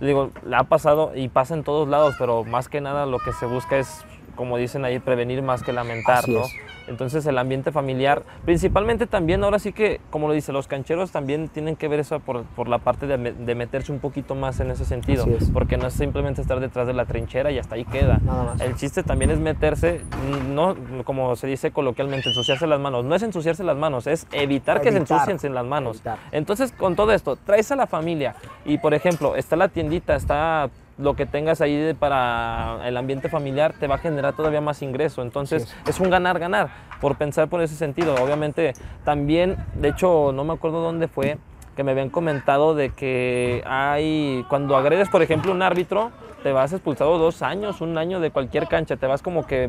digo, 0.00 0.30
le 0.44 0.56
ha 0.56 0.64
pasado 0.64 1.12
y 1.14 1.28
pasa 1.28 1.54
en 1.54 1.64
todos 1.64 1.88
lados, 1.88 2.14
pero 2.18 2.44
más 2.44 2.68
que 2.68 2.80
nada 2.80 3.06
lo 3.06 3.18
que 3.18 3.32
se 3.32 3.46
busca 3.46 3.78
es, 3.78 4.04
como 4.36 4.56
dicen 4.58 4.84
ahí, 4.84 4.98
prevenir 5.00 5.42
más 5.42 5.62
que 5.64 5.72
lamentar, 5.72 6.18
Así 6.18 6.32
¿no? 6.32 6.44
es. 6.44 6.54
Entonces 6.88 7.26
el 7.26 7.36
ambiente 7.36 7.72
familiar, 7.72 8.22
principalmente 8.44 9.08
también, 9.08 9.42
ahora 9.42 9.58
sí 9.58 9.72
que, 9.72 10.00
como 10.10 10.28
lo 10.28 10.34
dice, 10.34 10.52
los 10.52 10.68
cancheros 10.68 11.10
también 11.10 11.48
tienen 11.48 11.74
que 11.74 11.88
ver 11.88 11.98
eso 11.98 12.20
por, 12.20 12.44
por 12.44 12.68
la 12.68 12.78
parte 12.78 13.08
de, 13.08 13.18
me- 13.18 13.32
de 13.32 13.54
meterse 13.56 13.90
un 13.90 13.98
poquito 13.98 14.36
más 14.36 14.60
en 14.60 14.70
ese 14.70 14.84
sentido, 14.84 15.26
es. 15.26 15.50
porque 15.50 15.76
no 15.78 15.88
es 15.88 15.94
simplemente 15.94 16.40
estar 16.42 16.60
detrás 16.60 16.86
de 16.86 16.92
la 16.92 17.04
trinchera 17.04 17.50
y 17.50 17.58
hasta 17.58 17.74
ahí 17.74 17.84
queda. 17.86 18.18
Nada 18.22 18.44
más. 18.44 18.60
El 18.60 18.76
chiste 18.76 19.02
también 19.02 19.32
es 19.32 19.40
meterse, 19.40 20.00
no 20.48 20.76
como 21.02 21.34
se 21.34 21.48
dice 21.48 21.72
coloquialmente, 21.72 22.28
ensuciarse 22.28 22.68
las 22.68 22.78
manos. 22.78 23.04
No 23.04 23.16
es 23.16 23.22
ensuciarse 23.24 23.64
las 23.64 23.76
manos, 23.76 24.06
es 24.06 24.28
evitar, 24.30 24.80
que 24.80 24.92
se 24.92 24.98
ensucien 24.98 25.54
las 25.54 25.64
manos. 25.66 25.96
Evitar. 25.96 26.18
Entonces, 26.30 26.70
con 26.70 26.94
todo 26.94 27.10
esto, 27.12 27.34
traes 27.34 27.72
a 27.72 27.76
la 27.76 27.88
familia 27.88 28.36
y, 28.64 28.78
por 28.78 28.94
ejemplo, 28.94 29.34
está 29.34 29.56
la 29.56 29.66
tiendita, 29.68 30.14
está 30.14 30.70
lo 30.98 31.14
que 31.14 31.26
tengas 31.26 31.60
ahí 31.60 31.94
para 31.98 32.86
el 32.86 32.96
ambiente 32.96 33.28
familiar, 33.28 33.74
te 33.78 33.86
va 33.86 33.96
a 33.96 33.98
generar 33.98 34.34
todavía 34.34 34.60
más 34.60 34.82
ingreso. 34.82 35.22
Entonces, 35.22 35.74
es 35.86 36.00
un 36.00 36.10
ganar-ganar, 36.10 36.70
por 37.00 37.16
pensar 37.16 37.48
por 37.48 37.60
ese 37.60 37.74
sentido. 37.74 38.14
Obviamente, 38.14 38.72
también, 39.04 39.56
de 39.74 39.88
hecho, 39.88 40.32
no 40.32 40.44
me 40.44 40.54
acuerdo 40.54 40.80
dónde 40.80 41.08
fue, 41.08 41.38
que 41.76 41.84
me 41.84 41.92
habían 41.92 42.08
comentado 42.08 42.74
de 42.74 42.90
que 42.90 43.62
hay, 43.66 44.44
cuando 44.48 44.76
agredes, 44.76 45.10
por 45.10 45.22
ejemplo, 45.22 45.52
un 45.52 45.60
árbitro, 45.60 46.10
te 46.42 46.52
vas 46.52 46.72
expulsado 46.72 47.18
dos 47.18 47.42
años, 47.42 47.80
un 47.80 47.98
año 47.98 48.20
de 48.20 48.30
cualquier 48.30 48.68
cancha, 48.68 48.96
te 48.96 49.06
vas 49.06 49.22
como 49.22 49.46
que, 49.46 49.68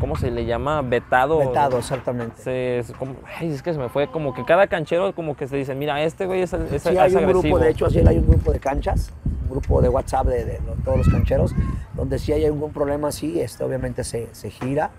¿cómo 0.00 0.16
se 0.16 0.30
le 0.30 0.44
llama? 0.46 0.82
Vetado. 0.82 1.38
Vetado, 1.38 1.78
exactamente. 1.78 2.40
Se, 2.42 2.78
es, 2.78 2.92
como, 2.92 3.16
ay, 3.38 3.48
es 3.52 3.62
que 3.62 3.72
se 3.72 3.78
me 3.78 3.88
fue, 3.88 4.08
como 4.08 4.32
que 4.34 4.44
cada 4.44 4.66
canchero 4.68 5.14
como 5.14 5.36
que 5.36 5.46
se 5.48 5.56
dice, 5.56 5.74
mira, 5.74 6.00
este 6.02 6.26
güey 6.26 6.42
es, 6.42 6.52
es, 6.52 6.82
Sí, 6.82 6.88
es 6.90 6.98
hay 6.98 7.12
un 7.12 7.18
agresivo. 7.24 7.40
grupo, 7.40 7.58
de 7.58 7.70
hecho, 7.70 7.86
así 7.86 7.98
hay 8.06 8.18
un 8.18 8.26
grupo 8.28 8.52
de 8.52 8.60
canchas, 8.60 9.12
un 9.44 9.50
grupo 9.50 9.82
de 9.82 9.88
WhatsApp 9.88 10.26
de, 10.26 10.44
de 10.44 10.60
lo- 10.60 10.74
todos 10.84 10.98
los 10.98 11.08
cancheros, 11.08 11.52
donde 11.94 12.18
si 12.18 12.32
hay 12.32 12.44
algún 12.44 12.72
problema 12.72 13.08
así, 13.08 13.40
este, 13.40 13.64
obviamente 13.64 14.04
se, 14.04 14.32
se 14.34 14.50
gira 14.50 14.90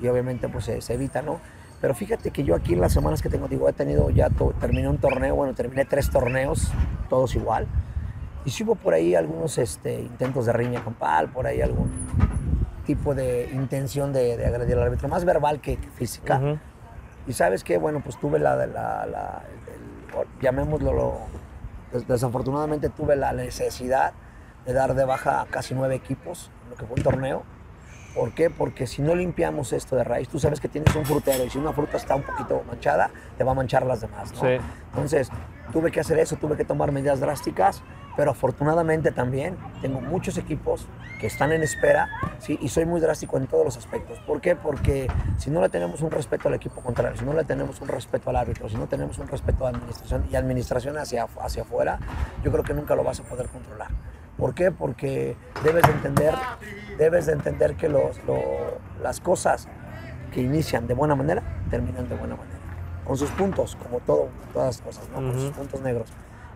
y 0.00 0.06
obviamente 0.08 0.48
pues 0.48 0.64
se, 0.64 0.80
se 0.80 0.94
evita, 0.94 1.20
¿no? 1.22 1.40
Pero 1.80 1.94
fíjate 1.94 2.30
que 2.30 2.44
yo 2.44 2.54
aquí 2.54 2.72
en 2.72 2.80
las 2.80 2.92
semanas 2.94 3.20
que 3.20 3.28
tengo, 3.28 3.46
digo, 3.48 3.68
he 3.68 3.72
tenido 3.74 4.08
ya, 4.08 4.30
to- 4.30 4.54
terminé 4.60 4.88
un 4.88 4.96
torneo, 4.98 5.34
bueno, 5.34 5.52
terminé 5.52 5.84
tres 5.84 6.08
torneos, 6.10 6.70
todos 7.10 7.34
igual, 7.34 7.66
y 8.44 8.50
sí 8.50 8.64
hubo 8.64 8.74
por 8.74 8.94
ahí 8.94 9.14
algunos 9.14 9.58
este, 9.58 10.00
intentos 10.00 10.46
de 10.46 10.52
riña 10.52 10.82
campal, 10.84 11.28
por 11.28 11.46
ahí 11.46 11.60
algún 11.60 11.90
tipo 12.84 13.14
de 13.14 13.50
intención 13.52 14.12
de, 14.12 14.36
de 14.36 14.46
agredir 14.46 14.76
al 14.76 14.82
árbitro, 14.84 15.08
más 15.08 15.24
verbal 15.24 15.60
que, 15.60 15.76
que 15.76 15.88
física. 15.90 16.36
Ujú. 16.38 16.58
Y 17.26 17.32
sabes 17.32 17.64
qué, 17.64 17.78
bueno, 17.78 18.00
pues 18.04 18.18
tuve 18.20 18.38
la, 18.38 18.54
la, 18.56 18.66
la- 19.06 19.42
el- 19.48 20.20
el- 20.20 20.26
llamémoslo, 20.42 20.92
lo- 20.92 21.18
des- 21.92 22.06
desafortunadamente 22.06 22.90
tuve 22.90 23.16
la 23.16 23.32
necesidad 23.32 24.12
de 24.66 24.72
dar 24.74 24.94
de 24.94 25.04
baja 25.04 25.40
a 25.40 25.46
casi 25.46 25.74
nueve 25.74 25.94
equipos, 25.94 26.50
en 26.64 26.70
lo 26.70 26.76
que 26.76 26.84
fue 26.86 26.96
un 26.96 27.02
torneo. 27.02 27.42
¿Por 28.14 28.32
qué? 28.32 28.48
Porque 28.50 28.86
si 28.86 29.02
no 29.02 29.14
limpiamos 29.14 29.72
esto 29.72 29.96
de 29.96 30.04
raíz, 30.04 30.28
tú 30.28 30.38
sabes 30.38 30.60
que 30.60 30.68
tienes 30.68 30.94
un 30.94 31.04
frutero 31.04 31.42
y 31.44 31.50
si 31.50 31.58
una 31.58 31.72
fruta 31.72 31.96
está 31.96 32.14
un 32.14 32.22
poquito 32.22 32.62
manchada, 32.68 33.10
te 33.36 33.42
va 33.42 33.52
a 33.52 33.54
manchar 33.54 33.84
las 33.86 34.02
demás, 34.02 34.32
¿no? 34.34 34.40
Sí. 34.40 34.56
Entonces, 34.90 35.30
tuve 35.72 35.90
que 35.90 35.98
hacer 36.00 36.18
eso, 36.20 36.36
tuve 36.36 36.56
que 36.56 36.64
tomar 36.64 36.92
medidas 36.92 37.18
drásticas, 37.18 37.82
pero 38.16 38.30
afortunadamente 38.30 39.10
también 39.12 39.56
tengo 39.82 40.00
muchos 40.00 40.36
equipos 40.38 40.86
que 41.20 41.26
están 41.26 41.52
en 41.52 41.62
espera, 41.62 42.08
¿sí? 42.38 42.58
Y 42.60 42.68
soy 42.68 42.84
muy 42.84 43.00
drástico 43.00 43.36
en 43.36 43.46
todos 43.46 43.64
los 43.64 43.76
aspectos. 43.76 44.18
¿Por 44.26 44.40
qué? 44.40 44.56
Porque 44.56 45.08
si 45.38 45.50
no 45.50 45.60
le 45.60 45.68
tenemos 45.68 46.00
un 46.02 46.10
respeto 46.10 46.48
al 46.48 46.54
equipo 46.54 46.80
contrario, 46.80 47.16
si 47.18 47.24
no 47.24 47.32
le 47.32 47.44
tenemos 47.44 47.80
un 47.80 47.88
respeto 47.88 48.30
al 48.30 48.36
árbitro, 48.36 48.68
si 48.68 48.76
no 48.76 48.86
tenemos 48.86 49.18
un 49.18 49.28
respeto 49.28 49.66
a 49.66 49.70
la 49.72 49.78
administración 49.78 50.24
y 50.30 50.36
administración 50.36 50.98
hacia, 50.98 51.26
hacia 51.40 51.62
afuera, 51.62 51.98
yo 52.42 52.50
creo 52.52 52.64
que 52.64 52.74
nunca 52.74 52.94
lo 52.94 53.04
vas 53.04 53.20
a 53.20 53.22
poder 53.24 53.48
controlar. 53.48 53.88
¿Por 54.36 54.54
qué? 54.54 54.70
Porque 54.72 55.36
debes 55.62 55.82
de 55.84 55.92
entender, 55.92 56.34
debes 56.98 57.26
de 57.26 57.32
entender 57.32 57.76
que 57.76 57.88
los, 57.88 58.22
lo- 58.24 58.78
las 59.02 59.20
cosas 59.20 59.68
que 60.32 60.40
inician 60.42 60.86
de 60.88 60.94
buena 60.94 61.14
manera, 61.14 61.42
terminan 61.70 62.08
de 62.08 62.16
buena 62.16 62.34
manera. 62.36 62.58
Con 63.04 63.16
sus 63.16 63.30
puntos, 63.30 63.76
como 63.76 64.00
todo, 64.00 64.28
todas 64.52 64.76
las 64.76 64.80
cosas, 64.82 65.08
¿no? 65.10 65.16
Con 65.16 65.32
sus 65.40 65.50
puntos 65.52 65.80
negros. 65.82 66.08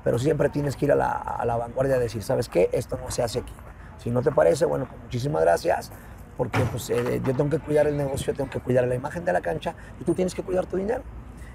Pero 0.09 0.19
siempre 0.19 0.49
tienes 0.49 0.75
que 0.75 0.87
ir 0.87 0.93
a 0.93 0.95
la, 0.95 1.11
a 1.13 1.45
la 1.45 1.59
vanguardia 1.59 1.99
y 1.99 2.01
decir, 2.01 2.23
¿sabes 2.23 2.49
qué? 2.49 2.71
Esto 2.73 2.97
no 2.97 3.11
se 3.11 3.23
hace 3.23 3.41
aquí. 3.41 3.53
Si 3.99 4.11
no 4.11 4.23
te 4.23 4.33
parece, 4.33 4.65
bueno, 4.65 4.87
pues 4.89 4.99
muchísimas 5.03 5.43
gracias, 5.43 5.93
porque 6.39 6.61
pues, 6.61 6.89
eh, 6.89 7.21
yo 7.23 7.35
tengo 7.37 7.51
que 7.51 7.59
cuidar 7.59 7.87
el 7.87 7.95
negocio, 7.99 8.33
tengo 8.33 8.49
que 8.49 8.59
cuidar 8.59 8.89
la 8.89 8.95
imagen 8.95 9.27
de 9.27 9.35
la 9.35 9.43
cancha 9.43 9.75
y 10.01 10.05
tú 10.05 10.15
tienes 10.15 10.35
que 10.35 10.43
cuidar 10.43 10.65
tu 10.65 10.79
dinero. 10.79 11.03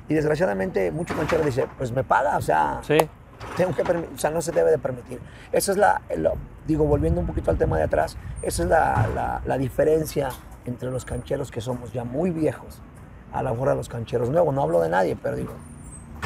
Y 0.08 0.14
desgraciadamente, 0.14 0.92
mucho 0.92 1.16
canchero 1.16 1.42
dice, 1.44 1.66
pues 1.80 1.92
me 1.92 2.04
paga, 2.04 2.38
o 2.38 2.42
sea, 2.44 2.80
Sí, 2.84 2.96
tengo 3.58 3.74
que 3.74 3.82
o 3.82 4.18
sea, 4.20 4.30
no 4.30 4.40
se 4.40 4.52
debe 4.52 4.70
de 4.70 4.78
permitir. 4.78 5.20
Esa 5.52 5.72
es 5.72 5.78
la, 5.80 6.04
lo- 6.16 6.34
digo, 6.68 6.86
volviendo 6.86 7.22
un 7.22 7.26
poquito 7.26 7.50
al 7.50 7.58
tema 7.58 7.78
de 7.78 7.86
atrás, 7.86 8.18
esa 8.44 8.62
es 8.62 8.70
la, 8.70 9.08
la- 9.16 9.42
la 9.46 9.58
diferencia 9.58 10.30
entre 10.66 10.92
los 10.92 11.06
cancheros 11.06 11.50
que 11.50 11.60
somos 11.60 11.92
ya 11.92 12.04
muy 12.04 12.30
viejos 12.30 12.84
a 13.32 13.42
la 13.42 13.52
hora 13.52 13.72
de 13.72 13.78
los 13.78 13.90
cancheros 13.90 14.30
nuevos. 14.30 14.54
No 14.54 14.62
hablo 14.62 14.80
de 14.80 14.90
nadie, 14.90 15.16
pero 15.20 15.36
digo, 15.38 15.54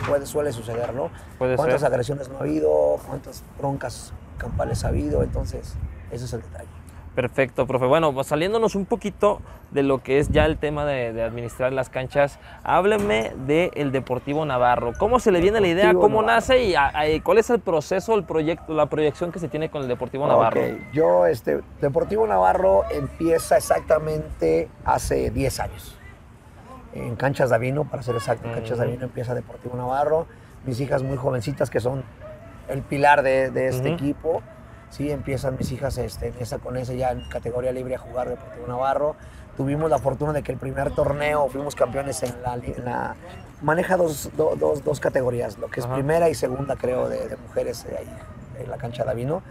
puede, 0.07 0.25
suele 0.25 0.51
suceder, 0.51 0.93
¿no? 0.93 1.09
Puede 1.37 1.55
¿Cuántas 1.55 1.81
ser. 1.81 1.91
agresiones 1.91 2.29
no 2.29 2.37
ha 2.37 2.41
habido? 2.41 2.97
¿Cuántas 3.07 3.43
broncas 3.57 4.13
campales 4.37 4.83
ha 4.85 4.89
habido? 4.89 5.23
Entonces, 5.23 5.75
ese 6.11 6.25
es 6.25 6.33
el 6.33 6.41
detalle. 6.41 6.67
perfecto, 7.15 7.65
profe. 7.65 7.87
Bueno, 7.87 8.13
pues 8.13 8.27
saliéndonos 8.27 8.75
un 8.75 8.85
poquito 8.85 9.41
de 9.71 9.81
lo 9.81 10.03
que 10.03 10.19
es 10.19 10.29
ya 10.29 10.45
el 10.45 10.57
tema 10.59 10.85
de, 10.85 11.13
de 11.13 11.23
administrar 11.23 11.73
las 11.73 11.89
canchas, 11.89 12.37
hábleme 12.63 13.33
del 13.47 13.91
Deportivo 13.91 14.45
Navarro. 14.45 14.93
¿Cómo 14.99 15.19
se 15.19 15.31
le 15.31 15.41
viene 15.41 15.59
la 15.59 15.67
idea? 15.67 15.93
¿Cómo 15.95 16.21
Navarro. 16.21 16.27
nace 16.27 16.63
y 16.65 16.75
a- 16.75 16.89
a- 16.89 17.23
cuál 17.23 17.39
es 17.39 17.49
el 17.49 17.59
proceso, 17.59 18.13
el 18.13 18.23
proyecto, 18.23 18.71
la 18.73 18.85
proyección 18.85 19.31
que 19.31 19.39
se 19.39 19.47
tiene 19.47 19.71
con 19.71 19.81
el 19.81 19.87
Deportivo 19.87 20.27
Navarro? 20.27 20.61
Ok, 20.61 20.67
Yo, 20.93 21.25
este, 21.25 21.61
Deportivo 21.81 22.27
Navarro 22.27 22.83
empieza 22.91 23.57
exactamente 23.57 24.69
hace 24.85 25.31
10 25.31 25.59
años. 25.59 25.96
En 26.93 27.15
Canchas 27.15 27.49
Davino, 27.49 27.83
para 27.85 28.01
ser 28.03 28.15
exacto, 28.15 28.47
en 28.47 28.53
Canchas 28.53 28.71
Ujú. 28.77 28.81
Davino 28.81 29.03
empieza 29.05 29.35
Deportivo 29.35 29.75
Navarro. 29.77 30.27
Mis 30.65 30.79
hijas 30.79 31.03
muy 31.03 31.17
jovencitas, 31.17 31.69
que 31.69 31.79
son 31.79 32.03
el 32.67 32.81
pilar 32.81 33.21
de, 33.23 33.51
de 33.51 33.67
este 33.67 33.89
Ujú. 33.89 33.95
equipo. 33.95 34.41
Sí, 34.89 35.11
empiezan 35.11 35.55
mis 35.57 35.71
hijas 35.71 35.97
este, 35.97 36.27
en 36.29 36.35
esa, 36.39 36.59
con 36.59 36.77
ese 36.77 36.95
ya 36.97 37.11
en 37.11 37.27
categoría 37.29 37.71
libre 37.71 37.95
a 37.95 37.97
jugar 37.99 38.29
Deportivo 38.29 38.67
Navarro. 38.67 39.15
Tuvimos 39.57 39.89
la 39.89 39.97
fortuna 39.99 40.33
de 40.33 40.43
que 40.43 40.51
el 40.51 40.57
primer 40.57 40.91
torneo 40.91 41.47
fuimos 41.49 41.75
campeones 41.75 42.23
en 42.23 42.41
la... 42.41 42.53
en 42.55 42.85
la- 42.85 43.15
maneja 43.61 43.97
dos, 43.97 44.29
do- 44.37 44.55
dos, 44.55 44.83
dos 44.83 44.99
categorías, 44.99 45.57
lo 45.57 45.67
que 45.67 45.79
es 45.79 45.87
primera 45.87 46.29
y 46.29 46.35
segunda, 46.35 46.75
creo, 46.75 47.09
de, 47.09 47.27
de 47.27 47.37
mujeres 47.37 47.85
eh, 47.89 47.95
ahí 47.97 48.17
en 48.63 48.69
la 48.69 48.77
cancha 48.77 49.03
Davino 49.03 49.41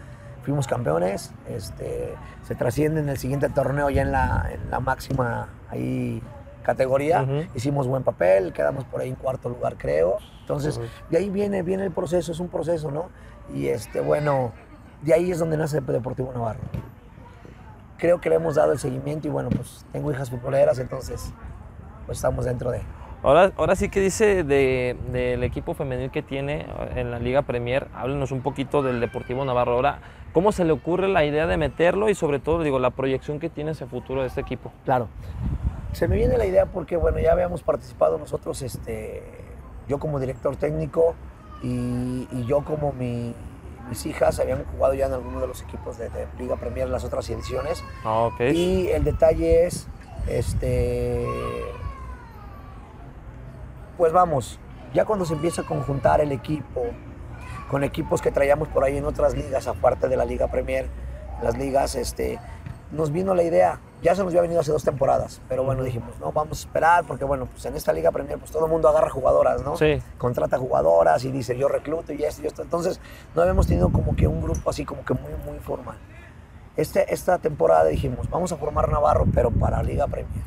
fuimos 0.43 0.65
campeones, 0.65 1.33
este, 1.49 2.13
se 2.47 2.55
trasciende 2.55 3.01
en 3.01 3.09
el 3.09 3.17
siguiente 3.17 3.49
torneo 3.49 3.89
ya 3.89 4.03
en 4.03 4.13
la, 4.13 4.47
en 4.49 4.71
la 4.71 4.79
máxima 4.79 5.49
ahí 5.69 6.23
categoría, 6.77 7.23
Ujú. 7.23 7.45
hicimos 7.55 7.87
buen 7.87 8.03
papel, 8.03 8.51
quedamos 8.51 8.83
por 8.83 8.99
ahí 8.99 9.07
en 9.07 9.15
cuarto 9.15 9.47
lugar 9.47 9.77
creo, 9.77 10.17
entonces 10.41 10.77
Ujú. 10.77 10.85
de 11.09 11.17
ahí 11.17 11.29
viene, 11.29 11.63
viene 11.63 11.85
el 11.85 11.91
proceso, 11.91 12.33
es 12.33 12.39
un 12.41 12.49
proceso, 12.49 12.91
¿no? 12.91 13.05
Y 13.55 13.67
este, 13.67 14.01
bueno, 14.01 14.51
de 15.01 15.13
ahí 15.13 15.31
es 15.31 15.39
donde 15.39 15.55
nace 15.55 15.79
Deportivo 15.79 16.33
Navarro. 16.33 16.59
Creo 17.97 18.19
que 18.19 18.29
le 18.29 18.35
hemos 18.35 18.55
dado 18.55 18.73
el 18.73 18.79
seguimiento 18.79 19.29
y 19.29 19.31
bueno, 19.31 19.49
pues 19.49 19.85
tengo 19.93 20.11
hijas 20.11 20.29
futboleras, 20.29 20.77
entonces 20.77 21.33
pues 22.05 22.17
estamos 22.17 22.43
dentro 22.43 22.69
de... 22.69 22.81
Ahora, 23.23 23.51
ahora 23.57 23.75
sí 23.77 23.87
que 23.89 24.01
dice 24.01 24.43
de- 24.43 24.95
del 25.11 25.43
equipo 25.43 25.73
femenil 25.73 26.11
que 26.11 26.21
tiene 26.21 26.67
en 26.95 27.11
la 27.11 27.17
Liga 27.19 27.43
Premier, 27.43 27.87
háblenos 27.95 28.31
un 28.33 28.41
poquito 28.41 28.83
del 28.83 28.99
Deportivo 28.99 29.43
Navarro. 29.45 29.71
Ahora, 29.73 29.99
¿cómo 30.33 30.51
se 30.51 30.65
le 30.65 30.73
ocurre 30.73 31.07
la 31.07 31.23
idea 31.25 31.47
de 31.47 31.55
meterlo 31.57 32.09
y 32.09 32.13
sobre 32.15 32.39
todo, 32.39 32.61
digo, 32.61 32.77
la 32.77 32.91
proyección 32.91 33.39
que 33.39 33.49
tiene 33.49 33.71
ese 33.71 33.85
futuro 33.87 34.21
de 34.21 34.27
este 34.27 34.41
equipo? 34.41 34.71
Claro. 34.85 35.07
Se 35.93 36.07
me 36.07 36.15
viene 36.15 36.37
la 36.37 36.45
idea 36.45 36.65
porque, 36.67 36.97
bueno, 36.97 37.19
ya 37.19 37.31
habíamos 37.31 37.63
participado 37.63 38.17
nosotros, 38.17 38.61
este, 38.61 39.23
yo 39.87 39.99
como 39.99 40.19
director 40.19 40.55
técnico 40.55 41.15
y, 41.63 42.27
y 42.31 42.45
yo 42.47 42.63
como 42.63 42.91
mi- 42.93 43.33
mis 43.89 44.05
hijas 44.05 44.37
habían 44.39 44.65
jugado 44.65 44.93
ya 44.93 45.05
en 45.07 45.13
alguno 45.13 45.39
de 45.39 45.47
los 45.47 45.61
equipos 45.61 45.97
de, 45.97 46.09
de 46.09 46.27
Liga 46.37 46.57
Premier 46.57 46.87
en 46.87 46.91
las 46.91 47.03
otras 47.05 47.29
ediciones. 47.29 47.83
Ah. 48.03 48.27
Y 48.53 48.87
el 48.89 49.03
detalle 49.05 49.65
es, 49.65 49.87
este, 50.27 51.25
pues 53.97 54.11
vamos, 54.13 54.59
ya 54.93 55.05
cuando 55.05 55.25
se 55.25 55.33
empieza 55.33 55.61
a 55.61 55.65
conjuntar 55.65 56.21
el 56.21 56.31
equipo 56.31 56.83
con 57.71 57.83
equipos 57.83 58.21
que 58.21 58.31
traíamos 58.31 58.67
por 58.67 58.83
ahí 58.83 58.97
en 58.97 59.05
otras 59.05 59.35
ligas, 59.35 59.67
aparte 59.67 60.07
de 60.07 60.15
la 60.17 60.25
Liga 60.25 60.47
Premier, 60.47 60.87
las 61.41 61.57
ligas, 61.57 61.95
este, 61.95 62.39
nos 62.91 63.11
vino 63.11 63.35
la 63.35 63.43
idea, 63.43 63.79
ya 64.01 64.15
se 64.15 64.23
nos 64.23 64.29
había 64.29 64.41
venido 64.41 64.61
hace 64.61 64.71
dos 64.71 64.83
temporadas, 64.83 65.41
pero 65.49 65.63
bueno, 65.63 65.83
dijimos, 65.83 66.17
no, 66.19 66.31
vamos 66.31 66.59
a 66.59 66.67
esperar, 66.67 67.05
porque 67.05 67.25
bueno, 67.25 67.47
pues 67.47 67.65
en 67.65 67.75
esta 67.75 67.91
Liga 67.93 68.11
Premier, 68.11 68.39
pues 68.39 68.51
todo 68.51 68.65
el 68.65 68.71
mundo 68.71 68.87
agarra 68.87 69.09
jugadoras, 69.09 69.63
¿no? 69.63 69.75
Sí. 69.75 70.01
Contrata 70.17 70.57
jugadoras 70.57 71.23
y 71.25 71.31
dice, 71.31 71.57
yo 71.57 71.67
recluto 71.67 72.13
y 72.13 72.23
esto 72.23 72.43
y 72.43 72.47
esto. 72.47 72.61
Entonces, 72.61 72.99
no 73.35 73.41
habíamos 73.41 73.67
tenido 73.67 73.89
como 73.89 74.15
que 74.15 74.27
un 74.27 74.41
grupo 74.41 74.69
así 74.69 74.85
como 74.85 75.03
que 75.03 75.13
muy, 75.13 75.33
muy 75.45 75.59
formal. 75.59 75.97
Este, 76.77 77.11
esta 77.13 77.39
temporada 77.39 77.85
dijimos, 77.85 78.29
vamos 78.29 78.51
a 78.51 78.57
formar 78.57 78.89
Navarro, 78.89 79.25
pero 79.33 79.51
para 79.51 79.81
Liga 79.83 80.07
Premier. 80.07 80.45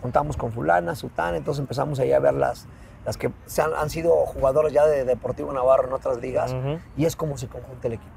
Contamos 0.00 0.36
con 0.36 0.52
fulana, 0.52 0.94
sutana, 0.94 1.36
entonces 1.36 1.60
empezamos 1.60 2.00
ahí 2.00 2.12
a 2.12 2.18
ver 2.18 2.34
las, 2.34 2.66
las 3.04 3.16
que 3.16 3.30
se 3.46 3.62
han, 3.62 3.74
han 3.74 3.90
sido 3.90 4.12
jugadores 4.26 4.72
ya 4.72 4.86
de 4.86 5.04
Deportivo 5.04 5.52
Navarro 5.52 5.86
en 5.86 5.92
otras 5.92 6.18
ligas, 6.20 6.54
y 6.96 7.06
es 7.06 7.16
como 7.16 7.36
se 7.36 7.48
conjunta 7.48 7.88
el 7.88 7.94
equipo. 7.94 8.12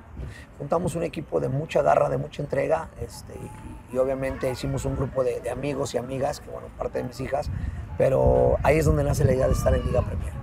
Juntamos 0.58 0.96
un 0.96 1.04
equipo 1.04 1.40
de 1.40 1.50
mucha 1.50 1.82
garra, 1.82 2.10
de 2.10 2.18
mucha 2.18 2.42
entrega, 2.42 2.90
este, 3.02 3.34
y, 3.34 3.96
y 3.96 3.98
obviamente 3.98 4.50
hicimos 4.50 4.86
un 4.86 4.96
grupo 4.96 5.24
de, 5.24 5.40
de 5.42 5.50
amigos 5.50 5.94
y 5.94 5.98
amigas, 5.98 6.40
que 6.40 6.50
bueno, 6.50 6.68
parte 6.78 7.00
de 7.00 7.06
mis 7.06 7.20
hijas, 7.20 7.50
pero 7.98 8.58
ahí 8.64 8.78
es 8.78 8.86
donde 8.86 9.04
nace 9.04 9.26
la 9.26 9.34
idea 9.34 9.48
de 9.48 9.54
estar 9.54 9.74
en 9.74 9.86
Liga 9.86 10.02
Premier. 10.02 10.34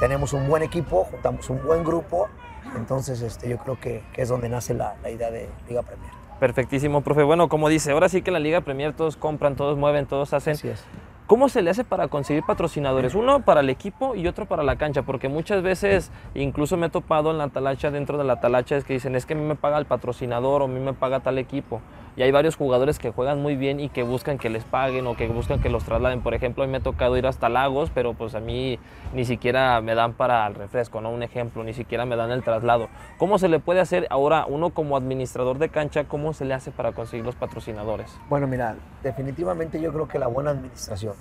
Tenemos 0.00 0.32
un 0.32 0.48
buen 0.48 0.62
equipo, 0.62 1.04
juntamos 1.04 1.48
un 1.50 1.62
buen 1.64 1.84
grupo, 1.84 2.28
entonces 2.76 3.20
este, 3.22 3.48
yo 3.48 3.58
creo 3.58 3.80
que, 3.80 4.02
que 4.12 4.22
es 4.22 4.28
donde 4.28 4.48
nace 4.48 4.74
la, 4.74 4.96
la 5.02 5.10
idea 5.10 5.30
de 5.30 5.48
Liga 5.68 5.82
Premier. 5.82 6.10
Perfectísimo, 6.38 7.00
profe. 7.00 7.24
Bueno, 7.24 7.48
como 7.48 7.68
dice, 7.68 7.90
ahora 7.90 8.08
sí 8.08 8.22
que 8.22 8.30
la 8.30 8.38
Liga 8.38 8.60
Premier 8.60 8.94
todos 8.94 9.16
compran, 9.16 9.56
todos 9.56 9.76
mueven, 9.76 10.06
todos 10.06 10.32
hacen. 10.32 10.52
Así 10.52 10.68
es. 10.68 10.84
¿Cómo 11.28 11.50
se 11.50 11.60
le 11.60 11.68
hace 11.68 11.84
para 11.84 12.08
conseguir 12.08 12.42
patrocinadores? 12.42 13.14
Uno 13.14 13.40
para 13.40 13.60
el 13.60 13.68
equipo 13.68 14.14
y 14.14 14.26
otro 14.26 14.46
para 14.46 14.62
la 14.62 14.76
cancha, 14.76 15.02
porque 15.02 15.28
muchas 15.28 15.62
veces 15.62 16.10
incluso 16.34 16.78
me 16.78 16.86
he 16.86 16.88
topado 16.88 17.30
en 17.30 17.36
la 17.36 17.48
talacha, 17.48 17.90
dentro 17.90 18.16
de 18.16 18.24
la 18.24 18.40
talacha, 18.40 18.78
es 18.78 18.84
que 18.84 18.94
dicen, 18.94 19.14
es 19.14 19.26
que 19.26 19.34
a 19.34 19.36
mí 19.36 19.42
me 19.42 19.54
paga 19.54 19.76
el 19.76 19.84
patrocinador 19.84 20.62
o 20.62 20.64
a 20.64 20.68
mí 20.68 20.80
me 20.80 20.94
paga 20.94 21.20
tal 21.20 21.36
equipo. 21.36 21.82
Y 22.16 22.22
hay 22.22 22.32
varios 22.32 22.56
jugadores 22.56 22.98
que 22.98 23.12
juegan 23.12 23.42
muy 23.42 23.56
bien 23.56 23.78
y 23.78 23.90
que 23.90 24.02
buscan 24.02 24.38
que 24.38 24.48
les 24.48 24.64
paguen 24.64 25.06
o 25.06 25.16
que 25.16 25.28
buscan 25.28 25.60
que 25.60 25.68
los 25.68 25.84
trasladen. 25.84 26.22
Por 26.22 26.32
ejemplo, 26.32 26.64
a 26.64 26.66
mí 26.66 26.72
me 26.72 26.78
ha 26.78 26.82
tocado 26.82 27.16
ir 27.18 27.26
hasta 27.26 27.50
Lagos, 27.50 27.90
pero 27.94 28.14
pues 28.14 28.34
a 28.34 28.40
mí 28.40 28.78
ni 29.14 29.26
siquiera 29.26 29.80
me 29.82 29.94
dan 29.94 30.14
para 30.14 30.44
el 30.46 30.54
refresco, 30.54 31.02
¿no? 31.02 31.10
Un 31.10 31.22
ejemplo, 31.22 31.62
ni 31.62 31.74
siquiera 31.74 32.06
me 32.06 32.16
dan 32.16 32.30
el 32.32 32.42
traslado. 32.42 32.88
¿Cómo 33.18 33.38
se 33.38 33.48
le 33.48 33.60
puede 33.60 33.80
hacer 33.80 34.06
ahora 34.10 34.46
uno 34.48 34.70
como 34.70 34.96
administrador 34.96 35.58
de 35.58 35.68
cancha, 35.68 36.04
cómo 36.04 36.32
se 36.32 36.46
le 36.46 36.54
hace 36.54 36.70
para 36.70 36.92
conseguir 36.92 37.24
los 37.24 37.36
patrocinadores? 37.36 38.18
Bueno, 38.30 38.48
mira, 38.48 38.76
definitivamente 39.02 39.80
yo 39.80 39.92
creo 39.92 40.08
que 40.08 40.18
la 40.18 40.26
buena 40.26 40.50
administración 40.50 41.17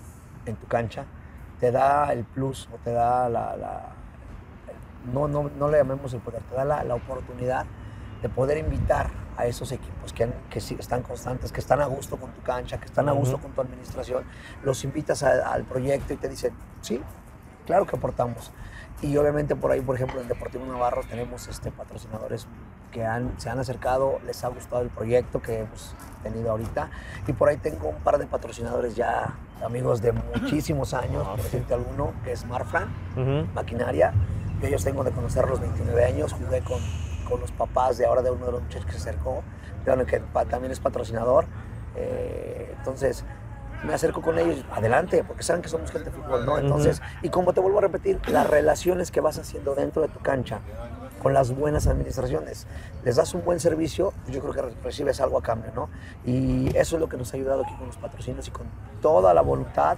en 0.51 0.57
tu 0.57 0.67
cancha 0.67 1.05
te 1.59 1.71
da 1.71 2.11
el 2.13 2.23
plus 2.23 2.69
o 2.73 2.77
te 2.83 2.91
da 2.91 3.27
la, 3.29 3.55
la- 3.55 3.89
no, 5.13 5.27
no, 5.27 5.49
no 5.57 5.69
le 5.69 5.77
llamemos 5.77 6.13
el 6.13 6.19
poder, 6.19 6.41
te 6.43 6.55
da 6.55 6.65
la, 6.65 6.83
la 6.83 6.95
oportunidad 6.95 7.65
de 8.21 8.29
poder 8.29 8.57
invitar 8.57 9.09
a 9.37 9.45
esos 9.45 9.71
equipos 9.71 10.11
que, 10.13 10.29
que 10.49 10.59
sí 10.59 10.75
están 10.79 11.01
constantes, 11.03 11.51
que 11.51 11.59
están 11.59 11.79
a 11.81 11.85
gusto 11.85 12.17
con 12.17 12.31
tu 12.31 12.41
cancha, 12.41 12.77
que 12.79 12.85
están 12.85 13.07
a 13.07 13.11
gusto 13.11 13.37
con 13.37 13.51
tu 13.51 13.61
administración, 13.61 14.23
los 14.63 14.83
invitas 14.83 15.23
a- 15.23 15.51
al 15.53 15.63
proyecto 15.63 16.13
y 16.13 16.17
te 16.17 16.27
dicen, 16.27 16.53
sí, 16.81 17.01
claro 17.65 17.85
que 17.85 17.95
aportamos. 17.95 18.51
Y 19.01 19.15
obviamente 19.17 19.55
por 19.55 19.71
ahí, 19.71 19.81
por 19.81 19.95
ejemplo, 19.95 20.19
en 20.19 20.27
Deportivo 20.27 20.65
Navarro 20.65 21.03
tenemos 21.07 21.47
este, 21.47 21.71
patrocinadores 21.71 22.47
que 22.91 23.05
han, 23.05 23.39
se 23.39 23.49
han 23.51 23.59
acercado, 23.59 24.19
les 24.25 24.43
ha 24.43 24.47
gustado 24.47 24.81
el 24.81 24.89
proyecto 24.89 25.39
que 25.39 25.59
hemos 25.59 25.93
tenido 26.23 26.49
ahorita. 26.49 26.89
Y 27.27 27.33
por 27.33 27.49
ahí 27.49 27.57
tengo 27.57 27.89
un 27.89 27.97
par 27.97 28.17
de 28.17 28.25
patrocinadores 28.25 28.95
ya, 28.95 29.35
amigos 29.63 30.01
de 30.01 30.11
muchísimos 30.41 30.93
años, 30.93 31.23
Ah, 31.25 31.31
por 31.31 31.43
decirte 31.43 31.73
alguno, 31.73 32.13
que 32.23 32.31
es 32.31 32.45
Marfran, 32.45 32.87
maquinaria. 33.53 34.13
Yo 34.61 34.67
ellos 34.67 34.83
tengo 34.83 35.03
de 35.03 35.11
conocerlos 35.11 35.59
29 35.59 36.03
años, 36.05 36.33
jugué 36.33 36.61
con, 36.61 36.79
con 37.29 37.39
los 37.39 37.51
papás 37.51 37.97
de 37.97 38.05
ahora 38.05 38.21
de 38.21 38.31
uno 38.31 38.45
de 38.47 38.51
los 38.53 38.61
muchachos 38.63 38.85
que 38.85 38.93
se 38.93 38.97
acercó, 39.09 39.43
uno 39.85 40.05
que 40.05 40.19
también 40.49 40.71
es 40.71 40.79
patrocinador. 40.79 41.45
Eh, 41.95 42.73
entonces 42.77 43.23
me 43.83 43.93
acerco 43.93 44.21
con 44.21 44.39
ellos, 44.39 44.65
adelante, 44.71 45.23
porque 45.23 45.43
saben 45.43 45.61
que 45.61 45.69
somos 45.69 45.91
gente 45.91 46.09
de 46.09 46.15
fútbol, 46.15 46.45
¿no? 46.45 46.57
Entonces, 46.57 47.01
y 47.21 47.29
como 47.29 47.53
te 47.53 47.59
vuelvo 47.59 47.77
a 47.77 47.81
repetir, 47.81 48.19
las 48.29 48.47
relaciones 48.49 49.11
que 49.11 49.21
vas 49.21 49.37
haciendo 49.37 49.75
dentro 49.75 50.01
de 50.01 50.07
tu 50.07 50.19
cancha 50.19 50.59
con 51.27 51.33
las 51.33 51.51
buenas 51.53 51.87
administraciones, 51.87 52.67
les 53.03 53.17
das 53.17 53.33
un 53.33 53.43
buen 53.43 53.59
servicio, 53.59 54.13
yo 54.29 54.39
creo 54.39 54.53
que 54.53 54.61
re- 54.61 54.73
recibes 54.81 55.19
algo 55.19 55.37
a 55.37 55.41
cambio, 55.43 55.71
¿no? 55.75 55.89
Y 56.25 56.69
eso 56.77 56.95
es 56.95 57.01
lo 57.01 57.09
que 57.09 57.17
nos 57.17 57.33
ha 57.33 57.35
ayudado 57.35 57.63
aquí 57.65 57.73
con 57.75 57.87
los 57.87 57.97
patrocinios 57.97 58.47
y 58.47 58.51
con 58.51 58.65
toda 59.01 59.33
la 59.33 59.41
voluntad, 59.41 59.97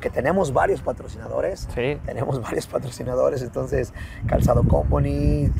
que 0.00 0.08
tenemos 0.08 0.54
varios 0.54 0.80
patrocinadores, 0.80 1.68
Sí. 1.74 1.98
tenemos 2.06 2.40
varios 2.40 2.66
patrocinadores, 2.68 3.42
entonces 3.42 3.92
Calzado 4.26 4.62
Company, 4.66 5.52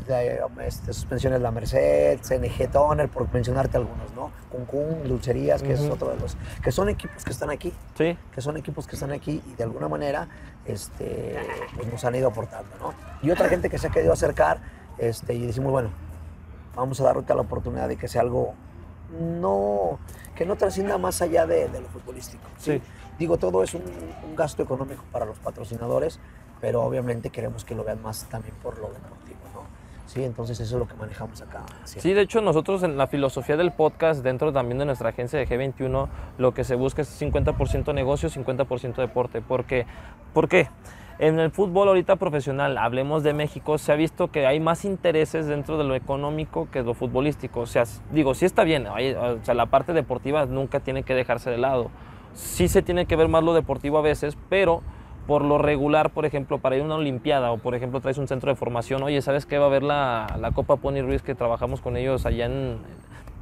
este, 0.65 0.93
Suspensiones 0.93 1.41
La 1.41 1.51
Merced, 1.51 2.19
CNG 2.23 2.71
Toner, 2.71 3.07
por 3.09 3.31
mencionarte 3.31 3.77
algunos, 3.77 4.11
¿no? 4.15 4.31
Cuncún, 4.49 5.03
Dulcerías, 5.07 5.61
que 5.61 5.73
es 5.73 5.81
Ujú. 5.81 5.93
otro 5.93 6.09
de 6.09 6.15
los, 6.19 6.35
que 6.63 6.71
son 6.71 6.89
equipos 6.89 7.23
que 7.23 7.29
están 7.31 7.51
aquí, 7.51 7.71
Sí. 7.95 8.17
que 8.33 8.41
son 8.41 8.57
equipos 8.57 8.87
que 8.87 8.95
están 8.95 9.11
aquí 9.11 9.43
y 9.45 9.53
de 9.53 9.63
alguna 9.63 9.87
manera 9.87 10.27
este, 10.65 11.35
pues 11.75 11.87
nos 11.91 12.03
han 12.05 12.15
ido 12.15 12.29
aportando, 12.29 12.69
¿no? 12.79 12.93
Y 13.21 13.29
otra 13.31 13.49
gente 13.49 13.69
que 13.69 13.77
se 13.77 13.87
ha 13.87 13.89
querido 13.89 14.13
acercar 14.13 14.61
este, 14.97 15.33
y 15.33 15.45
decimos, 15.45 15.71
bueno, 15.71 15.89
vamos 16.75 16.99
a 17.01 17.03
darle 17.03 17.23
la 17.27 17.41
oportunidad 17.41 17.87
de 17.87 17.97
que 17.97 18.07
sea 18.07 18.21
algo 18.21 18.53
no, 19.19 19.99
que 20.35 20.45
no 20.45 20.55
trascienda 20.55 20.97
más 20.97 21.21
allá 21.21 21.45
de, 21.45 21.67
de 21.67 21.81
lo 21.81 21.87
futbolístico. 21.87 22.43
¿sí? 22.57 22.73
Sí. 22.73 22.81
Digo, 23.19 23.37
todo 23.37 23.63
es 23.63 23.73
un, 23.73 23.83
un 24.27 24.35
gasto 24.35 24.63
económico 24.63 25.03
para 25.11 25.25
los 25.25 25.37
patrocinadores, 25.39 26.19
pero 26.59 26.81
obviamente 26.81 27.29
queremos 27.29 27.63
que 27.63 27.75
lo 27.75 27.83
vean 27.83 28.01
más 28.01 28.25
también 28.29 28.55
por 28.63 28.77
lo 28.79 28.87
deportivo, 28.87 29.37
¿no? 29.53 29.61
Sí, 30.07 30.23
entonces 30.23 30.59
eso 30.59 30.75
es 30.75 30.79
lo 30.79 30.87
que 30.87 30.95
manejamos 30.95 31.41
acá. 31.41 31.63
Sí, 31.85 32.13
de 32.13 32.21
hecho 32.21 32.41
nosotros 32.41 32.83
en 32.83 32.97
la 32.97 33.07
filosofía 33.07 33.57
del 33.57 33.71
podcast, 33.71 34.23
dentro 34.23 34.51
también 34.51 34.79
de 34.79 34.85
nuestra 34.85 35.09
agencia 35.09 35.39
de 35.39 35.47
G21, 35.47 36.07
lo 36.37 36.53
que 36.53 36.63
se 36.63 36.75
busca 36.75 37.01
es 37.01 37.21
50% 37.21 37.93
negocio, 37.93 38.29
50% 38.29 38.95
deporte. 38.95 39.41
Porque, 39.41 39.85
¿Por 40.33 40.47
qué? 40.49 40.69
En 41.19 41.39
el 41.39 41.51
fútbol 41.51 41.87
ahorita 41.87 42.15
profesional, 42.15 42.77
hablemos 42.77 43.23
de 43.23 43.33
México, 43.33 43.77
se 43.77 43.91
ha 43.91 43.95
visto 43.95 44.31
que 44.31 44.47
hay 44.47 44.59
más 44.59 44.83
intereses 44.83 45.45
dentro 45.45 45.77
de 45.77 45.83
lo 45.83 45.93
económico 45.95 46.67
que 46.71 46.81
lo 46.81 46.95
futbolístico. 46.95 47.61
O 47.61 47.65
sea, 47.65 47.83
digo, 48.11 48.33
sí 48.33 48.45
está 48.45 48.63
bien, 48.63 48.87
hay- 48.91 49.13
o 49.13 49.37
sea, 49.43 49.53
la 49.53 49.67
parte 49.67 49.93
deportiva 49.93 50.45
nunca 50.47 50.79
tiene 50.79 51.03
que 51.03 51.13
dejarse 51.13 51.51
de 51.51 51.57
lado. 51.59 51.91
Sí 52.33 52.67
se 52.67 52.81
tiene 52.81 53.05
que 53.05 53.15
ver 53.15 53.27
más 53.27 53.43
lo 53.43 53.53
deportivo 53.53 53.99
a 53.99 54.01
veces, 54.01 54.35
pero 54.49 54.81
por 55.27 55.43
lo 55.45 55.57
regular, 55.59 56.09
por 56.09 56.25
ejemplo, 56.25 56.57
para 56.57 56.75
ir 56.75 56.81
a 56.81 56.85
una 56.85 56.95
Olimpiada 56.95 57.51
o, 57.51 57.57
por 57.57 57.75
ejemplo, 57.75 58.01
traes 58.01 58.17
un 58.17 58.27
centro 58.27 58.49
de 58.49 58.55
formación, 58.55 59.03
oye, 59.03 59.21
¿sabes 59.21 59.45
qué? 59.45 59.57
Va 59.59 59.65
a 59.65 59.67
haber 59.67 59.83
la, 59.83 60.25
la 60.41 60.51
Copa 60.51 60.77
Pony 60.77 61.01
Ruiz 61.01 61.21
que 61.21 61.35
trabajamos 61.35 61.79
con 61.79 61.95
ellos 61.95 62.25
allá 62.25 62.47
en, 62.47 62.79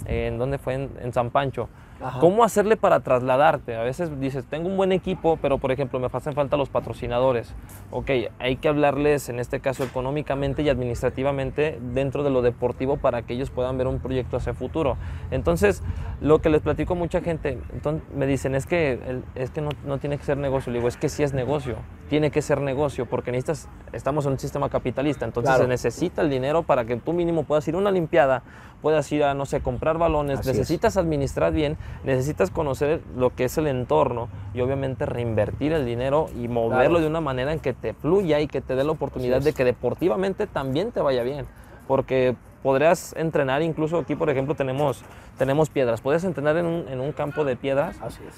en 0.05 0.38
¿dónde 0.38 0.57
fue? 0.57 0.73
En, 0.75 0.89
en 1.01 1.13
San 1.13 1.31
Pancho. 1.31 1.69
Ajá. 2.03 2.19
¿Cómo 2.19 2.43
hacerle 2.43 2.77
para 2.77 2.99
trasladarte? 3.01 3.75
A 3.75 3.83
veces 3.83 4.19
dices, 4.19 4.45
tengo 4.45 4.67
un 4.67 4.77
buen 4.77 4.91
equipo, 4.91 5.37
pero 5.41 5.57
por 5.57 5.71
ejemplo 5.71 5.99
me 5.99 6.07
hacen 6.11 6.33
falta 6.33 6.57
los 6.57 6.69
patrocinadores. 6.69 7.53
Ok, 7.91 8.09
hay 8.39 8.55
que 8.57 8.67
hablarles 8.67 9.29
en 9.29 9.39
este 9.39 9.59
caso 9.59 9.83
económicamente 9.83 10.61
y 10.63 10.69
administrativamente 10.69 11.80
dentro 11.93 12.23
de 12.23 12.30
lo 12.30 12.41
deportivo 12.41 12.97
para 12.97 13.21
que 13.21 13.34
ellos 13.34 13.49
puedan 13.49 13.78
ver 13.78 13.88
un 13.88 13.99
proyecto 13.99 14.38
hacia 14.38 14.53
futuro. 14.53 14.97
Entonces, 15.32 15.84
lo 16.21 16.39
que 16.39 16.49
les 16.49 16.61
platico 16.61 16.93
a 16.93 16.95
mucha 16.97 17.21
gente, 17.21 17.59
entonces, 17.73 18.03
me 18.15 18.26
dicen, 18.26 18.55
es 18.55 18.65
que, 18.65 18.93
el- 18.93 19.23
es 19.36 19.51
que 19.51 19.61
no, 19.61 19.69
no 19.86 19.97
tiene 19.99 20.17
que 20.17 20.23
ser 20.23 20.38
negocio. 20.38 20.71
Le 20.71 20.80
digo, 20.80 20.88
es 20.88 20.97
que 20.97 21.09
sí 21.09 21.23
es 21.23 21.34
negocio, 21.34 21.76
tiene 22.09 22.32
que 22.32 22.41
ser 22.41 22.61
negocio, 22.61 23.05
porque 23.05 23.32
necesitas, 23.32 23.67
estamos 23.93 24.26
en 24.26 24.34
un 24.34 24.39
sistema 24.39 24.69
capitalista, 24.69 25.26
entonces 25.26 25.49
Claro. 25.49 25.63
se 25.63 25.67
necesita 25.69 26.21
el 26.21 26.30
dinero 26.30 26.63
para 26.63 26.86
que 26.86 26.95
tú 26.97 27.13
mínimo 27.13 27.43
puedas 27.43 27.67
ir 27.67 27.76
a 27.76 27.78
una 27.78 27.91
limpiada, 27.91 28.43
puedas 28.82 29.11
ir 29.11 29.23
a, 29.23 29.34
no 29.34 29.45
sé, 29.45 29.61
comprar 29.61 29.97
balones, 29.97 30.39
Así 30.39 30.49
es. 30.49 30.57
necesitas 30.57 30.97
administrar 30.97 31.53
bien, 31.53 31.77
necesitas 32.03 32.49
conocer 32.51 33.01
lo 33.15 33.29
que 33.36 33.45
es 33.45 33.57
el 33.57 33.67
entorno 33.67 34.27
y 34.53 34.61
obviamente 34.61 35.05
reinvertir 35.05 35.71
el 35.73 35.86
dinero 35.86 36.27
y 36.36 36.47
moverlo 36.47 36.77
Claro. 36.97 36.99
de 37.01 37.07
una 37.07 37.21
manera 37.21 37.53
en 37.53 37.59
que 37.59 37.73
te 37.73 37.93
fluya 37.93 38.39
y 38.39 38.47
que 38.47 38.61
te 38.61 38.75
dé 38.75 38.84
la 38.84 38.91
oportunidad 38.91 39.41
de 39.41 39.53
que 39.53 39.63
deportivamente 39.63 40.47
también 40.47 40.91
te 40.91 40.99
vaya 41.01 41.23
bien. 41.23 41.45
Porque 41.88 42.36
podrías 42.63 43.13
entrenar 43.17 43.61
incluso 43.61 43.97
aquí, 43.97 44.15
por 44.15 44.29
ejemplo, 44.29 44.55
tenemos, 44.55 45.03
tenemos 45.38 45.69
piedras. 45.69 46.01
Podrías 46.01 46.23
entrenar 46.23 46.57
en 46.57 46.65
un, 46.65 46.88
en 46.88 46.99
un 46.99 47.11
campo 47.11 47.43
de 47.43 47.55
piedras, 47.55 47.97
Así 48.01 48.21
es. 48.27 48.36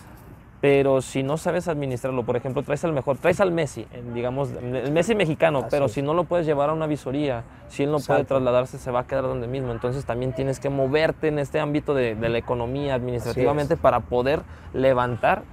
Pero 0.64 1.02
si 1.02 1.24
no 1.24 1.36
sabes 1.38 1.68
administrarlo, 1.68 2.24
por 2.24 2.38
ejemplo, 2.38 2.64
traes 2.64 2.86
al 2.86 2.94
mejor, 2.94 3.18
traes 3.18 3.42
al 3.42 3.52
Messi, 3.52 3.86
digamos, 4.14 4.50
el 4.52 4.94
Messi 4.94 5.14
mexicano, 5.14 5.60
Así 5.60 5.68
pero 5.70 5.88
es. 5.88 5.92
si 5.92 6.02
no 6.02 6.14
lo 6.14 6.24
puedes 6.24 6.46
llevar 6.46 6.70
a 6.70 6.74
una 6.74 6.88
visoría, 6.88 7.44
si 7.68 7.84
él 7.84 7.92
no 7.92 7.98
puede 8.00 8.24
trasladarse, 8.24 8.78
se 8.78 8.90
va 8.90 9.02
a 9.02 9.04
quedar 9.06 9.24
donde 9.24 9.46
mismo. 9.46 9.74
Entonces 9.74 10.06
también 10.06 10.32
tienes 10.32 10.62
que 10.62 10.70
moverte 10.70 11.28
en 11.28 11.38
este 11.40 11.60
ámbito 11.60 11.94
de, 11.94 12.16
de 12.16 12.30
la 12.30 12.38
economía 12.38 12.94
administrativamente 12.96 13.76
para 13.76 14.00
poder 14.00 14.42
levantar 14.74 15.44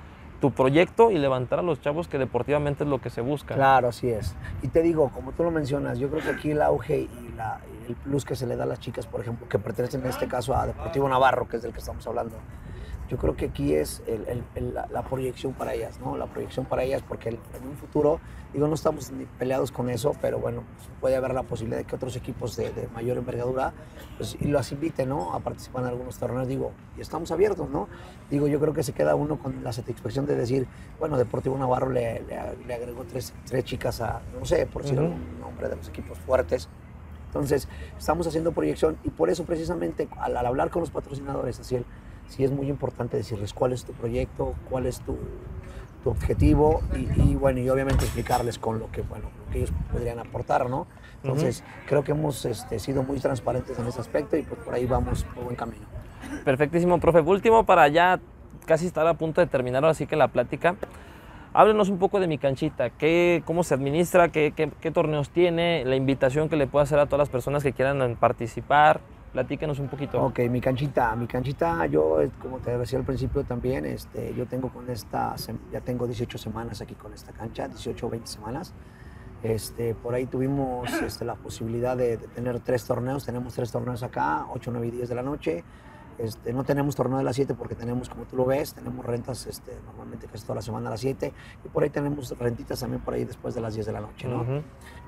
tu 0.41 0.53
proyecto 0.53 1.11
y 1.11 1.19
levantar 1.19 1.59
a 1.59 1.63
los 1.63 1.81
chavos 1.81 2.07
que 2.07 2.17
deportivamente 2.17 2.85
es 2.85 2.89
lo 2.91 3.01
que 3.01 3.11
se 3.11 3.21
busca. 3.21 3.57
Claro, 3.57 3.89
así 3.89 4.11
es. 4.11 4.37
Y 4.63 4.69
te 4.69 4.81
digo, 4.81 5.11
como 5.13 5.33
tú 5.33 5.43
lo 5.43 5.51
mencionas, 5.51 5.99
yo 5.99 6.09
creo 6.09 6.23
que 6.23 6.31
aquí 6.31 6.53
el 6.53 6.63
auge 6.63 7.01
y, 7.01 7.33
la- 7.37 7.59
y 7.83 7.91
el 7.91 7.97
plus 7.97 8.25
que 8.25 8.37
se 8.37 8.47
le 8.47 8.55
da 8.55 8.63
a 8.63 8.67
las 8.69 8.79
chicas, 8.79 9.09
por 9.09 9.21
ejemplo, 9.23 9.49
que 9.49 9.59
pertenecen 9.59 10.03
en 10.03 10.07
este 10.07 10.29
caso 10.29 10.55
a 10.57 10.69
Deportivo 10.69 11.09
Navarro, 11.09 11.49
que 11.49 11.57
es 11.57 11.63
del 11.63 11.73
que 11.73 11.81
estamos 11.81 12.07
hablando, 12.07 12.37
yo 13.11 13.19
creo 13.19 13.35
que 13.37 13.47
aquí 13.47 13.75
es 13.75 14.03
el- 14.07 14.27
el- 14.29 14.45
el- 14.55 14.73
la, 14.75 14.87
la 14.87 15.03
proyección 15.03 15.53
para 15.53 15.75
ellas, 15.75 15.99
¿no? 15.99 16.17
La 16.17 16.27
proyección 16.27 16.65
para 16.65 16.85
ellas, 16.85 17.03
porque 17.07 17.31
en 17.31 17.39
un 17.69 17.77
futuro, 17.77 18.21
digo, 18.55 18.69
no 18.69 18.75
estamos 18.75 19.11
ni 19.11 19.25
peleados 19.25 19.73
con 19.73 19.91
eso, 19.91 20.15
pero 20.23 20.39
bueno, 20.39 20.63
puede 21.01 21.17
haber 21.17 21.35
la 21.35 21.43
posibilidad 21.43 21.79
de 21.79 21.85
que 21.85 21.97
otros 21.97 22.15
equipos 22.15 22.57
de, 22.57 22.71
de 22.71 22.87
mayor 22.95 23.19
envergadura 23.19 23.73
pues, 24.17 24.37
y 24.41 24.45
las 24.47 24.71
inviten, 24.71 25.09
¿no? 25.09 25.35
A 25.35 25.41
participar 25.41 25.83
en 25.83 25.89
algunos 25.89 26.19
torneos, 26.19 26.47
digo, 26.47 26.71
y 26.97 27.01
estamos 27.01 27.33
abiertos, 27.33 27.69
¿no? 27.69 27.89
Digo, 28.31 28.47
yo 28.47 28.61
creo 28.61 28.73
que 28.75 28.85
se 28.85 28.93
queda 28.93 29.17
uno 29.17 29.41
con 29.41 29.65
la 29.65 29.73
satisfacción 29.73 30.25
de 30.27 30.37
decir, 30.37 30.69
bueno, 31.01 31.19
Deportivo 31.19 31.59
Navarro 31.59 31.91
le, 31.91 32.23
le- 32.23 32.65
le 32.65 32.75
agregó 32.75 33.03
tres, 33.05 33.35
tres 33.45 33.65
chicas 33.65 34.01
a, 34.01 34.21
no 34.39 34.45
sé, 34.47 34.67
por 34.67 34.83
decir 34.83 34.99
Ujú. 35.01 35.07
algún 35.09 35.41
nombre 35.41 35.69
de 35.69 35.75
los 35.75 35.89
equipos 35.89 36.17
fuertes. 36.21 36.69
Entonces, 37.27 37.69
estamos 37.99 38.27
haciendo 38.29 38.53
proyección 38.53 38.99
y 39.05 39.11
por 39.11 39.31
eso 39.31 39.45
precisamente 39.45 40.09
al, 40.19 40.37
al 40.37 40.47
hablar 40.47 40.71
con 40.71 40.81
los 40.81 40.91
patrocinadores, 40.91 41.59
así 41.61 41.75
el, 41.77 41.85
sí 42.31 42.45
es 42.45 42.51
muy 42.51 42.68
importante 42.68 43.16
decirles 43.18 43.53
cuál 43.53 43.72
es 43.72 43.85
tu 43.85 43.93
proyecto, 43.93 44.55
cuál 44.70 44.87
es 44.87 45.01
tu, 45.01 45.18
tu 46.03 46.11
objetivo 46.11 46.81
y, 46.97 47.09
y, 47.20 47.35
bueno, 47.35 47.61
y 47.61 47.68
obviamente 47.68 48.05
explicarles 48.05 48.59
con 48.59 48.78
lo 48.78 48.91
que, 48.91 49.03
bueno, 49.03 49.26
lo 49.47 49.53
que 49.53 49.59
ellos 49.59 49.72
podrían 49.93 50.18
aportar, 50.18 50.70
¿no? 50.70 50.87
Entonces, 51.22 51.62
creo 51.87 52.03
que 52.03 52.12
hemos 52.12 52.47
este, 52.47 52.78
sido 52.78 53.03
muy 53.03 53.18
transparentes 53.20 53.78
en 53.78 53.87
ese 53.87 54.01
aspecto 54.01 54.37
y 54.39 54.43
pues 54.43 54.59
por 54.61 54.72
ahí 54.72 54.87
vamos 54.87 55.24
por 55.35 55.45
buen 55.45 55.57
camino. 55.57 55.85
Perfectísimo, 56.45 56.99
profe. 56.99 57.20
Último 57.20 57.66
para 57.66 57.87
ya 57.89 58.20
casi 58.64 58.87
estar 58.87 59.07
a 59.07 59.14
punto 59.14 59.43
de 59.43 59.47
terminar 59.47 59.85
así 59.85 60.07
que 60.07 60.16
la 60.16 60.28
plática. 60.28 60.76
Háblenos 61.53 61.89
un 61.89 61.99
poco 61.99 62.20
de 62.20 62.28
mi 62.28 62.39
canchita, 62.39 62.91
¿Qué, 62.91 63.43
cómo 63.45 63.64
se 63.64 63.74
administra, 63.74 64.28
qué, 64.28 64.53
qué- 64.55 64.70
qué 64.81 64.91
torneos 64.93 65.31
tiene, 65.31 65.85
la 65.85 65.97
invitación 65.97 66.49
que 66.49 66.55
le 66.57 66.68
puedo 66.68 66.85
hacer 66.85 67.01
a 67.01 67.07
todas 67.07 67.18
las 67.18 67.28
personas 67.28 67.64
que 67.64 67.72
quieran 67.72 68.16
participar. 68.20 69.01
Platíquenos 69.33 69.78
un 69.78 69.89
poquito. 69.89 70.20
Ok, 70.22 70.41
mi 70.51 70.61
canchita, 70.61 71.14
mi 71.14 71.26
canchita, 71.26 71.87
yo, 71.87 72.18
como 72.43 72.59
te 72.59 72.76
decía 72.76 72.99
al 72.99 73.05
principio 73.05 73.45
también, 73.45 73.87
este, 73.87 74.35
yo 74.35 74.47
tengo 74.47 74.70
con 74.70 74.91
esta, 74.91 75.37
ya 75.72 75.81
tengo 75.81 76.07
18 76.07 76.37
semanas 76.37 76.81
aquí 76.81 76.95
con 76.95 77.12
esta 77.12 77.33
cancha, 77.33 77.68
18 77.68 78.07
o 78.07 78.11
20 78.11 78.26
semanas. 78.26 78.74
Este, 79.43 79.95
por 79.95 80.14
ahí 80.14 80.26
tuvimos 80.26 80.93
este, 81.03 81.24
la 81.24 81.37
posibilidad 81.37 81.97
de, 81.97 82.16
de 82.16 82.26
tener 82.28 82.61
tres 82.61 82.85
torneos, 82.85 83.24
tenemos 83.24 83.55
tres 83.55 83.70
torneos 83.70 84.03
acá, 84.03 84.47
8, 84.51 84.70
9 84.72 84.87
y 84.89 84.91
10 84.91 85.09
de 85.09 85.14
la 85.14 85.22
noche. 85.22 85.64
Este, 86.23 86.53
no 86.53 86.64
tenemos 86.64 86.95
torneo 86.97 87.18
de 87.18 87.25
las 87.25 87.37
7 87.37 87.55
porque 87.55 87.75
tenemos, 87.75 88.09
como 88.11 88.25
tú 88.25 88.37
lo 88.37 88.45
ves, 88.45 88.75
tenemos 88.75 89.05
rentas 89.07 89.47
este, 89.47 89.73
normalmente 89.87 90.27
casi 90.27 90.43
toda 90.45 90.57
la 90.57 90.62
semana 90.62 90.89
a 90.89 90.91
las 90.91 91.01
7 91.01 91.33
y 91.64 91.68
por 91.68 91.83
ahí 91.83 91.91
tenemos 91.91 92.37
rentitas 92.39 92.81
también 92.81 93.03
por 93.03 93.14
ahí 93.14 93.25
después 93.25 93.55
de 93.55 93.61
las 93.62 93.75
10 93.75 93.87
de 93.87 93.93
la 93.93 94.01
noche, 94.01 94.29
¿no? 94.29 94.45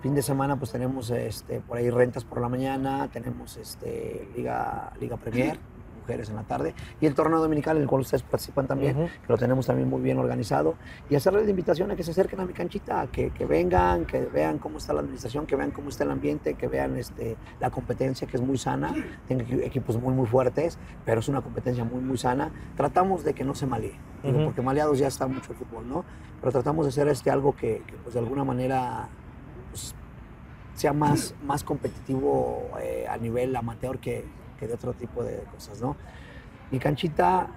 Fin 0.01 0.15
de 0.15 0.23
semana 0.23 0.57
pues 0.57 0.73
tenemos 0.73 1.11
este, 1.11 1.61
por 1.61 1.77
ahí 1.77 1.91
rentas 1.91 2.25
por 2.25 2.41
la 2.41 2.49
mañana, 2.49 3.09
tenemos 3.13 3.57
este, 3.59 4.29
Liga, 4.35 4.93
Liga 5.01 5.17
Premier, 5.19 5.59
mujeres 6.03 6.29
en 6.29 6.37
la 6.37 6.43
tarde, 6.43 6.75
y 7.01 7.07
el 7.07 7.15
torneo 7.15 7.41
dominical 7.41 7.77
en 7.77 7.83
el 7.83 7.89
cual 7.89 8.03
ustedes 8.03 8.23
participan 8.23 8.67
también, 8.67 8.97
Ujú. 8.97 9.07
que 9.07 9.29
lo 9.33 9.39
tenemos 9.39 9.67
también 9.67 9.89
muy 9.89 10.01
bien 10.03 10.19
organizado, 10.19 10.75
y 11.09 11.15
hacerles 11.15 11.45
la 11.45 11.51
invitación 11.51 11.91
a 11.91 11.97
que 11.97 12.03
se 12.03 12.11
acerquen 12.11 12.41
a 12.41 12.45
mi 12.45 12.53
canchita, 12.53 13.07
que, 13.11 13.31
que 13.31 13.47
vengan, 13.47 14.05
que 14.05 14.21
vean 14.21 14.59
cómo 14.59 14.79
está 14.79 14.93
la 14.93 15.01
administración, 15.01 15.47
que 15.47 15.57
vean 15.57 15.71
cómo 15.71 15.89
está 15.89 16.05
el 16.05 16.11
ambiente, 16.11 16.55
que 16.55 16.67
vean 16.69 16.97
este, 16.97 17.37
la 17.61 17.71
competencia 17.71 18.27
que 18.27 18.37
es 18.37 18.43
muy 18.43 18.59
sana, 18.59 18.95
tengo 19.29 19.43
equi- 19.43 19.63
equipos 19.65 19.99
muy 20.01 20.13
muy 20.15 20.27
fuertes, 20.27 20.79
pero 21.05 21.21
es 21.21 21.29
una 21.29 21.41
competencia 21.41 21.85
muy 21.85 22.01
muy 22.01 22.19
sana. 22.19 22.51
Tratamos 22.77 23.25
de 23.25 23.33
que 23.35 23.45
no 23.45 23.55
se 23.55 23.67
malee, 23.67 23.95
digo, 24.23 24.37
Ujú. 24.39 24.45
porque 24.47 24.63
maleados 24.63 24.99
ya 24.99 25.07
está 25.09 25.27
mucho 25.27 25.53
el 25.53 25.59
fútbol, 25.59 25.89
¿no? 25.89 26.05
Pero 26.41 26.53
tratamos 26.53 26.85
de 26.87 26.89
hacer 26.91 27.09
este 27.09 27.31
algo 27.31 27.55
que, 27.55 27.83
que, 27.87 27.95
pues 28.03 28.15
de 28.15 28.21
alguna 28.21 28.43
manera 28.45 29.09
pues, 29.71 29.95
sea 30.75 30.93
más, 30.93 31.35
más 31.45 31.63
competitivo 31.65 32.69
eh, 32.83 33.07
a 33.09 33.17
nivel 33.19 33.55
amateur 33.55 33.99
que, 33.99 34.25
que 34.63 34.69
de 34.69 34.75
otro 34.75 34.93
tipo 34.93 35.25
de 35.25 35.43
cosas, 35.53 35.81
¿no? 35.81 35.97
Mi 36.71 36.79
canchita, 36.79 37.49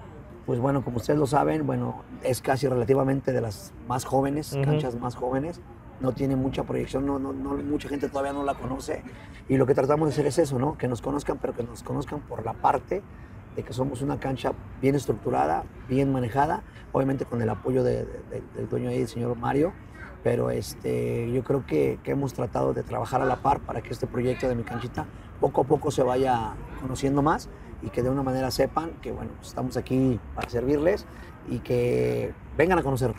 pues 0.47 0.59
bueno, 0.59 0.83
como 0.83 0.97
ustedes 0.97 1.19
lo 1.19 1.27
saben, 1.27 1.65
bueno, 1.67 2.03
es 2.23 2.41
casi 2.41 2.67
relativamente 2.67 3.31
de 3.31 3.41
las 3.41 3.73
más 3.87 4.05
jóvenes, 4.05 4.53
Ujú. 4.53 4.63
canchas 4.63 4.95
más 4.99 5.15
jóvenes, 5.15 5.61
no 5.99 6.13
tiene 6.13 6.35
mucha 6.35 6.63
proyección, 6.63 7.05
no, 7.05 7.19
no, 7.19 7.31
no- 7.31 7.57
mucha 7.57 7.87
gente 7.89 8.09
todavía 8.09 8.33
no 8.33 8.43
la 8.43 8.55
conoce, 8.55 9.03
y 9.47 9.57
lo 9.57 9.67
que 9.67 9.75
tratamos 9.75 10.07
de 10.09 10.13
hacer 10.13 10.25
es 10.25 10.39
eso, 10.39 10.57
¿no? 10.57 10.77
Que 10.79 10.87
nos 10.87 11.01
conozcan, 11.03 11.37
pero 11.37 11.53
que 11.53 11.63
nos 11.63 11.83
conozcan 11.83 12.21
por 12.21 12.43
la 12.43 12.53
parte 12.53 13.03
de 13.55 13.63
que 13.63 13.71
somos 13.71 14.01
una 14.01 14.19
cancha 14.19 14.53
bien 14.81 14.95
estructurada, 14.95 15.63
bien 15.87 16.11
manejada, 16.11 16.63
obviamente 16.91 17.25
con 17.25 17.39
el 17.41 17.49
apoyo 17.49 17.83
de- 17.83 18.03
de- 18.05 18.21
de- 18.31 18.43
del 18.55 18.67
dueño 18.67 18.89
ahí, 18.89 19.01
el 19.01 19.07
señor 19.07 19.37
Mario, 19.37 19.73
pero 20.23 20.49
este, 20.49 21.31
yo 21.31 21.43
creo 21.43 21.65
que, 21.67 21.99
que 22.03 22.11
hemos 22.11 22.33
tratado 22.33 22.73
de 22.73 22.81
trabajar 22.81 23.21
a 23.21 23.25
la 23.25 23.35
par 23.35 23.59
para 23.59 23.81
que 23.81 23.89
este 23.93 24.07
proyecto 24.07 24.49
de 24.49 24.55
mi 24.55 24.63
canchita 24.63 25.05
poco 25.39 25.61
a 25.61 25.63
poco 25.65 25.91
se 25.91 26.03
vaya 26.03 26.53
conociendo 26.81 27.21
más 27.21 27.49
y 27.81 27.89
que 27.89 28.03
de 28.03 28.09
una 28.09 28.23
manera 28.23 28.51
sepan 28.51 28.91
que 29.01 29.11
bueno, 29.11 29.31
pues, 29.37 29.49
estamos 29.49 29.77
aquí 29.77 30.19
para 30.35 30.49
servirles 30.49 31.05
y 31.47 31.59
que 31.59 32.33
vengan 32.57 32.79
a 32.79 32.83
conocer. 32.83 33.13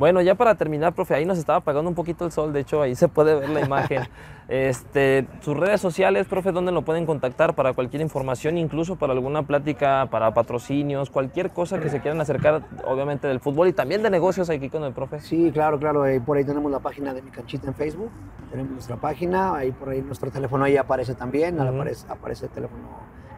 Bueno, 0.00 0.22
ya 0.22 0.34
para 0.34 0.54
terminar, 0.54 0.94
profe, 0.94 1.14
ahí 1.14 1.26
nos 1.26 1.36
estaba 1.36 1.58
apagando 1.58 1.90
un 1.90 1.94
poquito 1.94 2.24
el 2.24 2.32
sol, 2.32 2.54
de 2.54 2.60
hecho 2.60 2.80
ahí 2.80 2.94
se 2.94 3.06
puede 3.06 3.38
ver 3.38 3.50
la 3.50 3.60
imagen. 3.66 4.04
Este, 4.48 5.28
sus 5.42 5.54
redes 5.54 5.78
sociales, 5.82 6.26
profe, 6.26 6.52
¿dónde 6.52 6.72
lo 6.72 6.80
pueden 6.80 7.04
contactar 7.04 7.54
para 7.54 7.74
cualquier 7.74 8.00
información, 8.00 8.56
incluso 8.56 8.96
para 8.96 9.12
alguna 9.12 9.42
plática, 9.42 10.08
para 10.10 10.32
patrocinios, 10.32 11.10
cualquier 11.10 11.50
cosa 11.50 11.78
que 11.80 11.90
se 11.90 12.00
quieran 12.00 12.18
acercar, 12.18 12.62
obviamente 12.86 13.28
del 13.28 13.40
fútbol 13.40 13.68
y 13.68 13.74
también 13.74 14.02
de 14.02 14.08
negocios 14.08 14.48
aquí 14.48 14.70
con 14.70 14.84
el 14.84 14.94
profe? 14.94 15.20
Sí, 15.20 15.50
claro, 15.52 15.78
claro, 15.78 16.06
eh, 16.06 16.18
por 16.18 16.38
ahí 16.38 16.44
tenemos 16.46 16.72
la 16.72 16.78
página 16.78 17.12
de 17.12 17.20
mi 17.20 17.30
canchita 17.30 17.68
en 17.68 17.74
Facebook, 17.74 18.10
tenemos 18.50 18.72
nuestra 18.72 18.96
página, 18.96 19.54
ahí 19.54 19.70
por 19.70 19.90
ahí 19.90 20.00
nuestro 20.00 20.30
teléfono 20.30 20.64
ahí 20.64 20.78
aparece 20.78 21.14
también, 21.14 21.60
aparece, 21.60 22.06
aparece 22.10 22.46
el 22.46 22.52
teléfono 22.52 22.88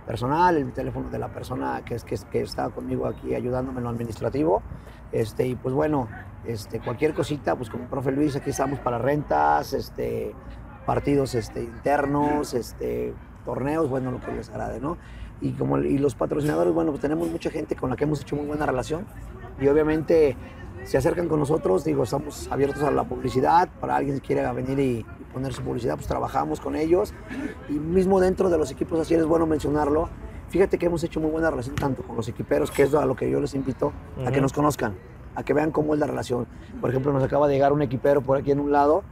personal, 0.07 0.57
el 0.57 0.73
teléfono 0.73 1.11
de 1.11 1.19
la 1.19 1.29
persona 1.29 1.83
que, 1.85 1.95
es, 1.95 2.05
que, 2.05 2.17
que 2.31 2.43
está 2.43 2.71
conmigo 2.71 3.07
aquí 3.07 3.35
ayudándome 3.35 3.79
en 3.79 3.85
lo 3.85 3.91
administrativo. 3.91 4.63
Este, 5.13 5.47
y 5.47 5.55
pues 5.55 5.75
bueno, 5.75 6.09
este, 6.47 6.81
cualquier 6.81 7.15
cosita, 7.15 7.55
pues 7.57 7.71
como 7.71 7.85
profe 7.85 8.13
Luis, 8.13 8.35
aquí 8.37 8.51
estamos 8.51 8.79
para 8.81 8.99
rentas, 8.99 9.73
este, 9.73 10.35
partidos 10.87 11.35
este, 11.35 11.63
internos, 11.63 12.55
este, 12.55 13.15
torneos, 13.45 13.89
bueno, 13.89 14.11
lo 14.11 14.21
que 14.21 14.33
les 14.33 14.49
agrade, 14.51 14.81
¿no? 14.81 14.97
Y, 15.41 15.53
como, 15.53 15.79
y 15.79 15.99
los 15.99 16.15
patrocinadores, 16.15 16.73
bueno, 16.73 16.93
pues 16.93 17.03
tenemos 17.03 17.29
mucha 17.29 17.51
gente 17.51 17.75
con 17.77 17.91
la 17.91 17.97
que 17.97 18.05
hemos 18.05 18.23
hecho 18.23 18.37
muy 18.37 18.47
buena 18.47 18.65
relación 18.65 19.07
y 19.61 19.69
obviamente 19.69 20.37
se 20.85 20.99
acercan 20.99 21.29
con 21.29 21.39
nosotros, 21.39 21.85
digo, 21.85 22.03
estamos 22.03 22.49
abiertos 22.51 22.83
a 22.83 22.91
la 22.91 23.05
publicidad, 23.05 23.69
para 23.81 23.97
alguien 23.97 24.21
que 24.21 24.27
quiera 24.27 24.53
venir 24.53 24.79
y, 24.79 24.99
y 24.99 25.25
poner 25.33 25.53
su 25.53 25.63
publicidad, 25.63 25.95
pues 25.95 26.07
trabajamos 26.07 26.61
con 26.61 26.77
ellos 26.77 27.15
y 27.69 27.75
mismo 27.75 28.21
dentro 28.21 28.51
de 28.51 28.59
los 28.59 28.71
equipos 28.71 29.01
así 29.01 29.15
es 29.15 29.25
bueno 29.25 29.47
mencionarlo. 29.47 30.09
Fíjate 30.49 30.77
que 30.79 30.87
hemos 30.87 31.03
hecho 31.03 31.19
muy 31.19 31.31
buena 31.31 31.51
relación 31.51 31.75
tanto 31.77 32.03
con 32.03 32.15
los 32.15 32.29
equiperos, 32.29 32.71
que 32.71 32.83
es 32.83 32.95
a 32.95 33.07
lo 33.07 33.17
que 33.17 33.31
yo 33.31 33.41
les 33.41 33.55
invito, 33.55 33.93
a 34.27 34.31
que 34.31 34.41
nos 34.41 34.53
conozcan, 34.53 34.95
a 35.35 35.43
que 35.45 35.55
vean 35.55 35.71
cómo 35.71 35.95
es 35.95 36.01
la 36.01 36.07
relación. 36.07 36.47
Por 36.81 36.91
ejemplo, 36.91 37.11
nos 37.13 37.23
acaba 37.23 37.49
de 37.49 37.55
llegar 37.55 37.73
un 37.73 37.81
equipero 37.81 38.21
por 38.21 38.37
aquí 38.37 38.51
en 38.51 38.61
un 38.61 38.71
lado, 38.71 39.03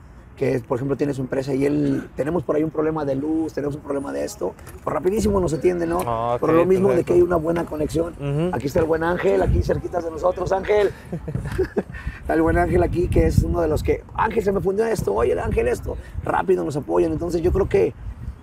que 0.41 0.59
por 0.67 0.79
ejemplo 0.79 0.97
tiene 0.97 1.13
su 1.13 1.21
empresa 1.21 1.53
y 1.53 1.67
él, 1.67 2.09
tenemos 2.17 2.43
por 2.45 2.57
ahí 2.57 2.65
un 2.65 2.71
problema 2.71 3.05
de 3.05 3.15
luz, 3.15 3.53
tenemos 3.53 3.77
un 3.77 3.83
problema 3.83 4.11
de 4.11 4.25
esto, 4.25 4.55
pues 4.83 4.95
rapidísimo 4.95 5.39
nos 5.39 5.53
atiende, 5.53 5.87
¿no? 5.87 6.01
Ah, 6.07 6.37
ok, 6.37 6.41
por 6.41 6.53
lo 6.55 6.65
mismo 6.65 6.89
de 6.89 7.05
que 7.05 7.13
hay 7.13 7.21
una 7.21 7.37
buena 7.37 7.67
conexión. 7.67 8.15
Aquí 8.55 8.67
está 8.69 8.81
el 8.81 8.87
buen 8.87 9.05
Ángel, 9.05 9.43
aquí 9.43 9.63
cerquitas 9.63 10.03
de 10.03 10.11
nosotros, 10.11 10.51
Ángel. 10.53 10.93
está 12.23 12.33
el 12.33 12.41
buen 12.41 12.57
Ángel 12.57 12.83
aquí, 12.83 13.09
que 13.09 13.27
es 13.27 13.43
uno 13.43 13.61
de 13.61 13.69
los 13.69 13.83
que, 13.83 14.03
Ángel, 14.15 14.43
se 14.43 14.51
me 14.53 14.61
fundió 14.63 14.87
esto, 14.87 15.13
oye, 15.15 15.33
el 15.33 15.41
Ángel 15.41 15.69
esto, 15.69 15.99
rápido 16.25 16.65
nos 16.65 16.75
apoyan. 16.75 17.13
Entonces 17.13 17.43
yo 17.43 17.53
creo 17.53 17.69
que, 17.69 17.93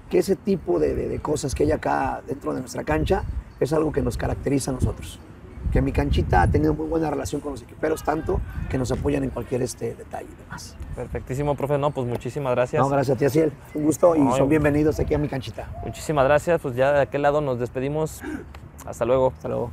que 0.07 0.19
ese 0.19 0.35
tipo 0.35 0.77
de, 0.79 0.93
de- 0.93 1.07
de 1.07 1.19
cosas 1.19 1.55
que 1.55 1.63
hay 1.63 1.71
acá 1.71 2.21
dentro 2.27 2.53
de 2.53 2.59
nuestra 2.59 2.83
cancha 2.83 3.23
es 3.59 3.73
algo 3.73 3.91
que 3.91 4.03
nos 4.03 4.17
caracteriza 4.17 4.69
a 4.69 4.75
nosotros. 4.75 5.19
Que 5.77 5.81
mi 5.83 5.91
canchita 5.91 6.41
ha 6.41 6.47
tenido 6.47 6.73
muy 6.73 6.87
buena 6.87 7.11
relación 7.11 7.39
con 7.39 7.51
los 7.51 7.61
equiperos, 7.61 8.01
tanto 8.01 8.41
que 8.67 8.79
nos 8.79 8.91
apoyan 8.91 9.23
en 9.23 9.29
cualquier 9.29 9.61
este 9.61 9.93
detalle 9.93 10.25
y 10.27 10.43
demás. 10.43 10.75
Perfectísimo, 10.95 11.53
profe. 11.53 11.77
No, 11.77 11.91
pues 11.91 12.07
muchísimas 12.07 12.55
gracias. 12.55 12.81
No, 12.81 12.89
gracias 12.89 13.15
a 13.15 13.19
ti, 13.19 13.25
Asiel. 13.25 13.53
Un 13.75 13.83
gusto 13.83 14.15
y 14.15 14.31
son 14.35 14.49
bienvenidos 14.49 14.99
aquí 14.99 15.13
a 15.13 15.19
mi 15.19 15.27
canchita. 15.27 15.67
Muchísimas 15.85 16.25
gracias. 16.25 16.59
Pues 16.61 16.75
ya 16.75 16.93
de 16.93 17.01
aquel 17.01 17.21
lado 17.21 17.41
nos 17.41 17.59
despedimos. 17.59 18.23
Hasta 18.87 19.05
luego. 19.05 19.33
Hasta 19.35 19.49
luego. 19.49 19.69